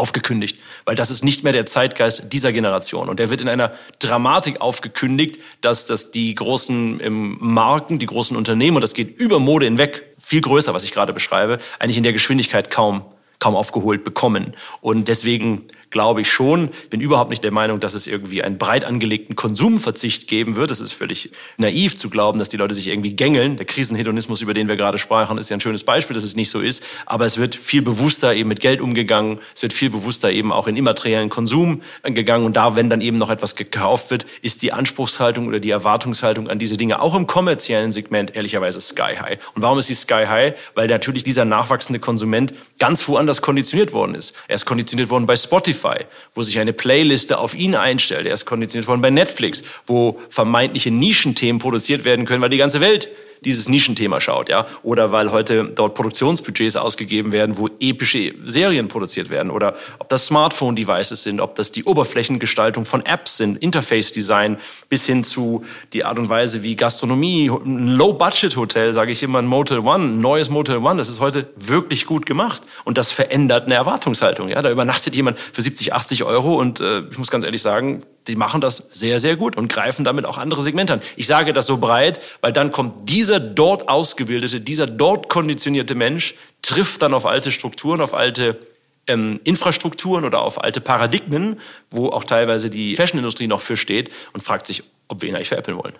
aufgekündigt, 0.00 0.58
weil 0.84 0.96
das 0.96 1.10
ist 1.10 1.22
nicht 1.22 1.44
mehr 1.44 1.52
der 1.52 1.66
Zeitgeist 1.66 2.32
dieser 2.32 2.52
Generation. 2.52 3.08
Und 3.08 3.20
der 3.20 3.30
wird 3.30 3.40
in 3.40 3.48
einer 3.48 3.72
Dramatik 3.98 4.60
aufgekündigt, 4.60 5.38
dass, 5.60 5.86
dass 5.86 6.10
die 6.10 6.34
großen 6.34 7.38
Marken, 7.38 7.98
die 7.98 8.06
großen 8.06 8.36
Unternehmen, 8.36 8.76
und 8.76 8.82
das 8.82 8.94
geht 8.94 9.20
über 9.20 9.38
Mode 9.38 9.66
hinweg, 9.66 10.14
viel 10.18 10.40
größer, 10.40 10.74
was 10.74 10.84
ich 10.84 10.92
gerade 10.92 11.12
beschreibe, 11.12 11.58
eigentlich 11.78 11.96
in 11.96 12.02
der 12.02 12.12
Geschwindigkeit 12.12 12.70
kaum, 12.70 13.04
kaum 13.38 13.54
aufgeholt 13.54 14.02
bekommen. 14.04 14.54
Und 14.80 15.08
deswegen 15.08 15.66
glaube 15.90 16.20
ich 16.20 16.30
schon. 16.30 16.70
Bin 16.88 17.00
überhaupt 17.00 17.30
nicht 17.30 17.44
der 17.44 17.50
Meinung, 17.50 17.80
dass 17.80 17.94
es 17.94 18.06
irgendwie 18.06 18.42
einen 18.42 18.58
breit 18.58 18.84
angelegten 18.84 19.36
Konsumverzicht 19.36 20.28
geben 20.28 20.56
wird. 20.56 20.70
Es 20.70 20.80
ist 20.80 20.92
völlig 20.92 21.32
naiv 21.56 21.96
zu 21.96 22.08
glauben, 22.08 22.38
dass 22.38 22.48
die 22.48 22.56
Leute 22.56 22.74
sich 22.74 22.86
irgendwie 22.86 23.14
gängeln. 23.14 23.56
Der 23.56 23.66
Krisenhedonismus, 23.66 24.40
über 24.40 24.54
den 24.54 24.68
wir 24.68 24.76
gerade 24.76 24.98
sprachen, 24.98 25.36
ist 25.38 25.50
ja 25.50 25.56
ein 25.56 25.60
schönes 25.60 25.84
Beispiel, 25.84 26.14
dass 26.14 26.24
es 26.24 26.36
nicht 26.36 26.50
so 26.50 26.60
ist. 26.60 26.82
Aber 27.06 27.26
es 27.26 27.38
wird 27.38 27.56
viel 27.56 27.82
bewusster 27.82 28.34
eben 28.34 28.48
mit 28.48 28.60
Geld 28.60 28.80
umgegangen. 28.80 29.40
Es 29.54 29.62
wird 29.62 29.72
viel 29.72 29.90
bewusster 29.90 30.30
eben 30.30 30.52
auch 30.52 30.68
in 30.68 30.76
immateriellen 30.76 31.28
Konsum 31.28 31.82
gegangen. 32.04 32.46
Und 32.46 32.54
da, 32.54 32.76
wenn 32.76 32.88
dann 32.88 33.00
eben 33.00 33.16
noch 33.16 33.30
etwas 33.30 33.56
gekauft 33.56 34.10
wird, 34.10 34.26
ist 34.42 34.62
die 34.62 34.72
Anspruchshaltung 34.72 35.48
oder 35.48 35.58
die 35.58 35.70
Erwartungshaltung 35.70 36.48
an 36.48 36.58
diese 36.58 36.76
Dinge 36.76 37.02
auch 37.02 37.14
im 37.16 37.26
kommerziellen 37.26 37.90
Segment 37.90 38.36
ehrlicherweise 38.36 38.80
sky 38.80 39.16
high. 39.20 39.38
Und 39.54 39.62
warum 39.62 39.78
ist 39.78 39.88
sie 39.88 39.94
sky 39.94 40.26
high? 40.28 40.54
Weil 40.74 40.86
natürlich 40.86 41.24
dieser 41.24 41.44
nachwachsende 41.44 41.98
Konsument 41.98 42.54
ganz 42.78 43.06
woanders 43.08 43.42
konditioniert 43.42 43.92
worden 43.92 44.14
ist. 44.14 44.34
Er 44.46 44.54
ist 44.54 44.64
konditioniert 44.64 45.10
worden 45.10 45.26
bei 45.26 45.34
Spotify 45.34 45.79
Spotify, 45.80 46.04
wo 46.34 46.42
sich 46.42 46.58
eine 46.58 46.72
Playliste 46.72 47.38
auf 47.38 47.54
ihn 47.54 47.74
einstellt. 47.74 48.26
Er 48.26 48.34
ist 48.34 48.44
konditioniert 48.44 48.88
worden 48.88 49.00
bei 49.00 49.10
Netflix, 49.10 49.64
wo 49.86 50.20
vermeintliche 50.28 50.90
Nischenthemen 50.90 51.60
produziert 51.60 52.04
werden 52.04 52.26
können, 52.26 52.42
weil 52.42 52.50
die 52.50 52.56
ganze 52.56 52.80
Welt 52.80 53.08
dieses 53.44 53.68
Nischenthema 53.68 54.20
schaut, 54.20 54.48
ja, 54.48 54.66
oder 54.82 55.12
weil 55.12 55.32
heute 55.32 55.64
dort 55.64 55.94
Produktionsbudgets 55.94 56.76
ausgegeben 56.76 57.32
werden, 57.32 57.56
wo 57.56 57.68
epische 57.80 58.34
Serien 58.44 58.88
produziert 58.88 59.30
werden, 59.30 59.50
oder 59.50 59.74
ob 59.98 60.08
das 60.08 60.26
Smartphone-Devices 60.26 61.22
sind, 61.22 61.40
ob 61.40 61.54
das 61.54 61.72
die 61.72 61.84
Oberflächengestaltung 61.84 62.84
von 62.84 63.04
Apps 63.04 63.38
sind, 63.38 63.62
Interface-Design, 63.62 64.58
bis 64.88 65.06
hin 65.06 65.24
zu 65.24 65.64
die 65.92 66.04
Art 66.04 66.18
und 66.18 66.28
Weise, 66.28 66.62
wie 66.62 66.76
Gastronomie, 66.76 67.50
ein 67.50 67.88
Low-Budget-Hotel, 67.88 68.92
sage 68.92 69.12
ich 69.12 69.22
immer, 69.22 69.38
ein 69.38 69.46
Motel 69.46 69.78
One, 69.78 70.04
ein 70.04 70.20
neues 70.20 70.50
Motel 70.50 70.78
One, 70.78 70.96
das 70.96 71.08
ist 71.08 71.20
heute 71.20 71.48
wirklich 71.56 72.06
gut 72.06 72.26
gemacht. 72.26 72.62
Und 72.84 72.98
das 72.98 73.10
verändert 73.10 73.64
eine 73.64 73.74
Erwartungshaltung, 73.74 74.48
ja, 74.48 74.60
da 74.62 74.70
übernachtet 74.70 75.14
jemand 75.14 75.38
für 75.38 75.62
70, 75.62 75.94
80 75.94 76.24
Euro 76.24 76.56
und 76.58 76.80
äh, 76.80 77.00
ich 77.10 77.18
muss 77.18 77.30
ganz 77.30 77.44
ehrlich 77.44 77.62
sagen, 77.62 78.02
die 78.26 78.36
machen 78.36 78.60
das 78.60 78.88
sehr, 78.90 79.18
sehr 79.18 79.36
gut 79.36 79.56
und 79.56 79.68
greifen 79.68 80.04
damit 80.04 80.24
auch 80.24 80.38
andere 80.38 80.62
Segmente 80.62 80.92
an. 80.92 81.00
Ich 81.16 81.26
sage 81.26 81.52
das 81.52 81.66
so 81.66 81.78
breit, 81.78 82.20
weil 82.40 82.52
dann 82.52 82.70
kommt 82.70 83.08
dieser 83.08 83.40
dort 83.40 83.88
ausgebildete, 83.88 84.60
dieser 84.60 84.86
dort 84.86 85.28
konditionierte 85.28 85.94
Mensch, 85.94 86.34
trifft 86.62 87.02
dann 87.02 87.14
auf 87.14 87.26
alte 87.26 87.50
Strukturen, 87.50 88.00
auf 88.00 88.14
alte 88.14 88.58
ähm, 89.06 89.40
Infrastrukturen 89.44 90.24
oder 90.24 90.42
auf 90.42 90.62
alte 90.62 90.80
Paradigmen, 90.80 91.60
wo 91.90 92.08
auch 92.08 92.24
teilweise 92.24 92.70
die 92.70 92.96
Fashionindustrie 92.96 93.46
noch 93.46 93.60
für 93.60 93.76
steht 93.76 94.10
und 94.32 94.42
fragt 94.42 94.66
sich, 94.66 94.84
ob 95.08 95.22
wir 95.22 95.28
ihn 95.28 95.34
eigentlich 95.34 95.48
veräppeln 95.48 95.78
wollen. 95.78 95.94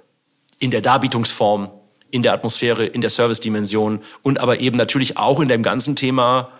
In 0.59 0.71
der 0.71 0.83
Darbietungsform, 0.83 1.71
in 2.11 2.23
der 2.23 2.33
Atmosphäre, 2.33 2.85
in 2.85 3.01
der 3.01 3.11
Service-Dimension 3.11 4.03
und 4.23 4.39
aber 4.39 4.61
eben 4.61 4.77
natürlich 4.77 5.17
auch 5.17 5.41
in 5.41 5.49
dem 5.49 5.63
ganzen 5.63 5.97
Thema 5.97 6.53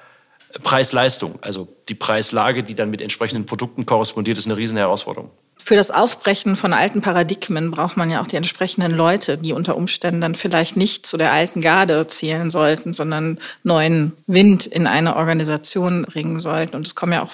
Preis-Leistung. 0.63 1.39
Also 1.43 1.69
die 1.89 1.95
Preislage, 1.95 2.63
die 2.63 2.75
dann 2.75 2.91
mit 2.91 3.01
entsprechenden 3.01 3.47
Produkten 3.47 3.87
korrespondiert, 3.87 4.39
ist 4.39 4.47
eine 4.47 4.57
riesen 4.57 4.77
Herausforderung. 4.77 5.31
Für 5.63 5.77
das 5.77 5.91
Aufbrechen 5.91 6.57
von 6.57 6.73
alten 6.73 7.03
Paradigmen 7.03 7.71
braucht 7.71 7.97
man 7.97 8.11
ja 8.11 8.21
auch 8.21 8.27
die 8.27 8.37
entsprechenden 8.37 8.93
Leute, 8.93 9.37
die 9.37 9.53
unter 9.53 9.77
Umständen 9.77 10.21
dann 10.21 10.35
vielleicht 10.35 10.77
nicht 10.77 11.07
zu 11.07 11.17
der 11.17 11.33
alten 11.33 11.61
Garde 11.61 12.07
zählen 12.07 12.51
sollten, 12.51 12.93
sondern 12.93 13.39
neuen 13.63 14.13
Wind 14.27 14.67
in 14.67 14.87
eine 14.87 15.17
Organisation 15.17 16.03
bringen 16.03 16.41
sollten. 16.41 16.77
Und 16.77 16.87
es 16.87 16.95
kommen 16.95 17.13
ja 17.13 17.23
auch 17.23 17.33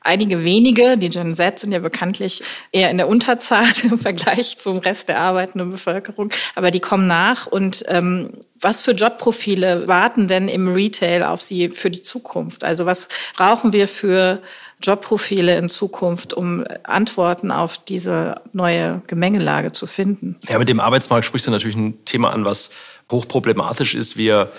einige 0.00 0.44
wenige, 0.44 0.96
die 0.96 1.10
Gen 1.10 1.34
Z 1.34 1.58
sind 1.58 1.72
ja 1.72 1.78
bekanntlich 1.78 2.42
eher 2.72 2.90
in 2.90 2.96
der 2.96 3.08
Unterzahl 3.08 3.66
im 3.82 3.98
Vergleich 3.98 4.58
zum 4.58 4.78
Rest 4.78 5.08
der 5.08 5.20
arbeitenden 5.20 5.70
Bevölkerung, 5.70 6.30
aber 6.54 6.70
die 6.70 6.80
kommen 6.80 7.06
nach. 7.06 7.46
Und 7.46 7.84
ähm, 7.88 8.30
was 8.58 8.82
für 8.82 8.92
Jobprofile 8.92 9.86
warten 9.86 10.28
denn 10.28 10.48
im 10.48 10.72
Retail 10.72 11.24
auf 11.24 11.42
sie 11.42 11.68
für 11.68 11.90
die 11.90 12.02
Zukunft? 12.02 12.64
Also 12.64 12.86
was 12.86 13.08
brauchen 13.36 13.72
wir 13.72 13.86
für 13.86 14.40
Jobprofile 14.82 15.56
in 15.56 15.68
Zukunft, 15.68 16.34
um 16.34 16.64
Antworten 16.82 17.50
auf 17.50 17.78
diese 17.78 18.40
neue 18.52 19.02
Gemengelage 19.06 19.72
zu 19.72 19.86
finden. 19.86 20.36
Ja, 20.48 20.58
mit 20.58 20.68
dem 20.68 20.80
Arbeitsmarkt 20.80 21.24
sprichst 21.24 21.46
du 21.46 21.50
natürlich 21.50 21.76
ein 21.76 22.04
Thema 22.04 22.32
an, 22.32 22.44
was 22.44 22.70
hochproblematisch 23.10 23.94
ist. 23.94 24.16
Wir 24.16 24.50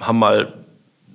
haben 0.00 0.18
mal 0.18 0.54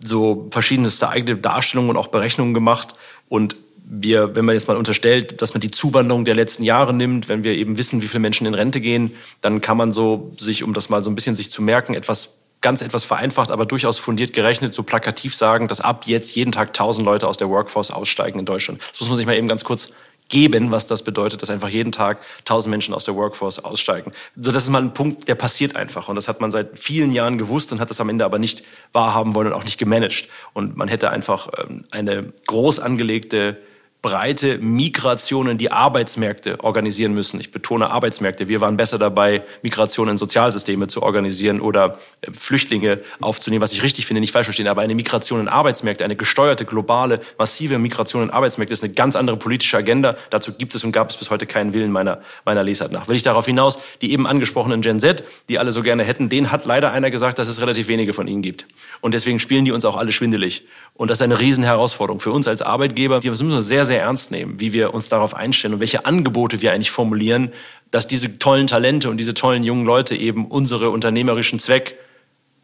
so 0.03 0.47
verschiedenste 0.51 1.09
eigene 1.09 1.37
Darstellungen 1.37 1.91
und 1.91 1.97
auch 1.97 2.07
Berechnungen 2.07 2.53
gemacht 2.53 2.93
und 3.29 3.55
wir, 3.93 4.35
wenn 4.35 4.45
man 4.45 4.55
jetzt 4.55 4.69
mal 4.69 4.77
unterstellt, 4.77 5.41
dass 5.41 5.53
man 5.53 5.59
die 5.59 5.69
Zuwanderung 5.69 6.23
der 6.23 6.35
letzten 6.35 6.63
Jahre 6.63 6.93
nimmt, 6.93 7.27
wenn 7.27 7.43
wir 7.43 7.53
eben 7.53 7.77
wissen, 7.77 8.01
wie 8.01 8.07
viele 8.07 8.21
Menschen 8.21 8.47
in 8.47 8.53
Rente 8.53 8.79
gehen, 8.79 9.13
dann 9.41 9.59
kann 9.59 9.75
man 9.75 9.91
so 9.91 10.31
sich, 10.37 10.63
um 10.63 10.73
das 10.73 10.89
mal 10.89 11.03
so 11.03 11.11
ein 11.11 11.15
bisschen 11.15 11.35
sich 11.35 11.51
zu 11.51 11.61
merken, 11.61 11.93
etwas 11.93 12.37
ganz 12.61 12.81
etwas 12.81 13.03
vereinfacht, 13.03 13.51
aber 13.51 13.65
durchaus 13.65 13.97
fundiert 13.97 14.33
gerechnet, 14.33 14.73
so 14.73 14.83
plakativ 14.83 15.35
sagen, 15.35 15.67
dass 15.67 15.81
ab 15.81 16.03
jetzt 16.05 16.35
jeden 16.35 16.51
Tag 16.51 16.73
tausend 16.73 17.05
Leute 17.05 17.27
aus 17.27 17.37
der 17.37 17.49
Workforce 17.49 17.91
aussteigen 17.91 18.39
in 18.39 18.45
Deutschland. 18.45 18.79
Das 18.91 18.99
muss 19.01 19.09
man 19.09 19.17
sich 19.17 19.25
mal 19.25 19.35
eben 19.35 19.47
ganz 19.47 19.63
kurz 19.63 19.91
geben, 20.29 20.71
was 20.71 20.85
das 20.87 21.03
bedeutet, 21.03 21.41
dass 21.41 21.49
einfach 21.49 21.69
jeden 21.69 21.91
Tag 21.91 22.19
tausend 22.45 22.71
Menschen 22.71 22.93
aus 22.93 23.03
der 23.03 23.15
Workforce 23.15 23.59
aussteigen. 23.59 24.11
So, 24.35 24.51
das 24.51 24.63
ist 24.63 24.69
mal 24.69 24.81
ein 24.81 24.93
Punkt, 24.93 25.27
der 25.27 25.35
passiert 25.35 25.75
einfach. 25.75 26.07
Und 26.07 26.15
das 26.15 26.27
hat 26.27 26.41
man 26.41 26.51
seit 26.51 26.79
vielen 26.79 27.11
Jahren 27.11 27.37
gewusst 27.37 27.71
und 27.71 27.79
hat 27.79 27.89
das 27.89 27.99
am 27.99 28.09
Ende 28.09 28.25
aber 28.25 28.39
nicht 28.39 28.63
wahrhaben 28.93 29.35
wollen 29.35 29.47
und 29.47 29.53
auch 29.53 29.65
nicht 29.65 29.77
gemanagt. 29.77 30.29
Und 30.53 30.77
man 30.77 30.87
hätte 30.87 31.11
einfach 31.11 31.49
ähm, 31.57 31.83
eine 31.91 32.31
groß 32.47 32.79
angelegte 32.79 33.57
breite 34.01 34.57
Migration 34.57 35.47
in 35.47 35.57
die 35.59 35.71
Arbeitsmärkte 35.71 36.63
organisieren 36.63 37.13
müssen. 37.13 37.39
Ich 37.39 37.51
betone 37.51 37.91
Arbeitsmärkte. 37.91 38.49
Wir 38.49 38.59
waren 38.59 38.75
besser 38.75 38.97
dabei, 38.97 39.43
Migration 39.61 40.09
in 40.09 40.17
Sozialsysteme 40.17 40.87
zu 40.87 41.03
organisieren 41.03 41.61
oder 41.61 41.99
äh, 42.21 42.31
Flüchtlinge 42.31 42.99
aufzunehmen, 43.19 43.61
was 43.61 43.73
ich 43.73 43.83
richtig 43.83 44.07
finde, 44.07 44.21
nicht 44.21 44.31
falsch 44.31 44.47
verstehen, 44.47 44.67
aber 44.67 44.81
eine 44.81 44.95
Migration 44.95 45.39
in 45.39 45.47
Arbeitsmärkte, 45.47 46.03
eine 46.03 46.15
gesteuerte, 46.15 46.65
globale, 46.65 47.21
massive 47.37 47.77
Migration 47.77 48.23
in 48.23 48.29
Arbeitsmärkte 48.31 48.73
ist 48.73 48.83
eine 48.83 48.93
ganz 48.93 49.15
andere 49.15 49.37
politische 49.37 49.77
Agenda. 49.77 50.17
Dazu 50.31 50.53
gibt 50.53 50.73
es 50.73 50.83
und 50.83 50.91
gab 50.93 51.11
es 51.11 51.17
bis 51.17 51.29
heute 51.29 51.45
keinen 51.45 51.75
Willen 51.75 51.91
meiner, 51.91 52.21
meiner 52.43 52.63
Lesart 52.63 52.91
nach. 52.91 53.07
Will 53.07 53.15
ich 53.15 53.23
darauf 53.23 53.45
hinaus, 53.45 53.77
die 54.01 54.13
eben 54.13 54.25
angesprochenen 54.25 54.81
Gen 54.81 54.99
Z, 54.99 55.23
die 55.47 55.59
alle 55.59 55.71
so 55.71 55.83
gerne 55.83 56.03
hätten, 56.03 56.27
denen 56.29 56.51
hat 56.51 56.65
leider 56.65 56.91
einer 56.91 57.11
gesagt, 57.11 57.37
dass 57.37 57.47
es 57.47 57.61
relativ 57.61 57.87
wenige 57.87 58.13
von 58.13 58.27
ihnen 58.27 58.41
gibt. 58.41 58.65
Und 59.01 59.13
deswegen 59.13 59.39
spielen 59.39 59.65
die 59.65 59.71
uns 59.71 59.85
auch 59.85 59.95
alle 59.95 60.11
schwindelig. 60.11 60.65
Und 61.01 61.09
das 61.09 61.17
ist 61.17 61.23
eine 61.23 61.39
Riesenherausforderung 61.39 62.19
für 62.19 62.31
uns 62.31 62.47
als 62.47 62.61
Arbeitgeber. 62.61 63.15
Das 63.15 63.25
müssen 63.25 63.49
wir 63.49 63.63
sehr, 63.63 63.85
sehr 63.85 64.01
ernst 64.01 64.29
nehmen, 64.29 64.59
wie 64.59 64.71
wir 64.71 64.93
uns 64.93 65.07
darauf 65.07 65.33
einstellen 65.33 65.73
und 65.73 65.79
welche 65.79 66.05
Angebote 66.05 66.61
wir 66.61 66.73
eigentlich 66.73 66.91
formulieren, 66.91 67.53
dass 67.89 68.05
diese 68.05 68.37
tollen 68.37 68.67
Talente 68.67 69.09
und 69.09 69.17
diese 69.17 69.33
tollen 69.33 69.63
jungen 69.63 69.83
Leute 69.83 70.15
eben 70.15 70.45
unsere 70.45 70.91
unternehmerischen 70.91 71.57
Zweck 71.57 71.97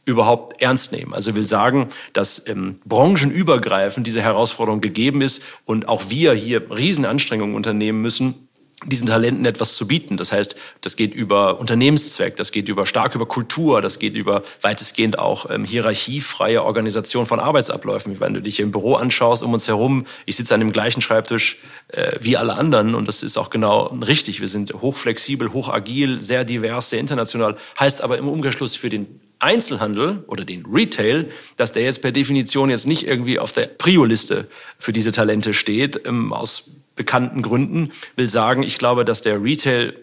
überhaupt 0.05 0.61
ernst 0.61 0.91
nehmen. 0.91 1.15
Also 1.15 1.33
will 1.33 1.45
sagen, 1.45 1.89
dass 2.13 2.47
ähm, 2.47 2.75
branchenübergreifend 2.85 4.05
diese 4.05 4.21
Herausforderung 4.21 4.81
gegeben 4.81 5.23
ist 5.23 5.41
und 5.65 5.89
auch 5.89 6.11
wir 6.11 6.33
hier 6.33 6.69
Riesenanstrengungen 6.69 7.55
unternehmen 7.55 8.03
müssen, 8.03 8.46
diesen 8.85 9.07
Talenten 9.07 9.43
etwas 9.45 9.73
zu 9.73 9.87
bieten. 9.87 10.17
Das 10.17 10.31
heißt, 10.31 10.55
das 10.81 10.95
geht 10.95 11.15
über 11.15 11.59
Unternehmenszweck, 11.59 12.35
das 12.35 12.51
geht 12.51 12.69
über 12.69 12.85
stark 12.85 13.15
über 13.15 13.25
Kultur, 13.25 13.81
das 13.81 13.97
geht 13.97 14.13
über 14.13 14.43
weitestgehend 14.61 15.17
auch 15.17 15.49
ähm, 15.49 15.65
hierarchiefreie 15.65 16.63
Organisation 16.63 17.25
von 17.25 17.39
Arbeitsabläufen. 17.39 18.19
Wenn 18.19 18.35
du 18.35 18.41
dich 18.41 18.59
im 18.59 18.69
Büro 18.69 18.93
anschaust, 18.93 19.41
um 19.41 19.53
uns 19.53 19.67
herum, 19.67 20.05
ich 20.27 20.35
sitze 20.35 20.53
an 20.53 20.59
dem 20.59 20.71
gleichen 20.71 21.01
Schreibtisch 21.01 21.57
äh, 21.87 22.17
wie 22.19 22.37
alle 22.37 22.55
anderen 22.55 22.93
und 22.93 23.07
das 23.07 23.23
ist 23.23 23.37
auch 23.37 23.49
genau 23.49 23.97
richtig. 24.05 24.41
Wir 24.41 24.47
sind 24.47 24.71
hochflexibel, 24.75 25.53
hochagil, 25.53 26.21
sehr 26.21 26.45
divers, 26.45 26.91
sehr 26.91 26.99
international. 26.99 27.57
Heißt 27.79 28.01
aber 28.01 28.19
im 28.19 28.27
Umkehrschluss 28.27 28.75
für 28.75 28.89
den 28.89 29.19
Einzelhandel 29.39 30.23
oder 30.27 30.45
den 30.45 30.65
Retail, 30.65 31.31
dass 31.57 31.71
der 31.71 31.83
jetzt 31.83 32.03
per 32.03 32.11
Definition 32.11 32.69
jetzt 32.69 32.85
nicht 32.85 33.07
irgendwie 33.07 33.39
auf 33.39 33.53
der 33.53 33.65
Prio-Liste 33.65 34.47
für 34.77 34.93
diese 34.93 35.11
Talente 35.11 35.55
steht, 35.55 36.01
ähm, 36.05 36.31
aus 36.31 36.65
bekannten 36.97 37.41
Gründen, 37.41 37.91
will 38.17 38.27
sagen, 38.27 38.63
ich 38.63 38.77
glaube, 38.77 39.05
dass 39.05 39.21
der 39.21 39.41
Retail, 39.41 39.93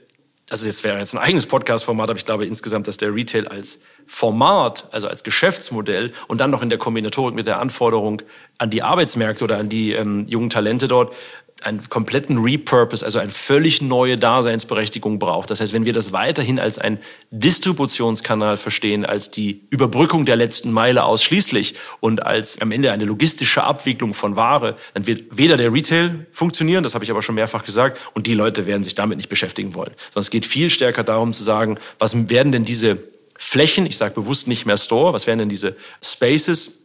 also 0.48 0.66
jetzt 0.66 0.83
wäre 0.85 0.98
jetzt 0.98 1.14
ein 1.14 1.18
eigenes 1.18 1.46
Podcast-Format, 1.46 2.09
aber 2.09 2.18
ich 2.18 2.24
glaube 2.24 2.46
insgesamt, 2.46 2.87
dass 2.88 2.96
der 2.96 3.14
Retail 3.14 3.48
als 3.48 3.80
Format, 4.07 4.88
also 4.92 5.09
als 5.09 5.24
Geschäftsmodell 5.24 6.12
und 6.28 6.40
dann 6.40 6.50
noch 6.50 6.62
in 6.62 6.70
der 6.70 6.78
Kombinatorik 6.78 7.35
mit 7.35 7.46
der 7.46 7.61
Anforderung 7.61 8.22
an 8.59 8.70
die 8.70 8.83
Arbeitsmärkte 8.83 9.44
oder 9.44 9.59
an 9.59 9.68
die 9.68 9.92
ähm, 9.92 10.24
jungen 10.26 10.50
Talente 10.50 10.88
dort 10.88 11.14
einen 11.62 11.88
kompletten 11.88 12.38
Repurpose, 12.38 13.05
also 13.05 13.19
eine 13.19 13.31
völlig 13.31 13.81
neue 13.81 14.17
Daseinsberechtigung 14.17 15.19
braucht. 15.19 15.51
Das 15.51 15.61
heißt, 15.61 15.73
wenn 15.73 15.85
wir 15.85 15.93
das 15.93 16.12
weiterhin 16.12 16.59
als 16.59 16.79
ein 16.79 16.99
Distributionskanal 17.31 18.57
verstehen, 18.57 19.07
als 19.07 19.31
die 19.31 19.62
Überbrückung 19.71 20.27
der 20.27 20.37
letzten 20.37 20.73
Meile 20.73 21.05
ausschließlich 21.05 21.75
und 22.01 22.25
als 22.25 22.61
am 22.61 22.71
Ende 22.71 22.93
eine 22.93 23.05
logistische 23.05 23.64
Abwicklung 23.64 24.14
von 24.14 24.37
Ware, 24.37 24.77
dann 24.93 25.07
wird 25.07 25.38
weder 25.38 25.57
der 25.57 25.73
Retail 25.73 26.27
funktionieren, 26.33 26.83
das 26.83 26.95
habe 26.95 27.05
ich 27.05 27.11
aber 27.11 27.23
schon 27.23 27.35
mehrfach 27.35 27.64
gesagt, 27.64 28.01
und 28.14 28.27
die 28.27 28.35
Leute 28.35 28.67
werden 28.67 28.85
sich 28.85 28.95
damit 28.95 29.17
nicht 29.17 29.29
beschäftigen 29.29 29.75
wollen. 29.75 29.93
Sondern 30.12 30.23
es 30.23 30.31
geht 30.31 30.47
viel 30.47 30.71
stärker 30.71 31.05
darum 31.05 31.33
zu 31.33 31.43
sagen, 31.43 31.79
was 31.99 32.29
werden 32.29 32.53
denn 32.53 32.64
diese 32.64 32.99
Flächen, 33.37 33.87
ich 33.87 33.97
sage 33.97 34.14
bewusst 34.14 34.49
nicht 34.49 34.67
mehr 34.67 34.77
Store, 34.77 35.12
was 35.12 35.27
werden 35.27 35.40
denn 35.40 35.49
diese 35.49 35.77
Spaces, 36.03 36.84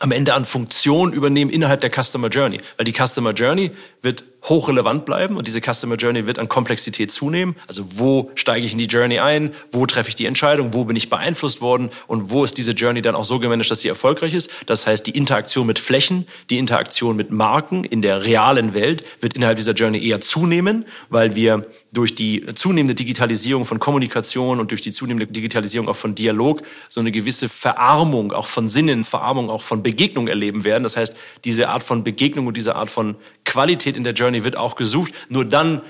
am 0.00 0.12
Ende 0.12 0.34
an 0.34 0.44
Funktion 0.44 1.12
übernehmen 1.12 1.50
innerhalb 1.50 1.80
der 1.80 1.90
Customer 1.90 2.28
Journey. 2.28 2.60
Weil 2.76 2.84
die 2.84 2.92
Customer 2.92 3.32
Journey 3.32 3.70
wird 4.06 4.24
hochrelevant 4.48 5.04
bleiben 5.04 5.36
und 5.36 5.46
diese 5.46 5.60
Customer 5.60 5.96
Journey 5.96 6.26
wird 6.26 6.38
an 6.38 6.48
Komplexität 6.48 7.10
zunehmen. 7.10 7.56
Also 7.66 7.84
wo 7.98 8.30
steige 8.36 8.64
ich 8.64 8.72
in 8.72 8.78
die 8.78 8.86
Journey 8.86 9.18
ein? 9.18 9.52
Wo 9.72 9.86
treffe 9.86 10.08
ich 10.08 10.14
die 10.14 10.26
Entscheidung? 10.26 10.72
Wo 10.72 10.84
bin 10.84 10.94
ich 10.94 11.10
beeinflusst 11.10 11.60
worden? 11.60 11.90
Und 12.06 12.30
wo 12.30 12.44
ist 12.44 12.56
diese 12.56 12.72
Journey 12.72 13.02
dann 13.02 13.16
auch 13.16 13.24
so 13.24 13.40
gemanagt, 13.40 13.70
dass 13.70 13.80
sie 13.80 13.88
erfolgreich 13.88 14.34
ist? 14.34 14.50
Das 14.66 14.86
heißt, 14.86 15.06
die 15.06 15.16
Interaktion 15.16 15.66
mit 15.66 15.80
Flächen, 15.80 16.28
die 16.48 16.58
Interaktion 16.58 17.16
mit 17.16 17.32
Marken 17.32 17.82
in 17.84 18.02
der 18.02 18.24
realen 18.24 18.72
Welt 18.72 19.04
wird 19.20 19.34
innerhalb 19.34 19.56
dieser 19.56 19.72
Journey 19.72 20.06
eher 20.06 20.20
zunehmen, 20.20 20.84
weil 21.08 21.34
wir 21.34 21.66
durch 21.92 22.14
die 22.14 22.46
zunehmende 22.54 22.94
Digitalisierung 22.94 23.64
von 23.64 23.80
Kommunikation 23.80 24.60
und 24.60 24.70
durch 24.70 24.82
die 24.82 24.92
zunehmende 24.92 25.26
Digitalisierung 25.26 25.88
auch 25.88 25.96
von 25.96 26.14
Dialog 26.14 26.62
so 26.88 27.00
eine 27.00 27.10
gewisse 27.10 27.48
Verarmung 27.48 28.32
auch 28.32 28.46
von 28.46 28.68
Sinnen, 28.68 29.04
Verarmung 29.04 29.50
auch 29.50 29.62
von 29.62 29.82
Begegnung 29.82 30.28
erleben 30.28 30.62
werden. 30.62 30.84
Das 30.84 30.96
heißt, 30.96 31.16
diese 31.44 31.68
Art 31.70 31.82
von 31.82 32.04
Begegnung 32.04 32.46
und 32.46 32.56
diese 32.56 32.76
Art 32.76 32.90
von 32.90 33.16
Qualität 33.46 33.96
in 33.96 34.04
der 34.04 34.12
Journey 34.12 34.44
wird 34.44 34.58
auch 34.58 34.76
gesucht. 34.76 35.14
Nur 35.30 35.46
dann 35.46 35.80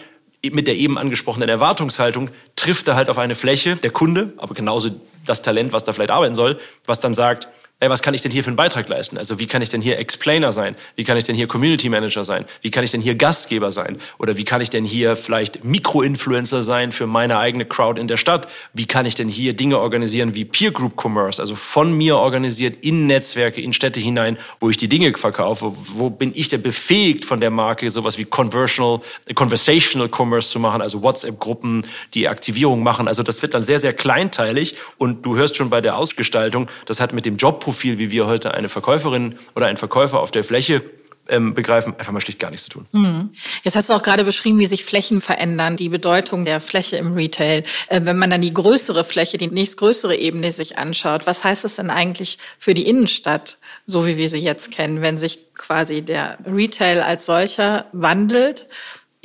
mit 0.52 0.68
der 0.68 0.76
eben 0.76 0.96
angesprochenen 0.98 1.48
Erwartungshaltung 1.48 2.30
trifft 2.54 2.86
er 2.86 2.94
halt 2.94 3.10
auf 3.10 3.18
eine 3.18 3.34
Fläche, 3.34 3.74
der 3.74 3.90
Kunde, 3.90 4.32
aber 4.36 4.54
genauso 4.54 4.90
das 5.24 5.42
Talent, 5.42 5.72
was 5.72 5.82
da 5.82 5.92
vielleicht 5.92 6.12
arbeiten 6.12 6.36
soll, 6.36 6.60
was 6.84 7.00
dann 7.00 7.14
sagt, 7.14 7.48
ey, 7.78 7.90
was 7.90 8.00
kann 8.00 8.14
ich 8.14 8.22
denn 8.22 8.32
hier 8.32 8.42
für 8.42 8.48
einen 8.48 8.56
Beitrag 8.56 8.88
leisten? 8.88 9.18
Also 9.18 9.38
wie 9.38 9.46
kann 9.46 9.60
ich 9.60 9.68
denn 9.68 9.82
hier 9.82 9.98
Explainer 9.98 10.50
sein? 10.50 10.76
Wie 10.94 11.04
kann 11.04 11.18
ich 11.18 11.24
denn 11.24 11.36
hier 11.36 11.46
Community 11.46 11.90
Manager 11.90 12.24
sein? 12.24 12.46
Wie 12.62 12.70
kann 12.70 12.84
ich 12.84 12.90
denn 12.90 13.02
hier 13.02 13.16
Gastgeber 13.16 13.70
sein? 13.70 13.98
Oder 14.18 14.38
wie 14.38 14.44
kann 14.44 14.62
ich 14.62 14.70
denn 14.70 14.84
hier 14.84 15.14
vielleicht 15.14 15.62
Mikroinfluencer 15.62 16.62
sein 16.62 16.90
für 16.90 17.06
meine 17.06 17.38
eigene 17.38 17.66
Crowd 17.66 18.00
in 18.00 18.08
der 18.08 18.16
Stadt? 18.16 18.48
Wie 18.72 18.86
kann 18.86 19.04
ich 19.04 19.14
denn 19.14 19.28
hier 19.28 19.52
Dinge 19.52 19.78
organisieren 19.78 20.34
wie 20.34 20.46
Peer 20.46 20.70
Group 20.70 20.98
Commerce, 20.98 21.38
also 21.40 21.54
von 21.54 21.92
mir 21.92 22.16
organisiert 22.16 22.82
in 22.82 23.06
Netzwerke, 23.06 23.60
in 23.60 23.74
Städte 23.74 24.00
hinein, 24.00 24.38
wo 24.58 24.70
ich 24.70 24.78
die 24.78 24.88
Dinge 24.88 25.12
verkaufe? 25.14 25.70
Wo 25.70 26.08
bin 26.08 26.32
ich 26.34 26.48
denn 26.48 26.62
befähigt 26.62 27.26
von 27.26 27.40
der 27.40 27.50
Marke, 27.50 27.90
sowas 27.90 28.16
wie 28.16 28.24
Conversational, 28.24 29.00
Conversational 29.34 30.08
Commerce 30.08 30.48
zu 30.48 30.58
machen, 30.60 30.80
also 30.80 31.02
WhatsApp-Gruppen, 31.02 31.86
die 32.14 32.26
Aktivierung 32.26 32.82
machen? 32.82 33.06
Also 33.06 33.22
das 33.22 33.42
wird 33.42 33.52
dann 33.52 33.64
sehr, 33.64 33.80
sehr 33.80 33.92
kleinteilig 33.92 34.76
und 34.96 35.26
du 35.26 35.36
hörst 35.36 35.58
schon 35.58 35.68
bei 35.68 35.82
der 35.82 35.98
Ausgestaltung, 35.98 36.70
das 36.86 37.00
hat 37.00 37.12
mit 37.12 37.26
dem 37.26 37.36
Job 37.36 37.65
Jobprofil, 37.66 37.98
wie 37.98 38.10
wir 38.12 38.26
heute 38.26 38.54
eine 38.54 38.68
Verkäuferin 38.68 39.34
oder 39.56 39.66
einen 39.66 39.76
Verkäufer 39.76 40.20
auf 40.20 40.30
der 40.30 40.44
Fläche 40.44 40.82
ähm, 41.28 41.54
begreifen, 41.54 41.94
einfach 41.98 42.12
mal 42.12 42.20
schlicht 42.20 42.38
gar 42.38 42.52
nichts 42.52 42.66
zu 42.66 42.70
tun. 42.70 42.86
Mhm. 42.92 43.30
Jetzt 43.64 43.74
hast 43.74 43.88
du 43.88 43.92
auch 43.92 44.04
gerade 44.04 44.22
beschrieben, 44.22 44.60
wie 44.60 44.66
sich 44.66 44.84
Flächen 44.84 45.20
verändern, 45.20 45.76
die 45.76 45.88
Bedeutung 45.88 46.44
der 46.44 46.60
Fläche 46.60 46.96
im 46.96 47.14
Retail. 47.14 47.64
Äh, 47.88 48.02
wenn 48.04 48.16
man 48.16 48.30
dann 48.30 48.42
die 48.42 48.54
größere 48.54 49.02
Fläche, 49.02 49.36
die 49.36 49.48
nächstgrößere 49.48 50.14
Ebene 50.14 50.52
sich 50.52 50.78
anschaut, 50.78 51.26
was 51.26 51.42
heißt 51.42 51.64
das 51.64 51.74
denn 51.74 51.90
eigentlich 51.90 52.38
für 52.58 52.74
die 52.74 52.86
Innenstadt, 52.86 53.58
so 53.84 54.06
wie 54.06 54.16
wir 54.16 54.28
sie 54.28 54.38
jetzt 54.38 54.70
kennen, 54.70 55.02
wenn 55.02 55.18
sich 55.18 55.52
quasi 55.54 56.02
der 56.02 56.38
Retail 56.46 57.02
als 57.02 57.26
solcher 57.26 57.86
wandelt? 57.92 58.68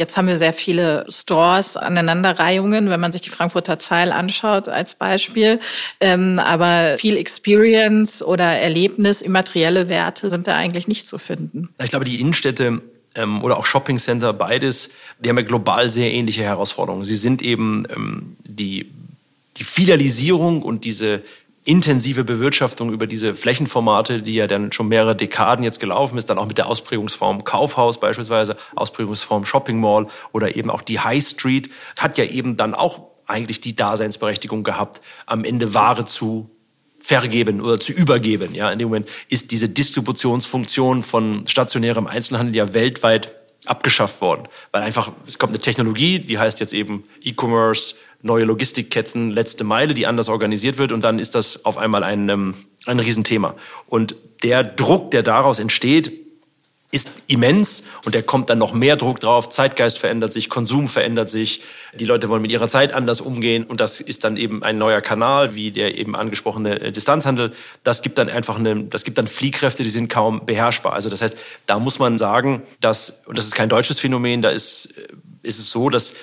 Jetzt 0.02 0.18
haben 0.18 0.28
wir 0.28 0.40
sehr 0.40 0.52
viele 0.52 1.06
Stores, 1.10 1.78
Aneinanderreihungen, 1.78 2.90
wenn 2.90 3.00
man 3.00 3.12
sich 3.12 3.22
die 3.22 3.30
Frankfurter 3.30 3.78
Zeil 3.78 4.12
anschaut 4.12 4.68
als 4.68 4.96
Beispiel. 4.96 5.60
Ähm, 6.00 6.40
aber 6.40 6.98
viel 6.98 7.18
Experience 7.18 8.24
oder 8.24 8.46
Erlebnis, 8.46 9.22
immaterielle 9.22 9.90
Werte 9.90 10.32
sind 10.32 10.48
da 10.48 10.56
eigentlich 10.56 10.88
nicht 10.88 11.06
zu 11.06 11.20
finden. 11.20 11.70
Ich 11.84 11.92
glaube, 11.92 12.06
die 12.06 12.20
Innenstädte 12.20 12.82
ähm, 13.14 13.44
oder 13.44 13.58
auch 13.58 13.66
Shoppingcenter, 13.68 14.34
beides, 14.34 14.90
die 15.20 15.30
haben 15.30 15.38
ja 15.38 15.44
global 15.44 15.88
sehr 15.92 16.12
ähnliche 16.12 16.42
Herausforderungen. 16.42 17.04
Sie 17.04 17.16
sind 17.16 17.44
eben 17.44 17.86
ähm, 17.96 18.38
die, 18.44 18.90
die 19.58 19.64
Filialisierung 19.64 20.64
und 20.64 20.84
diese 20.84 21.22
intensive 21.64 22.24
Bewirtschaftung 22.24 22.92
über 22.92 23.08
diese 23.08 23.36
Flächenformate, 23.36 24.24
die 24.24 24.36
ja 24.36 24.48
dann 24.48 24.72
schon 24.72 24.88
mehrere 24.88 25.16
Dekaden 25.16 25.64
jetzt 25.64 25.80
gelaufen 25.80 26.18
ist, 26.18 26.30
dann 26.30 26.40
auch 26.40 26.48
mit 26.48 26.58
der 26.58 26.68
Ausprägungsform 26.68 27.44
Kaufhaus 27.44 28.00
beispielsweise, 28.00 28.58
Ausprägungsform 28.76 29.46
Shopping 29.46 29.80
Mall 29.80 30.08
oder 30.32 30.56
eben 30.56 30.70
auch 30.70 30.82
die 30.82 31.00
High 31.00 31.24
Street, 31.24 31.70
hat 32.00 32.18
ja 32.18 32.26
eben 32.26 32.58
dann 32.58 32.74
auch 32.74 33.02
eigentlich 33.28 33.62
die 33.62 33.76
Daseinsberechtigung 33.76 34.64
gehabt, 34.64 35.02
am 35.26 35.44
Ende 35.44 35.74
Ware 35.74 36.06
zu 36.06 36.50
vergeben 37.00 37.62
oder 37.62 37.80
zu 37.80 37.94
übergeben. 37.94 38.54
Ja, 38.54 38.72
in 38.72 38.80
dem 38.80 38.90
Moment 38.90 39.10
ist 39.30 39.52
diese 39.52 39.70
Distributionsfunktion 39.70 41.04
von 41.04 41.48
stationärem 41.48 42.08
Einzelhandel 42.08 42.56
ja 42.56 42.74
weltweit 42.74 43.36
abgeschafft 43.66 44.22
worden, 44.22 44.48
weil 44.72 44.82
einfach 44.82 45.12
es 45.28 45.38
kommt 45.38 45.54
eine 45.54 45.62
Technologie, 45.62 46.20
die 46.20 46.40
heißt 46.40 46.60
jetzt 46.60 46.74
eben 46.74 47.04
E-Commerce, 47.22 47.96
neue 48.22 48.46
Logistikketten, 48.46 49.32
letzte 49.32 49.64
Meile, 49.64 49.94
die 49.94 50.08
anders 50.08 50.30
organisiert 50.30 50.78
wird 50.78 50.92
und 50.92 51.04
dann 51.04 51.20
ist 51.20 51.36
das 51.36 51.66
auf 51.66 51.78
einmal 51.78 52.04
ein, 52.04 52.30
ähm, 52.30 52.56
ein 52.86 53.00
Riesenthema. 53.00 53.56
Und 53.88 54.16
der 54.44 54.64
Druck, 54.64 55.12
der 55.12 55.24
daraus 55.24 55.60
entsteht, 55.60 56.22
ist 56.92 57.10
immens 57.28 57.84
und 58.04 58.14
der 58.14 58.22
kommt 58.22 58.50
dann 58.50 58.58
noch 58.58 58.74
mehr 58.74 58.98
Druck 58.98 59.22
drauf. 59.22 59.50
Zeitgeist 59.50 59.98
verändert 59.98 60.34
sich, 60.34 60.50
Konsum 60.50 60.90
verändert 60.90 61.30
sich, 61.30 61.62
die 61.94 62.04
Leute 62.04 62.28
wollen 62.28 62.42
mit 62.42 62.52
ihrer 62.52 62.68
Zeit 62.68 62.94
anders 62.94 63.22
umgehen 63.22 63.64
und 63.64 63.80
das 63.80 64.02
ist 64.02 64.26
dann 64.26 64.36
eben 64.36 64.62
ein 64.62 64.78
neuer 64.78 65.00
Kanal, 65.00 65.56
wie 65.56 65.72
der 65.72 65.98
eben 65.98 66.18
angesprochene 66.18 66.82
äh, 66.82 66.92
Distanzhandel. 66.92 67.54
Das 67.86 68.02
gibt 68.02 68.18
dann 68.18 68.30
einfach 68.30 68.60
eine, 68.60 68.84
das 68.84 69.06
gibt 69.06 69.18
dann 69.18 69.28
Fliehkräfte, 69.28 69.84
die 69.84 69.90
sind 69.90 70.10
kaum 70.10 70.46
beherrschbar. 70.46 70.92
Also 70.92 71.10
das 71.10 71.22
heißt, 71.22 71.38
da 71.66 71.80
muss 71.80 71.98
man 71.98 72.18
sagen, 72.18 72.62
dass, 72.82 73.22
und 73.26 73.38
das 73.38 73.46
ist 73.46 73.56
kein 73.56 73.70
deutsches 73.70 74.00
Phänomen, 74.00 74.42
da 74.42 74.50
ist, 74.50 74.98
äh, 74.98 75.08
ist 75.44 75.60
es 75.60 75.72
so, 75.72 75.90
dass 75.90 76.14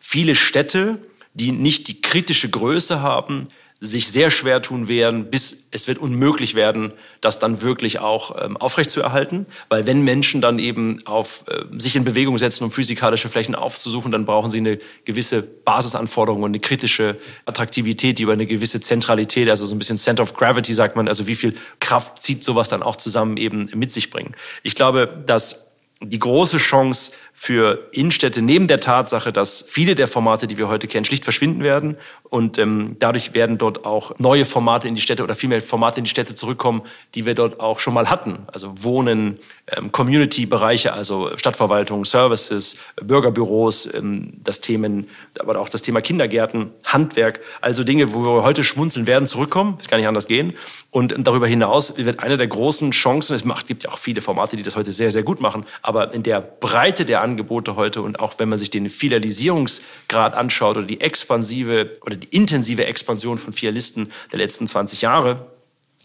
viele 0.00 0.34
Städte 0.34 0.98
die 1.34 1.52
nicht 1.52 1.88
die 1.88 2.00
kritische 2.00 2.48
Größe 2.48 3.02
haben, 3.02 3.48
sich 3.82 4.12
sehr 4.12 4.30
schwer 4.30 4.60
tun 4.60 4.88
werden, 4.88 5.30
bis 5.30 5.68
es 5.70 5.88
wird 5.88 5.96
unmöglich 5.96 6.54
werden, 6.54 6.92
das 7.22 7.38
dann 7.38 7.62
wirklich 7.62 7.98
auch 7.98 8.36
ähm, 8.44 8.58
aufrechtzuerhalten. 8.58 9.46
Weil 9.70 9.86
wenn 9.86 10.02
Menschen 10.02 10.42
dann 10.42 10.58
eben 10.58 11.04
auf 11.06 11.44
äh, 11.48 11.64
sich 11.78 11.96
in 11.96 12.04
Bewegung 12.04 12.36
setzen, 12.36 12.64
um 12.64 12.70
physikalische 12.70 13.30
Flächen 13.30 13.54
aufzusuchen, 13.54 14.12
dann 14.12 14.26
brauchen 14.26 14.50
sie 14.50 14.58
eine 14.58 14.78
gewisse 15.06 15.42
Basisanforderung 15.42 16.42
und 16.42 16.50
eine 16.50 16.60
kritische 16.60 17.16
Attraktivität, 17.46 18.18
die 18.18 18.24
über 18.24 18.34
eine 18.34 18.46
gewisse 18.46 18.82
Zentralität, 18.82 19.48
also 19.48 19.64
so 19.64 19.74
ein 19.74 19.78
bisschen 19.78 19.96
Center 19.96 20.24
of 20.24 20.34
Gravity 20.34 20.74
sagt 20.74 20.94
man, 20.94 21.08
also 21.08 21.26
wie 21.26 21.36
viel 21.36 21.54
Kraft 21.78 22.20
zieht 22.20 22.44
sowas 22.44 22.68
dann 22.68 22.82
auch 22.82 22.96
zusammen 22.96 23.38
eben 23.38 23.70
mit 23.74 23.92
sich 23.92 24.10
bringen. 24.10 24.34
Ich 24.62 24.74
glaube, 24.74 25.22
dass 25.24 25.70
die 26.02 26.18
große 26.18 26.58
Chance 26.58 27.12
für 27.42 27.88
Innenstädte 27.92 28.42
neben 28.42 28.66
der 28.66 28.80
Tatsache, 28.80 29.32
dass 29.32 29.64
viele 29.66 29.94
der 29.94 30.08
Formate, 30.08 30.46
die 30.46 30.58
wir 30.58 30.68
heute 30.68 30.86
kennen, 30.88 31.06
schlicht 31.06 31.24
verschwinden 31.24 31.62
werden 31.62 31.96
und 32.30 32.58
ähm, 32.58 32.96
dadurch 32.98 33.34
werden 33.34 33.58
dort 33.58 33.84
auch 33.84 34.16
neue 34.18 34.44
Formate 34.44 34.86
in 34.86 34.94
die 34.94 35.00
Städte 35.00 35.24
oder 35.24 35.34
vielmehr 35.34 35.60
Formate 35.60 35.98
in 35.98 36.04
die 36.04 36.10
Städte 36.10 36.36
zurückkommen, 36.36 36.82
die 37.14 37.26
wir 37.26 37.34
dort 37.34 37.58
auch 37.58 37.80
schon 37.80 37.92
mal 37.92 38.08
hatten. 38.08 38.40
Also 38.52 38.84
Wohnen, 38.84 39.38
ähm, 39.66 39.90
Community-Bereiche, 39.90 40.92
also 40.92 41.30
Stadtverwaltung, 41.36 42.04
Services, 42.04 42.76
Bürgerbüros, 43.02 43.92
ähm, 43.92 44.34
das 44.44 44.60
Themen, 44.60 45.08
aber 45.38 45.58
auch 45.58 45.68
das 45.68 45.82
Thema 45.82 46.02
Kindergärten, 46.02 46.70
Handwerk, 46.84 47.40
also 47.60 47.82
Dinge, 47.82 48.14
wo 48.14 48.22
wir 48.22 48.44
heute 48.44 48.62
schmunzeln 48.62 49.08
werden, 49.08 49.26
zurückkommen. 49.26 49.76
Das 49.78 49.88
kann 49.88 49.98
nicht 49.98 50.08
anders 50.08 50.28
gehen. 50.28 50.52
Und 50.90 51.14
darüber 51.18 51.48
hinaus 51.48 51.96
wird 51.96 52.20
eine 52.20 52.36
der 52.36 52.46
großen 52.46 52.92
Chancen, 52.92 53.34
es 53.34 53.44
macht, 53.44 53.66
gibt 53.66 53.82
ja 53.82 53.90
auch 53.90 53.98
viele 53.98 54.22
Formate, 54.22 54.56
die 54.56 54.62
das 54.62 54.76
heute 54.76 54.92
sehr, 54.92 55.10
sehr 55.10 55.24
gut 55.24 55.40
machen, 55.40 55.64
aber 55.82 56.14
in 56.14 56.22
der 56.22 56.40
Breite 56.40 57.04
der 57.04 57.22
Angebote 57.30 57.76
heute 57.76 58.02
und 58.02 58.20
auch 58.20 58.38
wenn 58.38 58.48
man 58.48 58.58
sich 58.58 58.70
den 58.70 58.90
Filialisierungsgrad 58.90 60.34
anschaut 60.34 60.76
oder 60.76 60.86
die 60.86 61.00
expansive 61.00 61.98
oder 62.04 62.16
die 62.16 62.28
intensive 62.28 62.84
Expansion 62.86 63.38
von 63.38 63.52
Filialisten 63.52 64.12
der 64.32 64.38
letzten 64.38 64.66
20 64.66 65.02
Jahre, 65.02 65.46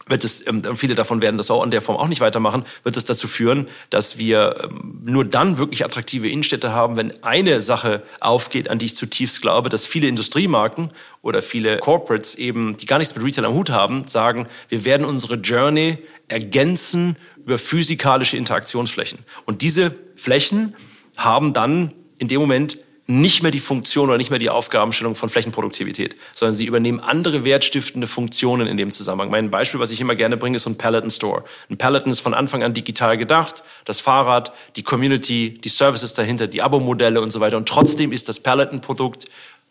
wird 0.08 0.22
es, 0.22 0.46
ähm, 0.46 0.62
viele 0.76 0.94
davon 0.94 1.20
werden 1.20 1.36
das 1.36 1.50
auch 1.50 1.64
in 1.64 1.70
der 1.70 1.82
Form 1.82 1.96
auch 1.96 2.06
nicht 2.06 2.20
weitermachen, 2.20 2.64
wird 2.84 2.96
es 2.96 3.04
dazu 3.04 3.26
führen, 3.26 3.66
dass 3.90 4.18
wir 4.18 4.56
ähm, 4.62 5.00
nur 5.04 5.24
dann 5.24 5.58
wirklich 5.58 5.84
attraktive 5.84 6.28
Innenstädte 6.28 6.72
haben, 6.72 6.96
wenn 6.96 7.22
eine 7.24 7.60
Sache 7.60 8.02
aufgeht, 8.20 8.70
an 8.70 8.78
die 8.78 8.86
ich 8.86 8.94
zutiefst 8.94 9.42
glaube, 9.42 9.68
dass 9.68 9.84
viele 9.84 10.06
Industriemarken 10.06 10.90
oder 11.22 11.42
viele 11.42 11.78
Corporates 11.78 12.36
eben, 12.36 12.76
die 12.76 12.86
gar 12.86 12.98
nichts 12.98 13.16
mit 13.16 13.24
Retail 13.24 13.46
am 13.46 13.54
Hut 13.54 13.70
haben, 13.70 14.06
sagen, 14.06 14.46
wir 14.68 14.84
werden 14.84 15.04
unsere 15.04 15.34
Journey 15.34 15.98
ergänzen 16.28 17.16
über 17.44 17.58
physikalische 17.58 18.36
Interaktionsflächen. 18.36 19.20
Und 19.44 19.62
diese 19.62 19.94
Flächen 20.16 20.74
haben 21.16 21.52
dann 21.52 21.92
in 22.18 22.28
dem 22.28 22.40
Moment 22.40 22.78
nicht 23.08 23.42
mehr 23.42 23.52
die 23.52 23.60
Funktion 23.60 24.08
oder 24.08 24.18
nicht 24.18 24.30
mehr 24.30 24.40
die 24.40 24.50
Aufgabenstellung 24.50 25.14
von 25.14 25.28
Flächenproduktivität, 25.28 26.16
sondern 26.32 26.54
sie 26.54 26.66
übernehmen 26.66 26.98
andere 26.98 27.44
wertstiftende 27.44 28.08
Funktionen 28.08 28.66
in 28.66 28.76
dem 28.76 28.90
Zusammenhang. 28.90 29.30
Mein 29.30 29.50
Beispiel, 29.50 29.78
was 29.78 29.92
ich 29.92 30.00
immer 30.00 30.16
gerne 30.16 30.36
bringe, 30.36 30.56
ist 30.56 30.64
so 30.64 30.70
ein 30.70 30.78
Peloton 30.78 31.10
Store. 31.10 31.44
Ein 31.70 31.76
Peloton 31.76 32.10
ist 32.10 32.20
von 32.20 32.34
Anfang 32.34 32.64
an 32.64 32.74
digital 32.74 33.16
gedacht, 33.16 33.62
das 33.84 34.00
Fahrrad, 34.00 34.52
die 34.74 34.82
Community, 34.82 35.58
die 35.62 35.68
Services 35.68 36.14
dahinter, 36.14 36.48
die 36.48 36.62
Abo-Modelle 36.62 37.20
und 37.20 37.30
so 37.30 37.38
weiter. 37.38 37.56
Und 37.56 37.68
trotzdem 37.68 38.10
ist 38.10 38.28
das 38.28 38.40
Peloton-Produkt 38.40 39.28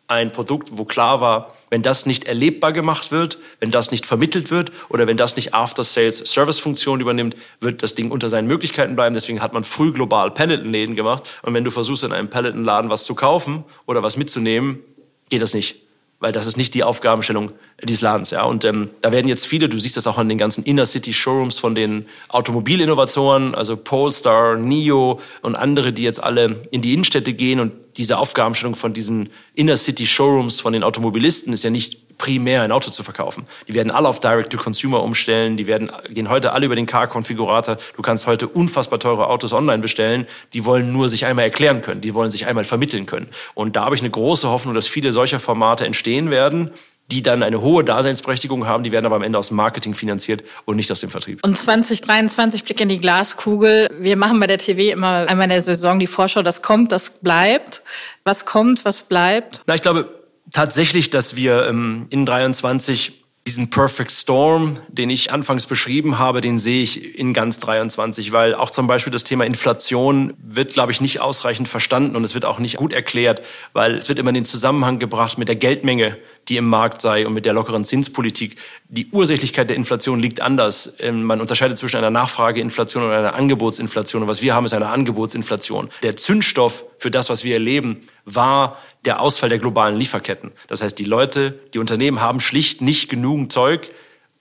ein 0.07 0.31
Produkt, 0.31 0.69
wo 0.73 0.85
klar 0.85 1.21
war, 1.21 1.55
wenn 1.69 1.81
das 1.81 2.05
nicht 2.05 2.25
erlebbar 2.25 2.73
gemacht 2.73 3.11
wird, 3.11 3.39
wenn 3.59 3.71
das 3.71 3.91
nicht 3.91 4.05
vermittelt 4.05 4.51
wird 4.51 4.71
oder 4.89 5.07
wenn 5.07 5.17
das 5.17 5.35
nicht 5.35 5.53
After-Sales-Service-Funktion 5.53 7.01
übernimmt, 7.01 7.35
wird 7.59 7.81
das 7.81 7.95
Ding 7.95 8.11
unter 8.11 8.29
seinen 8.29 8.47
Möglichkeiten 8.47 8.95
bleiben. 8.95 9.13
Deswegen 9.13 9.41
hat 9.41 9.53
man 9.53 9.63
früh 9.63 9.91
global 9.91 10.31
Peloton-Läden 10.31 10.95
gemacht. 10.95 11.29
Und 11.41 11.53
wenn 11.53 11.63
du 11.63 11.71
versuchst, 11.71 12.03
in 12.03 12.13
einem 12.13 12.29
Peloton-Laden 12.29 12.89
was 12.89 13.05
zu 13.05 13.15
kaufen 13.15 13.65
oder 13.87 14.03
was 14.03 14.15
mitzunehmen, 14.15 14.79
geht 15.29 15.41
das 15.41 15.53
nicht 15.53 15.84
weil 16.25 16.31
das 16.31 16.47
ist 16.47 16.57
nicht 16.57 16.73
die 16.73 16.83
Aufgabenstellung 16.83 17.51
dieses 17.83 18.01
Ladens. 18.01 18.31
Ja. 18.31 18.45
Und 18.45 18.65
ähm, 18.65 18.89
da 19.01 19.11
werden 19.11 19.27
jetzt 19.27 19.45
viele, 19.45 19.69
du 19.69 19.77
siehst 19.77 19.95
das 19.95 20.07
auch 20.07 20.17
an 20.17 20.27
den 20.27 20.39
ganzen 20.39 20.63
Inner-City-Showrooms 20.63 21.59
von 21.59 21.75
den 21.75 22.07
Automobilinnovatoren, 22.29 23.53
also 23.53 23.77
Polestar, 23.77 24.55
NIO 24.55 25.19
und 25.43 25.55
andere, 25.55 25.93
die 25.93 26.01
jetzt 26.01 26.23
alle 26.23 26.67
in 26.71 26.81
die 26.81 26.93
Innenstädte 26.95 27.33
gehen 27.33 27.59
und 27.59 27.73
diese 27.97 28.17
Aufgabenstellung 28.17 28.73
von 28.73 28.91
diesen 28.91 29.29
Inner-City-Showrooms 29.53 30.61
von 30.61 30.73
den 30.73 30.81
Automobilisten 30.81 31.53
ist 31.53 31.63
ja 31.63 31.69
nicht 31.69 31.99
primär 32.17 32.61
ein 32.61 32.71
Auto 32.71 32.91
zu 32.91 33.03
verkaufen. 33.03 33.45
Die 33.67 33.73
werden 33.73 33.91
alle 33.91 34.07
auf 34.07 34.19
Direct-to-Consumer 34.19 35.01
umstellen, 35.01 35.57
die 35.57 35.67
werden, 35.67 35.91
gehen 36.09 36.29
heute 36.29 36.53
alle 36.53 36.65
über 36.65 36.75
den 36.75 36.85
Car-Konfigurator. 36.85 37.77
Du 37.95 38.01
kannst 38.01 38.27
heute 38.27 38.47
unfassbar 38.47 38.99
teure 38.99 39.27
Autos 39.27 39.53
online 39.53 39.81
bestellen. 39.81 40.25
Die 40.53 40.65
wollen 40.65 40.91
nur 40.91 41.09
sich 41.09 41.25
einmal 41.25 41.45
erklären 41.45 41.81
können, 41.81 42.01
die 42.01 42.13
wollen 42.13 42.31
sich 42.31 42.47
einmal 42.47 42.63
vermitteln 42.63 43.05
können. 43.05 43.27
Und 43.53 43.75
da 43.75 43.85
habe 43.85 43.95
ich 43.95 44.01
eine 44.01 44.09
große 44.09 44.49
Hoffnung, 44.49 44.73
dass 44.73 44.87
viele 44.87 45.11
solcher 45.11 45.39
Formate 45.39 45.85
entstehen 45.85 46.29
werden, 46.29 46.71
die 47.11 47.21
dann 47.21 47.43
eine 47.43 47.61
hohe 47.61 47.83
Daseinsberechtigung 47.83 48.65
haben, 48.65 48.83
die 48.83 48.91
werden 48.91 49.05
aber 49.05 49.15
am 49.15 49.21
Ende 49.21 49.37
aus 49.37 49.49
dem 49.49 49.57
Marketing 49.57 49.93
finanziert 49.93 50.43
und 50.65 50.75
nicht 50.75 50.91
aus 50.91 51.01
dem 51.01 51.11
Vertrieb. 51.11 51.39
Und 51.43 51.55
2023 51.55 52.63
Blick 52.63 52.81
in 52.81 52.89
die 52.89 52.99
Glaskugel. 52.99 53.89
Wir 53.99 54.17
machen 54.17 54.39
bei 54.39 54.47
der 54.47 54.57
TV 54.57 54.93
immer 54.93 55.27
einmal 55.27 55.45
in 55.45 55.51
der 55.51 55.61
Saison 55.61 55.99
die 55.99 56.07
Vorschau, 56.07 56.41
das 56.41 56.63
kommt, 56.63 56.91
das 56.91 57.11
bleibt. 57.11 57.83
Was 58.23 58.45
kommt, 58.45 58.85
was 58.85 59.03
bleibt? 59.03 59.61
Na, 59.67 59.75
ich 59.75 59.83
glaube, 59.83 60.14
tatsächlich, 60.55 61.09
dass 61.09 61.35
wir 61.35 61.67
ähm, 61.67 62.07
in 62.09 62.25
23 62.25 63.25
diesen 63.45 63.69
Perfect 63.69 64.09
Storm, 64.09 64.79
den 64.87 65.11
ich 65.11 65.31
anfangs 65.31 65.67
beschrieben 65.67 66.17
habe, 66.17 66.41
den 66.41 66.57
sehe 66.57 66.81
ich 66.81 67.19
in 67.19 67.31
ganz 67.31 67.59
23, 67.59 68.31
weil 68.31 68.55
auch 68.55 68.71
zum 68.71 68.87
Beispiel 68.87 69.11
das 69.11 69.23
Thema 69.23 69.45
Inflation 69.45 70.33
wird, 70.39 70.73
glaube 70.73 70.91
ich, 70.91 70.99
nicht 70.99 71.19
ausreichend 71.19 71.67
verstanden 71.67 72.15
und 72.15 72.23
es 72.23 72.33
wird 72.33 72.45
auch 72.45 72.57
nicht 72.57 72.77
gut 72.77 72.91
erklärt, 72.91 73.43
weil 73.73 73.97
es 73.97 74.09
wird 74.09 74.17
immer 74.17 74.29
in 74.29 74.35
den 74.35 74.45
Zusammenhang 74.45 74.97
gebracht 74.97 75.37
mit 75.37 75.47
der 75.47 75.57
Geldmenge, 75.57 76.17
die 76.47 76.57
im 76.57 76.67
Markt 76.67 77.01
sei 77.01 77.27
und 77.27 77.33
mit 77.33 77.45
der 77.45 77.53
lockeren 77.53 77.85
Zinspolitik. 77.85 78.55
Die 78.87 79.09
Ursächlichkeit 79.11 79.69
der 79.69 79.75
Inflation 79.75 80.19
liegt 80.19 80.41
anders. 80.41 80.95
Ähm, 80.99 81.23
man 81.23 81.39
unterscheidet 81.39 81.77
zwischen 81.77 81.97
einer 81.97 82.09
Nachfrageinflation 82.09 83.03
und 83.03 83.11
einer 83.11 83.35
Angebotsinflation. 83.35 84.23
Und 84.23 84.27
was 84.27 84.41
wir 84.41 84.55
haben, 84.55 84.65
ist 84.65 84.73
eine 84.73 84.87
Angebotsinflation. 84.87 85.89
Der 86.01 86.15
Zündstoff 86.15 86.85
für 86.97 87.11
das, 87.11 87.29
was 87.29 87.43
wir 87.43 87.53
erleben, 87.53 88.07
war 88.25 88.79
der 89.05 89.21
Ausfall 89.21 89.49
der 89.49 89.59
globalen 89.59 89.97
Lieferketten. 89.97 90.51
Das 90.67 90.81
heißt, 90.81 90.97
die 90.97 91.05
Leute, 91.05 91.59
die 91.73 91.79
Unternehmen 91.79 92.21
haben 92.21 92.39
schlicht 92.39 92.81
nicht 92.81 93.09
genug 93.09 93.51
Zeug, 93.51 93.91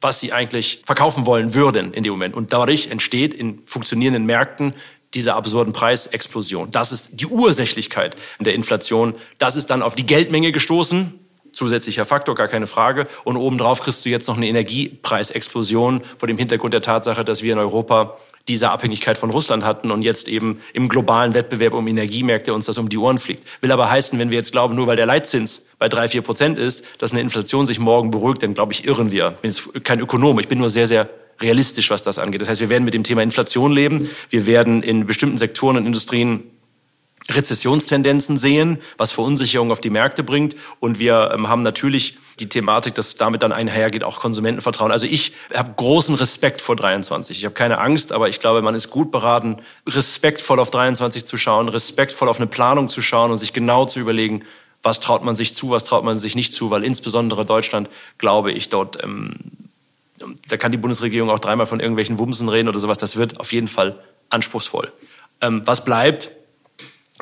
was 0.01 0.21
sie 0.21 0.33
eigentlich 0.33 0.83
verkaufen 0.85 1.27
wollen 1.27 1.55
würden 1.55 1.95
in 1.95 2.03
dem 2.03 2.13
Moment. 2.13 2.35
Und 2.35 2.53
dadurch 2.53 2.89
entsteht 2.89 3.33
in 3.33 3.63
funktionierenden 3.67 4.27
Märkten 4.27 4.75
diese 5.15 5.35
absurden 5.35 5.73
Preisexplosion. 5.73 6.71
Das 6.71 6.93
ist 6.93 7.11
die 7.13 7.27
Ursächlichkeit 7.27 8.17
der 8.41 8.55
Inflation. 8.55 9.15
Das 9.39 9.57
ist 9.57 9.71
dann 9.71 9.83
auf 9.83 9.95
die 9.95 10.07
Geldmenge 10.07 10.53
gestoßen. 10.53 11.21
Zusätzlicher 11.55 12.05
Faktor, 12.05 12.35
gar 12.35 12.49
keine 12.49 12.67
Frage. 12.67 13.07
Und 13.25 13.37
obendrauf 13.37 13.81
kriegst 13.81 14.05
du 14.05 14.09
jetzt 14.09 14.29
noch 14.29 14.37
eine 14.37 14.49
Energiepreisexplosion 14.49 16.03
vor 16.19 16.27
dem 16.27 16.39
Hintergrund 16.39 16.75
der 16.75 16.83
Tatsache, 16.83 17.25
dass 17.25 17.43
wir 17.43 17.53
in 17.53 17.59
Europa 17.59 18.17
diese 18.47 18.71
Abhängigkeit 18.71 19.17
von 19.17 19.31
Russland 19.31 19.65
hatten 19.65 19.91
und 19.91 20.03
jetzt 20.03 20.29
eben 20.29 20.61
im 20.75 20.89
globalen 20.89 21.33
Wettbewerb 21.33 21.73
um 21.73 21.89
Energiemärkte 21.89 22.53
uns 22.53 22.67
das 22.67 22.77
um 22.77 22.91
die 22.91 22.99
Ohren 22.99 23.19
fliegt. 23.19 23.45
Will 23.63 23.73
aber 23.73 23.91
heißen, 23.91 24.19
wenn 24.19 24.31
wir 24.31 24.37
jetzt 24.37 24.53
glauben, 24.53 24.75
nur 24.75 24.87
weil 24.87 24.97
der 24.97 25.07
Leitzins 25.07 25.67
bei 25.79 25.89
drei, 25.89 26.09
vier 26.09 26.21
Prozent 26.21 26.59
ist, 26.59 26.85
dass 26.99 27.13
eine 27.13 27.23
Inflation 27.23 27.67
sich 27.67 27.79
morgen 27.79 28.11
beruhigt, 28.11 28.43
dann 28.43 28.53
glaube 28.55 28.73
ich, 28.73 28.87
irren 28.87 29.11
wir. 29.11 29.37
Ich 29.37 29.41
bin 29.41 29.51
jetzt 29.51 29.85
kein 29.85 30.01
Ökonom, 30.01 30.39
ich 30.41 30.49
bin 30.49 30.59
nur 30.59 30.69
sehr, 30.69 30.87
sehr 30.87 31.09
realistisch, 31.41 31.91
was 31.91 32.03
das 32.03 32.19
angeht. 32.19 32.43
Das 32.43 32.49
heißt, 32.49 32.61
wir 32.61 32.71
werden 32.71 32.85
mit 32.85 32.95
dem 32.95 33.03
Thema 33.03 33.23
Inflation 33.23 33.73
leben. 33.73 34.09
Wir 34.31 34.47
werden 34.47 34.83
in 34.83 35.07
bestimmten 35.07 35.39
Sektoren 35.39 35.77
und 35.77 35.87
Industrien 35.87 36.45
Rezessionstendenzen 37.31 38.37
sehen, 38.37 38.79
was 38.99 39.13
Verunsicherung 39.13 39.73
auf 39.73 39.81
die 39.81 39.91
Märkte 39.91 40.23
bringt. 40.23 40.57
Und 40.79 40.99
wir 40.99 41.31
ähm, 41.35 41.49
haben 41.49 41.63
natürlich 41.63 42.19
die 42.39 42.49
Thematik, 42.49 42.95
dass 42.95 43.17
damit 43.17 43.43
dann 43.43 43.53
einhergeht, 43.53 44.05
auch 44.05 44.21
Konsumentenvertrauen. 44.21 44.93
Also 44.93 45.07
ich 45.07 45.33
habe 45.55 45.73
großen 45.75 46.15
Respekt 46.17 46.61
vor 46.61 46.77
23. 46.77 47.39
Ich 47.39 47.45
habe 47.45 47.55
keine 47.55 47.79
Angst, 47.79 48.13
aber 48.13 48.29
ich 48.29 48.41
glaube, 48.41 48.61
man 48.61 48.75
ist 48.75 48.91
gut 48.91 49.11
beraten, 49.11 49.59
respektvoll 49.89 50.61
auf 50.61 50.71
23 50.71 51.25
zu 51.25 51.37
schauen, 51.39 51.69
respektvoll 51.69 52.29
auf 52.29 52.39
eine 52.39 52.47
Planung 52.47 52.89
zu 52.89 53.01
schauen 53.01 53.31
und 53.31 53.39
sich 53.39 53.53
genau 53.53 53.87
zu 53.87 54.01
überlegen, 54.01 54.45
was 54.83 55.01
traut 55.01 55.25
man 55.25 55.35
sich 55.35 55.55
zu, 55.55 55.71
was 55.71 55.85
traut 55.85 56.05
man 56.05 56.19
sich 56.19 56.37
nicht 56.37 56.53
zu, 56.53 56.71
weil 56.71 56.85
insbesondere 56.85 57.47
Deutschland, 57.47 57.89
glaube 58.19 58.53
ich, 58.53 58.69
dort, 58.69 59.03
ähm, 59.03 59.37
da 60.49 60.57
kann 60.59 60.73
die 60.73 60.79
Bundesregierung 60.79 61.31
auch 61.31 61.39
dreimal 61.39 61.67
von 61.67 61.81
irgendwelchen 61.81 62.19
Wumsen 62.19 62.51
reden 62.51 62.69
oder 62.69 62.79
sowas, 62.79 62.99
das 62.99 63.17
wird 63.17 63.41
auf 63.41 63.53
jeden 63.53 63.69
Fall 63.69 63.99
anspruchsvoll. 64.29 64.93
Ähm, 65.41 65.63
was 65.65 65.85
bleibt, 65.85 66.31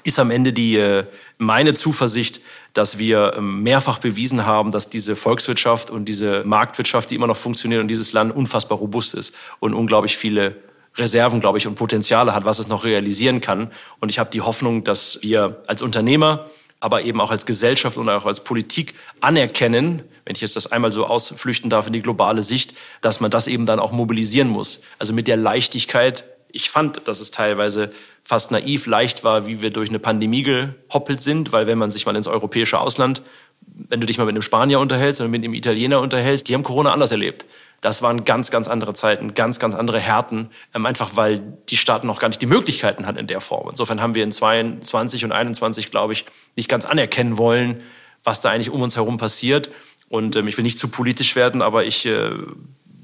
ist 0.04 0.18
am 0.18 0.30
Ende 0.30 0.52
die 0.52 0.76
äh, 0.76 1.04
meine 1.38 1.74
Zuversicht, 1.74 2.40
dass 2.74 2.98
wir 2.98 3.34
ähm, 3.36 3.62
mehrfach 3.62 3.98
bewiesen 3.98 4.46
haben, 4.46 4.70
dass 4.70 4.90
diese 4.90 5.16
Volkswirtschaft 5.16 5.90
und 5.90 6.06
diese 6.06 6.44
Marktwirtschaft, 6.44 7.10
die 7.10 7.14
immer 7.14 7.26
noch 7.26 7.36
funktioniert 7.36 7.80
und 7.80 7.88
dieses 7.88 8.12
Land 8.12 8.34
unfassbar 8.34 8.78
robust 8.78 9.14
ist 9.14 9.34
und 9.60 9.74
unglaublich 9.74 10.16
viele 10.16 10.56
Reserven, 10.96 11.40
glaube 11.40 11.58
ich, 11.58 11.66
und 11.66 11.74
Potenziale 11.74 12.34
hat, 12.34 12.44
was 12.44 12.58
es 12.58 12.68
noch 12.68 12.84
realisieren 12.84 13.40
kann. 13.40 13.70
Und 14.00 14.08
ich 14.08 14.18
habe 14.18 14.30
die 14.30 14.42
Hoffnung, 14.42 14.84
dass 14.84 15.18
wir 15.22 15.62
als 15.66 15.82
Unternehmer, 15.82 16.46
aber 16.80 17.02
eben 17.02 17.20
auch 17.20 17.30
als 17.30 17.46
Gesellschaft 17.46 17.96
und 17.96 18.08
auch 18.08 18.26
als 18.26 18.44
Politik 18.44 18.94
anerkennen, 19.20 20.02
wenn 20.24 20.34
ich 20.34 20.40
jetzt 20.40 20.56
das 20.56 20.70
einmal 20.70 20.92
so 20.92 21.06
ausflüchten 21.06 21.70
darf 21.70 21.86
in 21.86 21.92
die 21.92 22.02
globale 22.02 22.42
Sicht, 22.42 22.74
dass 23.00 23.20
man 23.20 23.30
das 23.30 23.46
eben 23.46 23.66
dann 23.66 23.78
auch 23.78 23.92
mobilisieren 23.92 24.48
muss. 24.48 24.82
Also 24.98 25.12
mit 25.12 25.28
der 25.28 25.36
Leichtigkeit. 25.36 26.24
Ich 26.50 26.70
fand, 26.70 27.08
dass 27.08 27.20
es 27.20 27.30
teilweise 27.30 27.90
fast 28.24 28.50
naiv 28.50 28.86
leicht 28.86 29.24
war, 29.24 29.46
wie 29.46 29.62
wir 29.62 29.70
durch 29.70 29.88
eine 29.88 29.98
Pandemie 29.98 30.42
gehoppelt 30.42 31.20
sind, 31.20 31.52
weil 31.52 31.66
wenn 31.66 31.78
man 31.78 31.90
sich 31.90 32.06
mal 32.06 32.16
ins 32.16 32.28
europäische 32.28 32.78
Ausland 32.78 33.22
wenn 33.66 34.00
du 34.00 34.06
dich 34.06 34.18
mal 34.18 34.24
mit 34.24 34.34
einem 34.34 34.42
Spanier 34.42 34.80
unterhältst 34.80 35.20
oder 35.20 35.28
mit 35.28 35.44
einem 35.44 35.54
Italiener 35.54 36.00
unterhältst, 36.00 36.48
die 36.48 36.54
haben 36.54 36.62
Corona 36.62 36.92
anders 36.92 37.10
erlebt. 37.10 37.46
Das 37.80 38.00
waren 38.00 38.24
ganz, 38.24 38.50
ganz 38.50 38.68
andere 38.68 38.94
Zeiten, 38.94 39.34
ganz, 39.34 39.58
ganz 39.58 39.74
andere 39.74 39.98
Härten, 39.98 40.50
ähm, 40.74 40.86
einfach 40.86 41.16
weil 41.16 41.40
die 41.68 41.76
Staaten 41.76 42.06
noch 42.06 42.20
gar 42.20 42.28
nicht 42.28 42.40
die 42.40 42.46
Möglichkeiten 42.46 43.06
hatten 43.06 43.18
in 43.18 43.26
der 43.26 43.40
Form. 43.40 43.68
Insofern 43.68 44.00
haben 44.00 44.14
wir 44.14 44.22
in 44.22 44.30
22 44.30 45.24
und 45.24 45.32
21, 45.32 45.90
glaube 45.90 46.12
ich, 46.12 46.24
nicht 46.54 46.68
ganz 46.68 46.84
anerkennen 46.84 47.38
wollen, 47.38 47.82
was 48.22 48.40
da 48.40 48.50
eigentlich 48.50 48.70
um 48.70 48.82
uns 48.82 48.94
herum 48.94 49.18
passiert. 49.18 49.70
Und 50.08 50.36
ähm, 50.36 50.46
ich 50.46 50.56
will 50.56 50.62
nicht 50.62 50.78
zu 50.78 50.88
politisch 50.88 51.34
werden, 51.34 51.60
aber 51.60 51.84
ich 51.84 52.06
äh, 52.06 52.30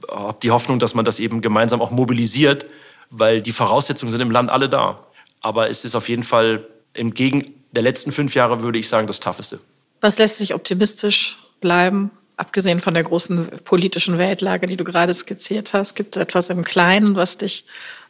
habe 0.08 0.38
die 0.42 0.52
Hoffnung, 0.52 0.78
dass 0.78 0.94
man 0.94 1.04
das 1.04 1.18
eben 1.18 1.40
gemeinsam 1.40 1.82
auch 1.82 1.90
mobilisiert, 1.90 2.66
weil 3.10 3.42
die 3.42 3.52
Voraussetzungen 3.52 4.10
sind 4.10 4.20
im 4.20 4.30
Land 4.30 4.50
alle 4.50 4.68
da. 4.68 5.07
Aber 5.40 5.70
es 5.70 5.84
ist 5.84 5.94
auf 5.94 6.08
jeden 6.08 6.22
Fall 6.22 6.66
entgegen 6.94 7.54
der 7.72 7.82
letzten 7.82 8.12
fünf 8.12 8.34
Jahre, 8.34 8.62
würde 8.62 8.78
ich 8.78 8.88
sagen, 8.88 9.06
das 9.06 9.20
Tougheste. 9.20 9.60
Was 10.00 10.18
lässt 10.18 10.38
sich 10.38 10.54
optimistisch 10.54 11.36
bleiben? 11.60 12.10
abgesehen 12.38 12.80
von 12.80 12.94
der 12.94 13.02
großen 13.02 13.48
politischen 13.64 14.16
Weltlage, 14.16 14.66
die 14.66 14.76
du 14.76 14.84
gerade 14.84 15.12
skizziert 15.12 15.74
hast, 15.74 15.94
gibt 15.94 16.16
es 16.16 16.22
etwas 16.22 16.50
im 16.50 16.64
Kleinen, 16.64 17.16
was 17.16 17.36
dich 17.36 17.66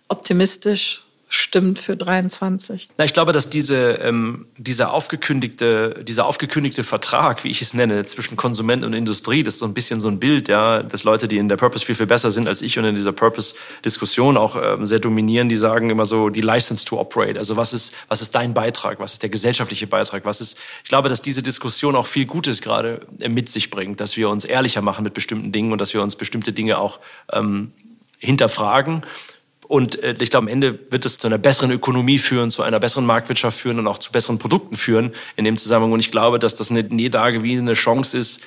optimistisch 0.08 1.02
stimmt 1.28 1.78
für 1.78 1.96
23? 1.96 2.88
Na, 2.96 3.04
ich 3.04 3.12
glaube, 3.12 3.32
dass 3.32 3.50
diese, 3.50 3.92
ähm, 4.02 4.46
dieser, 4.56 4.92
aufgekündigte, 4.92 6.02
dieser 6.02 6.26
aufgekündigte 6.26 6.84
Vertrag, 6.84 7.44
wie 7.44 7.50
ich 7.50 7.60
es 7.60 7.74
nenne, 7.74 8.04
zwischen 8.06 8.36
Konsument 8.36 8.84
und 8.84 8.94
Industrie, 8.94 9.42
das 9.42 9.54
ist 9.54 9.60
so 9.60 9.66
ein 9.66 9.74
bisschen 9.74 10.00
so 10.00 10.08
ein 10.08 10.18
Bild, 10.18 10.48
ja, 10.48 10.82
dass 10.82 11.04
Leute, 11.04 11.28
die 11.28 11.38
in 11.38 11.48
der 11.48 11.56
Purpose 11.56 11.84
viel, 11.84 11.94
viel 11.94 12.06
besser 12.06 12.30
sind 12.30 12.48
als 12.48 12.62
ich 12.62 12.78
und 12.78 12.84
in 12.86 12.94
dieser 12.94 13.12
Purpose-Diskussion 13.12 14.36
auch 14.36 14.56
ähm, 14.56 14.86
sehr 14.86 15.00
dominieren, 15.00 15.48
die 15.48 15.56
sagen 15.56 15.90
immer 15.90 16.06
so, 16.06 16.30
die 16.30 16.40
License 16.40 16.84
to 16.84 16.98
Operate. 16.98 17.38
Also 17.38 17.56
was 17.56 17.72
ist, 17.72 17.94
was 18.08 18.22
ist 18.22 18.34
dein 18.34 18.54
Beitrag? 18.54 18.98
Was 18.98 19.12
ist 19.12 19.22
der 19.22 19.30
gesellschaftliche 19.30 19.86
Beitrag? 19.86 20.24
Was 20.24 20.40
ist, 20.40 20.58
ich 20.82 20.88
glaube, 20.88 21.08
dass 21.08 21.20
diese 21.20 21.42
Diskussion 21.42 21.94
auch 21.94 22.06
viel 22.06 22.26
Gutes 22.26 22.62
gerade 22.62 23.06
äh, 23.20 23.28
mit 23.28 23.48
sich 23.50 23.70
bringt, 23.70 24.00
dass 24.00 24.16
wir 24.16 24.30
uns 24.30 24.44
ehrlicher 24.44 24.80
machen 24.80 25.04
mit 25.04 25.12
bestimmten 25.14 25.52
Dingen 25.52 25.72
und 25.72 25.80
dass 25.80 25.92
wir 25.92 26.02
uns 26.02 26.16
bestimmte 26.16 26.52
Dinge 26.52 26.78
auch 26.78 27.00
ähm, 27.32 27.72
hinterfragen 28.18 29.02
und 29.68 30.02
äh, 30.02 30.14
ich 30.18 30.30
glaube, 30.30 30.46
am 30.46 30.48
Ende 30.48 30.78
wird 30.90 31.04
es 31.04 31.18
zu 31.18 31.26
einer 31.26 31.38
besseren 31.38 31.70
Ökonomie 31.70 32.18
führen, 32.18 32.50
zu 32.50 32.62
einer 32.62 32.80
besseren 32.80 33.06
Marktwirtschaft 33.06 33.58
führen 33.58 33.78
und 33.78 33.86
auch 33.86 33.98
zu 33.98 34.10
besseren 34.10 34.38
Produkten 34.38 34.76
führen 34.76 35.12
in 35.36 35.44
dem 35.44 35.56
Zusammenhang. 35.56 35.92
Und 35.92 36.00
ich 36.00 36.10
glaube, 36.10 36.38
dass 36.38 36.54
das 36.54 36.70
eine 36.70 36.82
nie 36.82 37.10
dagewiesene 37.10 37.74
Chance 37.74 38.16
ist, 38.16 38.40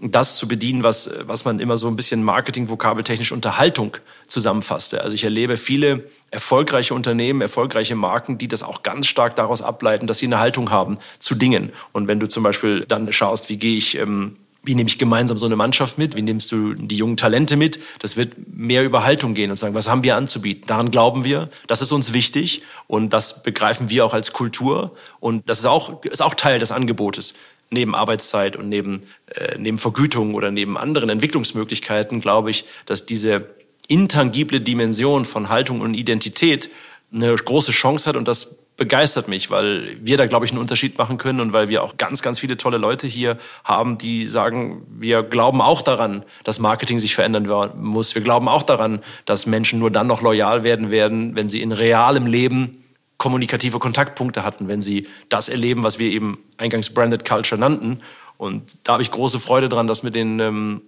das 0.00 0.36
zu 0.36 0.48
bedienen, 0.48 0.82
was, 0.82 1.08
was 1.20 1.44
man 1.44 1.60
immer 1.60 1.76
so 1.76 1.86
ein 1.86 1.94
bisschen 1.94 2.24
marketing-vokabeltechnisch 2.24 3.30
Unterhaltung 3.30 3.96
zusammenfasste. 4.26 5.02
Also 5.02 5.14
ich 5.14 5.22
erlebe 5.22 5.56
viele 5.56 6.10
erfolgreiche 6.32 6.94
Unternehmen, 6.94 7.40
erfolgreiche 7.40 7.94
Marken, 7.94 8.36
die 8.36 8.48
das 8.48 8.64
auch 8.64 8.82
ganz 8.82 9.06
stark 9.06 9.36
daraus 9.36 9.62
ableiten, 9.62 10.08
dass 10.08 10.18
sie 10.18 10.26
eine 10.26 10.40
Haltung 10.40 10.70
haben 10.70 10.98
zu 11.20 11.36
Dingen. 11.36 11.72
Und 11.92 12.08
wenn 12.08 12.18
du 12.18 12.28
zum 12.28 12.42
Beispiel 12.42 12.84
dann 12.88 13.12
schaust, 13.12 13.48
wie 13.48 13.56
gehe 13.56 13.76
ich 13.76 13.96
ähm, 13.96 14.36
wie 14.64 14.74
nehme 14.74 14.88
ich 14.88 14.98
gemeinsam 14.98 15.38
so 15.38 15.46
eine 15.46 15.56
Mannschaft 15.56 15.98
mit? 15.98 16.16
Wie 16.16 16.22
nimmst 16.22 16.50
du 16.50 16.74
die 16.74 16.96
jungen 16.96 17.16
Talente 17.16 17.56
mit? 17.56 17.80
Das 17.98 18.16
wird 18.16 18.32
mehr 18.48 18.84
über 18.84 19.04
Haltung 19.04 19.34
gehen 19.34 19.50
und 19.50 19.56
sagen, 19.56 19.74
was 19.74 19.88
haben 19.88 20.02
wir 20.02 20.16
anzubieten? 20.16 20.64
Daran 20.66 20.90
glauben 20.90 21.24
wir, 21.24 21.50
das 21.66 21.82
ist 21.82 21.92
uns 21.92 22.12
wichtig 22.12 22.62
und 22.86 23.12
das 23.12 23.42
begreifen 23.42 23.90
wir 23.90 24.04
auch 24.04 24.14
als 24.14 24.32
Kultur 24.32 24.94
und 25.20 25.48
das 25.48 25.60
ist 25.60 25.66
auch, 25.66 26.02
ist 26.04 26.22
auch 26.22 26.34
Teil 26.34 26.58
des 26.58 26.72
Angebotes. 26.72 27.34
Neben 27.70 27.94
Arbeitszeit 27.94 28.56
und 28.56 28.68
neben, 28.68 29.02
äh, 29.34 29.56
neben 29.58 29.78
Vergütung 29.78 30.34
oder 30.34 30.50
neben 30.50 30.76
anderen 30.76 31.08
Entwicklungsmöglichkeiten 31.08 32.20
glaube 32.20 32.50
ich, 32.50 32.64
dass 32.86 33.06
diese 33.06 33.48
intangible 33.88 34.60
Dimension 34.60 35.24
von 35.24 35.48
Haltung 35.48 35.80
und 35.80 35.94
Identität 35.94 36.70
eine 37.12 37.34
große 37.34 37.72
Chance 37.72 38.08
hat 38.08 38.16
und 38.16 38.28
das 38.28 38.58
begeistert 38.76 39.28
mich, 39.28 39.50
weil 39.50 39.96
wir 40.00 40.16
da, 40.16 40.26
glaube 40.26 40.46
ich, 40.46 40.52
einen 40.52 40.60
Unterschied 40.60 40.98
machen 40.98 41.16
können 41.16 41.40
und 41.40 41.52
weil 41.52 41.68
wir 41.68 41.82
auch 41.82 41.96
ganz, 41.96 42.22
ganz 42.22 42.40
viele 42.40 42.56
tolle 42.56 42.78
Leute 42.78 43.06
hier 43.06 43.38
haben, 43.62 43.98
die 43.98 44.26
sagen, 44.26 44.84
wir 44.90 45.22
glauben 45.22 45.60
auch 45.60 45.82
daran, 45.82 46.24
dass 46.42 46.58
Marketing 46.58 46.98
sich 46.98 47.14
verändern 47.14 47.46
muss. 47.76 48.14
Wir 48.14 48.22
glauben 48.22 48.48
auch 48.48 48.64
daran, 48.64 49.00
dass 49.26 49.46
Menschen 49.46 49.78
nur 49.78 49.90
dann 49.90 50.08
noch 50.08 50.22
loyal 50.22 50.64
werden 50.64 50.90
werden, 50.90 51.36
wenn 51.36 51.48
sie 51.48 51.62
in 51.62 51.72
realem 51.72 52.26
Leben 52.26 52.84
kommunikative 53.16 53.78
Kontaktpunkte 53.78 54.44
hatten, 54.44 54.66
wenn 54.66 54.82
sie 54.82 55.06
das 55.28 55.48
erleben, 55.48 55.84
was 55.84 56.00
wir 56.00 56.10
eben 56.10 56.38
eingangs 56.56 56.90
Branded 56.90 57.24
Culture 57.24 57.60
nannten. 57.60 58.00
Und 58.38 58.76
da 58.82 58.94
habe 58.94 59.02
ich 59.02 59.12
große 59.12 59.38
Freude 59.38 59.68
dran, 59.68 59.86
das 59.86 60.02
mit 60.02 60.16
den 60.16 60.40
ähm, 60.40 60.82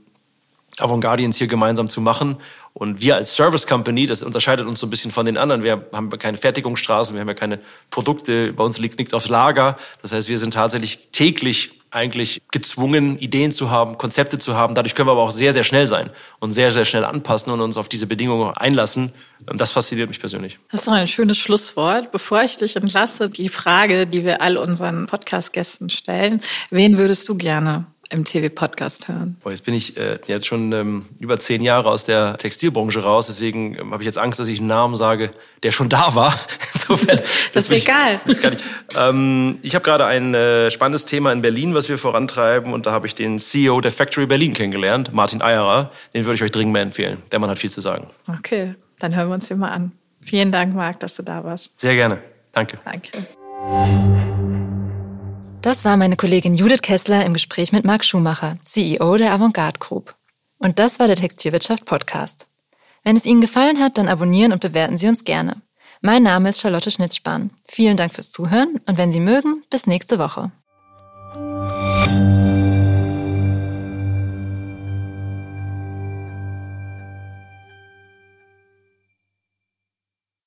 Avantgardians 0.79 1.37
hier 1.37 1.47
gemeinsam 1.47 1.89
zu 1.89 2.01
machen. 2.01 2.37
Und 2.75 3.01
wir 3.01 3.17
als 3.17 3.35
Service 3.35 3.67
Company, 3.67 4.07
das 4.07 4.23
unterscheidet 4.23 4.67
uns 4.67 4.81
so 4.81 4.87
ein 4.87 4.91
bisschen 4.91 5.11
von 5.11 5.25
den 5.25 5.39
anderen. 5.39 5.63
Wir 5.63 5.87
haben 5.93 6.11
keine 6.11 6.37
Fertigungsstraßen, 6.37 7.15
wir 7.15 7.23
haben 7.23 7.29
ja 7.29 7.35
keine 7.35 7.59
Produkte, 7.91 8.53
bei 8.53 8.65
uns 8.65 8.79
liegt 8.79 8.99
nichts 8.99 9.15
aufs 9.15 9.29
Lager. 9.31 9.77
Das 10.03 10.13
heißt, 10.13 10.29
wir 10.29 10.39
sind 10.39 10.53
tatsächlich 10.53 11.09
täglich 11.11 11.71
eigentlich 11.91 12.43
gezwungen, 12.51 13.19
Ideen 13.19 13.53
zu 13.53 13.71
haben, 13.71 13.97
Konzepte 13.97 14.39
zu 14.39 14.55
haben. 14.55 14.75
Dadurch 14.75 14.95
können 14.95 15.09
wir 15.09 15.13
aber 15.13 15.23
auch 15.23 15.31
sehr, 15.31 15.55
sehr 15.55 15.65
schnell 15.65 15.87
sein 15.87 16.11
und 16.41 16.53
sehr, 16.53 16.71
sehr 16.71 16.85
schnell 16.85 17.05
anpassen 17.05 17.51
und 17.53 17.61
uns 17.63 17.79
auf 17.79 17.89
diese 17.89 18.07
Bedingungen 18.07 18.53
einlassen. 18.55 19.13
Das 19.47 19.73
fasziniert 19.73 20.09
mich 20.09 20.21
persönlich. 20.21 20.59
Das 20.71 20.81
ist 20.81 20.87
doch 20.87 20.93
ein 20.93 21.07
schönes 21.07 21.39
Schlusswort. 21.39 22.13
Bevor 22.13 22.43
ich 22.43 22.59
dich 22.59 22.77
entlasse, 22.77 23.31
die 23.31 23.49
Frage, 23.49 24.07
die 24.07 24.25
wir 24.25 24.43
all 24.43 24.59
unseren 24.59 25.07
Podcast-Gästen 25.07 25.89
stellen. 25.89 26.43
Wen 26.71 26.99
würdest 26.99 27.29
du 27.29 27.37
gerne 27.37 27.87
im 28.11 28.25
TV-Podcast 28.25 29.09
hören? 29.09 29.37
Boah, 29.43 29.51
jetzt 29.51 29.65
bin 29.65 29.75
ich 29.75 29.97
äh, 29.97 30.19
jetzt 30.27 30.47
schon 30.47 30.73
ähm, 30.73 31.07
über 31.19 31.39
zehn 31.39 31.63
Jahre 31.63 31.91
aus 31.91 32.05
der 32.05 32.37
Textilbranche 32.39 33.03
raus, 33.03 33.27
deswegen 33.27 33.79
ähm, 33.79 33.93
habe 33.93 34.03
ich 34.03 34.07
jetzt 34.07 34.19
Angst, 34.19 34.39
dass 34.39 34.49
ich 34.49 34.59
einen 34.59 34.69
Namen 34.69 34.97
sage, 34.97 35.31
der 35.63 35.73
schon 35.73 35.89
da 35.89 36.15
war. 36.15 36.39
Insofern, 36.75 37.21
das, 37.53 37.71
ist 37.71 37.83
egal. 37.83 38.21
Ich, 38.27 38.33
das 38.33 38.41
kann 38.41 38.53
ich 38.55 38.63
ähm, 38.97 39.59
ich 39.63 39.75
habe 39.75 39.85
gerade 39.85 40.07
ein 40.07 40.35
äh, 40.35 40.71
spannendes 40.71 41.05
Thema 41.05 41.33
in 41.33 41.43
Berlin, 41.43 41.75
was 41.75 41.89
wir 41.89 41.99
vorantreiben 41.99 42.73
und 42.73 42.87
da 42.87 42.93
habe 42.93 43.07
ich 43.07 43.15
den 43.15 43.39
CEO 43.39 43.81
der 43.81 43.93
Factory 43.93 44.27
Berlin 44.27 44.55
kennengelernt, 44.55 45.13
Martin 45.13 45.41
Eyerer. 45.41 45.91
Den 46.15 46.25
würde 46.25 46.37
ich 46.37 46.43
euch 46.43 46.51
dringend 46.53 46.73
mal 46.73 46.81
empfehlen. 46.81 47.23
Der 47.33 47.39
Mann 47.39 47.51
hat 47.51 47.59
viel 47.59 47.71
zu 47.71 47.81
sagen. 47.81 48.09
Okay, 48.27 48.75
dann 48.99 49.15
hören 49.15 49.29
wir 49.29 49.35
uns 49.35 49.49
den 49.49 49.59
mal 49.59 49.71
an. 49.71 49.93
Vielen 50.21 50.51
Dank, 50.51 50.75
Marc, 50.75 51.01
dass 51.01 51.17
du 51.17 51.23
da 51.23 51.45
warst. 51.45 51.79
Sehr 51.79 51.95
gerne. 51.95 52.19
Danke. 52.53 52.79
Danke. 52.85 54.26
Das 55.67 55.85
war 55.85 55.97
meine 55.97 56.15
Kollegin 56.15 56.55
Judith 56.55 56.81
Kessler 56.81 57.25
im 57.27 57.33
Gespräch 57.33 57.73
mit 57.73 57.85
Marc 57.85 58.05
Schumacher, 58.05 58.57
CEO 58.65 59.17
der 59.17 59.33
Avantgarde 59.33 59.81
Group. 59.81 60.15
Und 60.59 60.79
das 60.79 61.01
war 61.01 61.09
der 61.09 61.17
Textilwirtschaft 61.17 61.85
Podcast. 61.85 62.47
Wenn 63.03 63.17
es 63.17 63.27
Ihnen 63.27 63.41
gefallen 63.41 63.81
hat, 63.81 63.99
dann 63.99 64.07
abonnieren 64.07 64.53
und 64.53 64.61
bewerten 64.61 64.97
Sie 64.97 65.09
uns 65.09 65.25
gerne. 65.25 65.61
Mein 66.01 66.23
Name 66.23 66.51
ist 66.51 66.61
Charlotte 66.61 66.93
Schnitzspahn. 66.93 67.51
Vielen 67.67 67.97
Dank 67.97 68.15
fürs 68.15 68.31
Zuhören 68.31 68.81
und 68.87 68.97
wenn 68.97 69.11
Sie 69.11 69.19
mögen, 69.19 69.65
bis 69.69 69.89
nächste 69.89 70.21
Woche. 70.21 70.53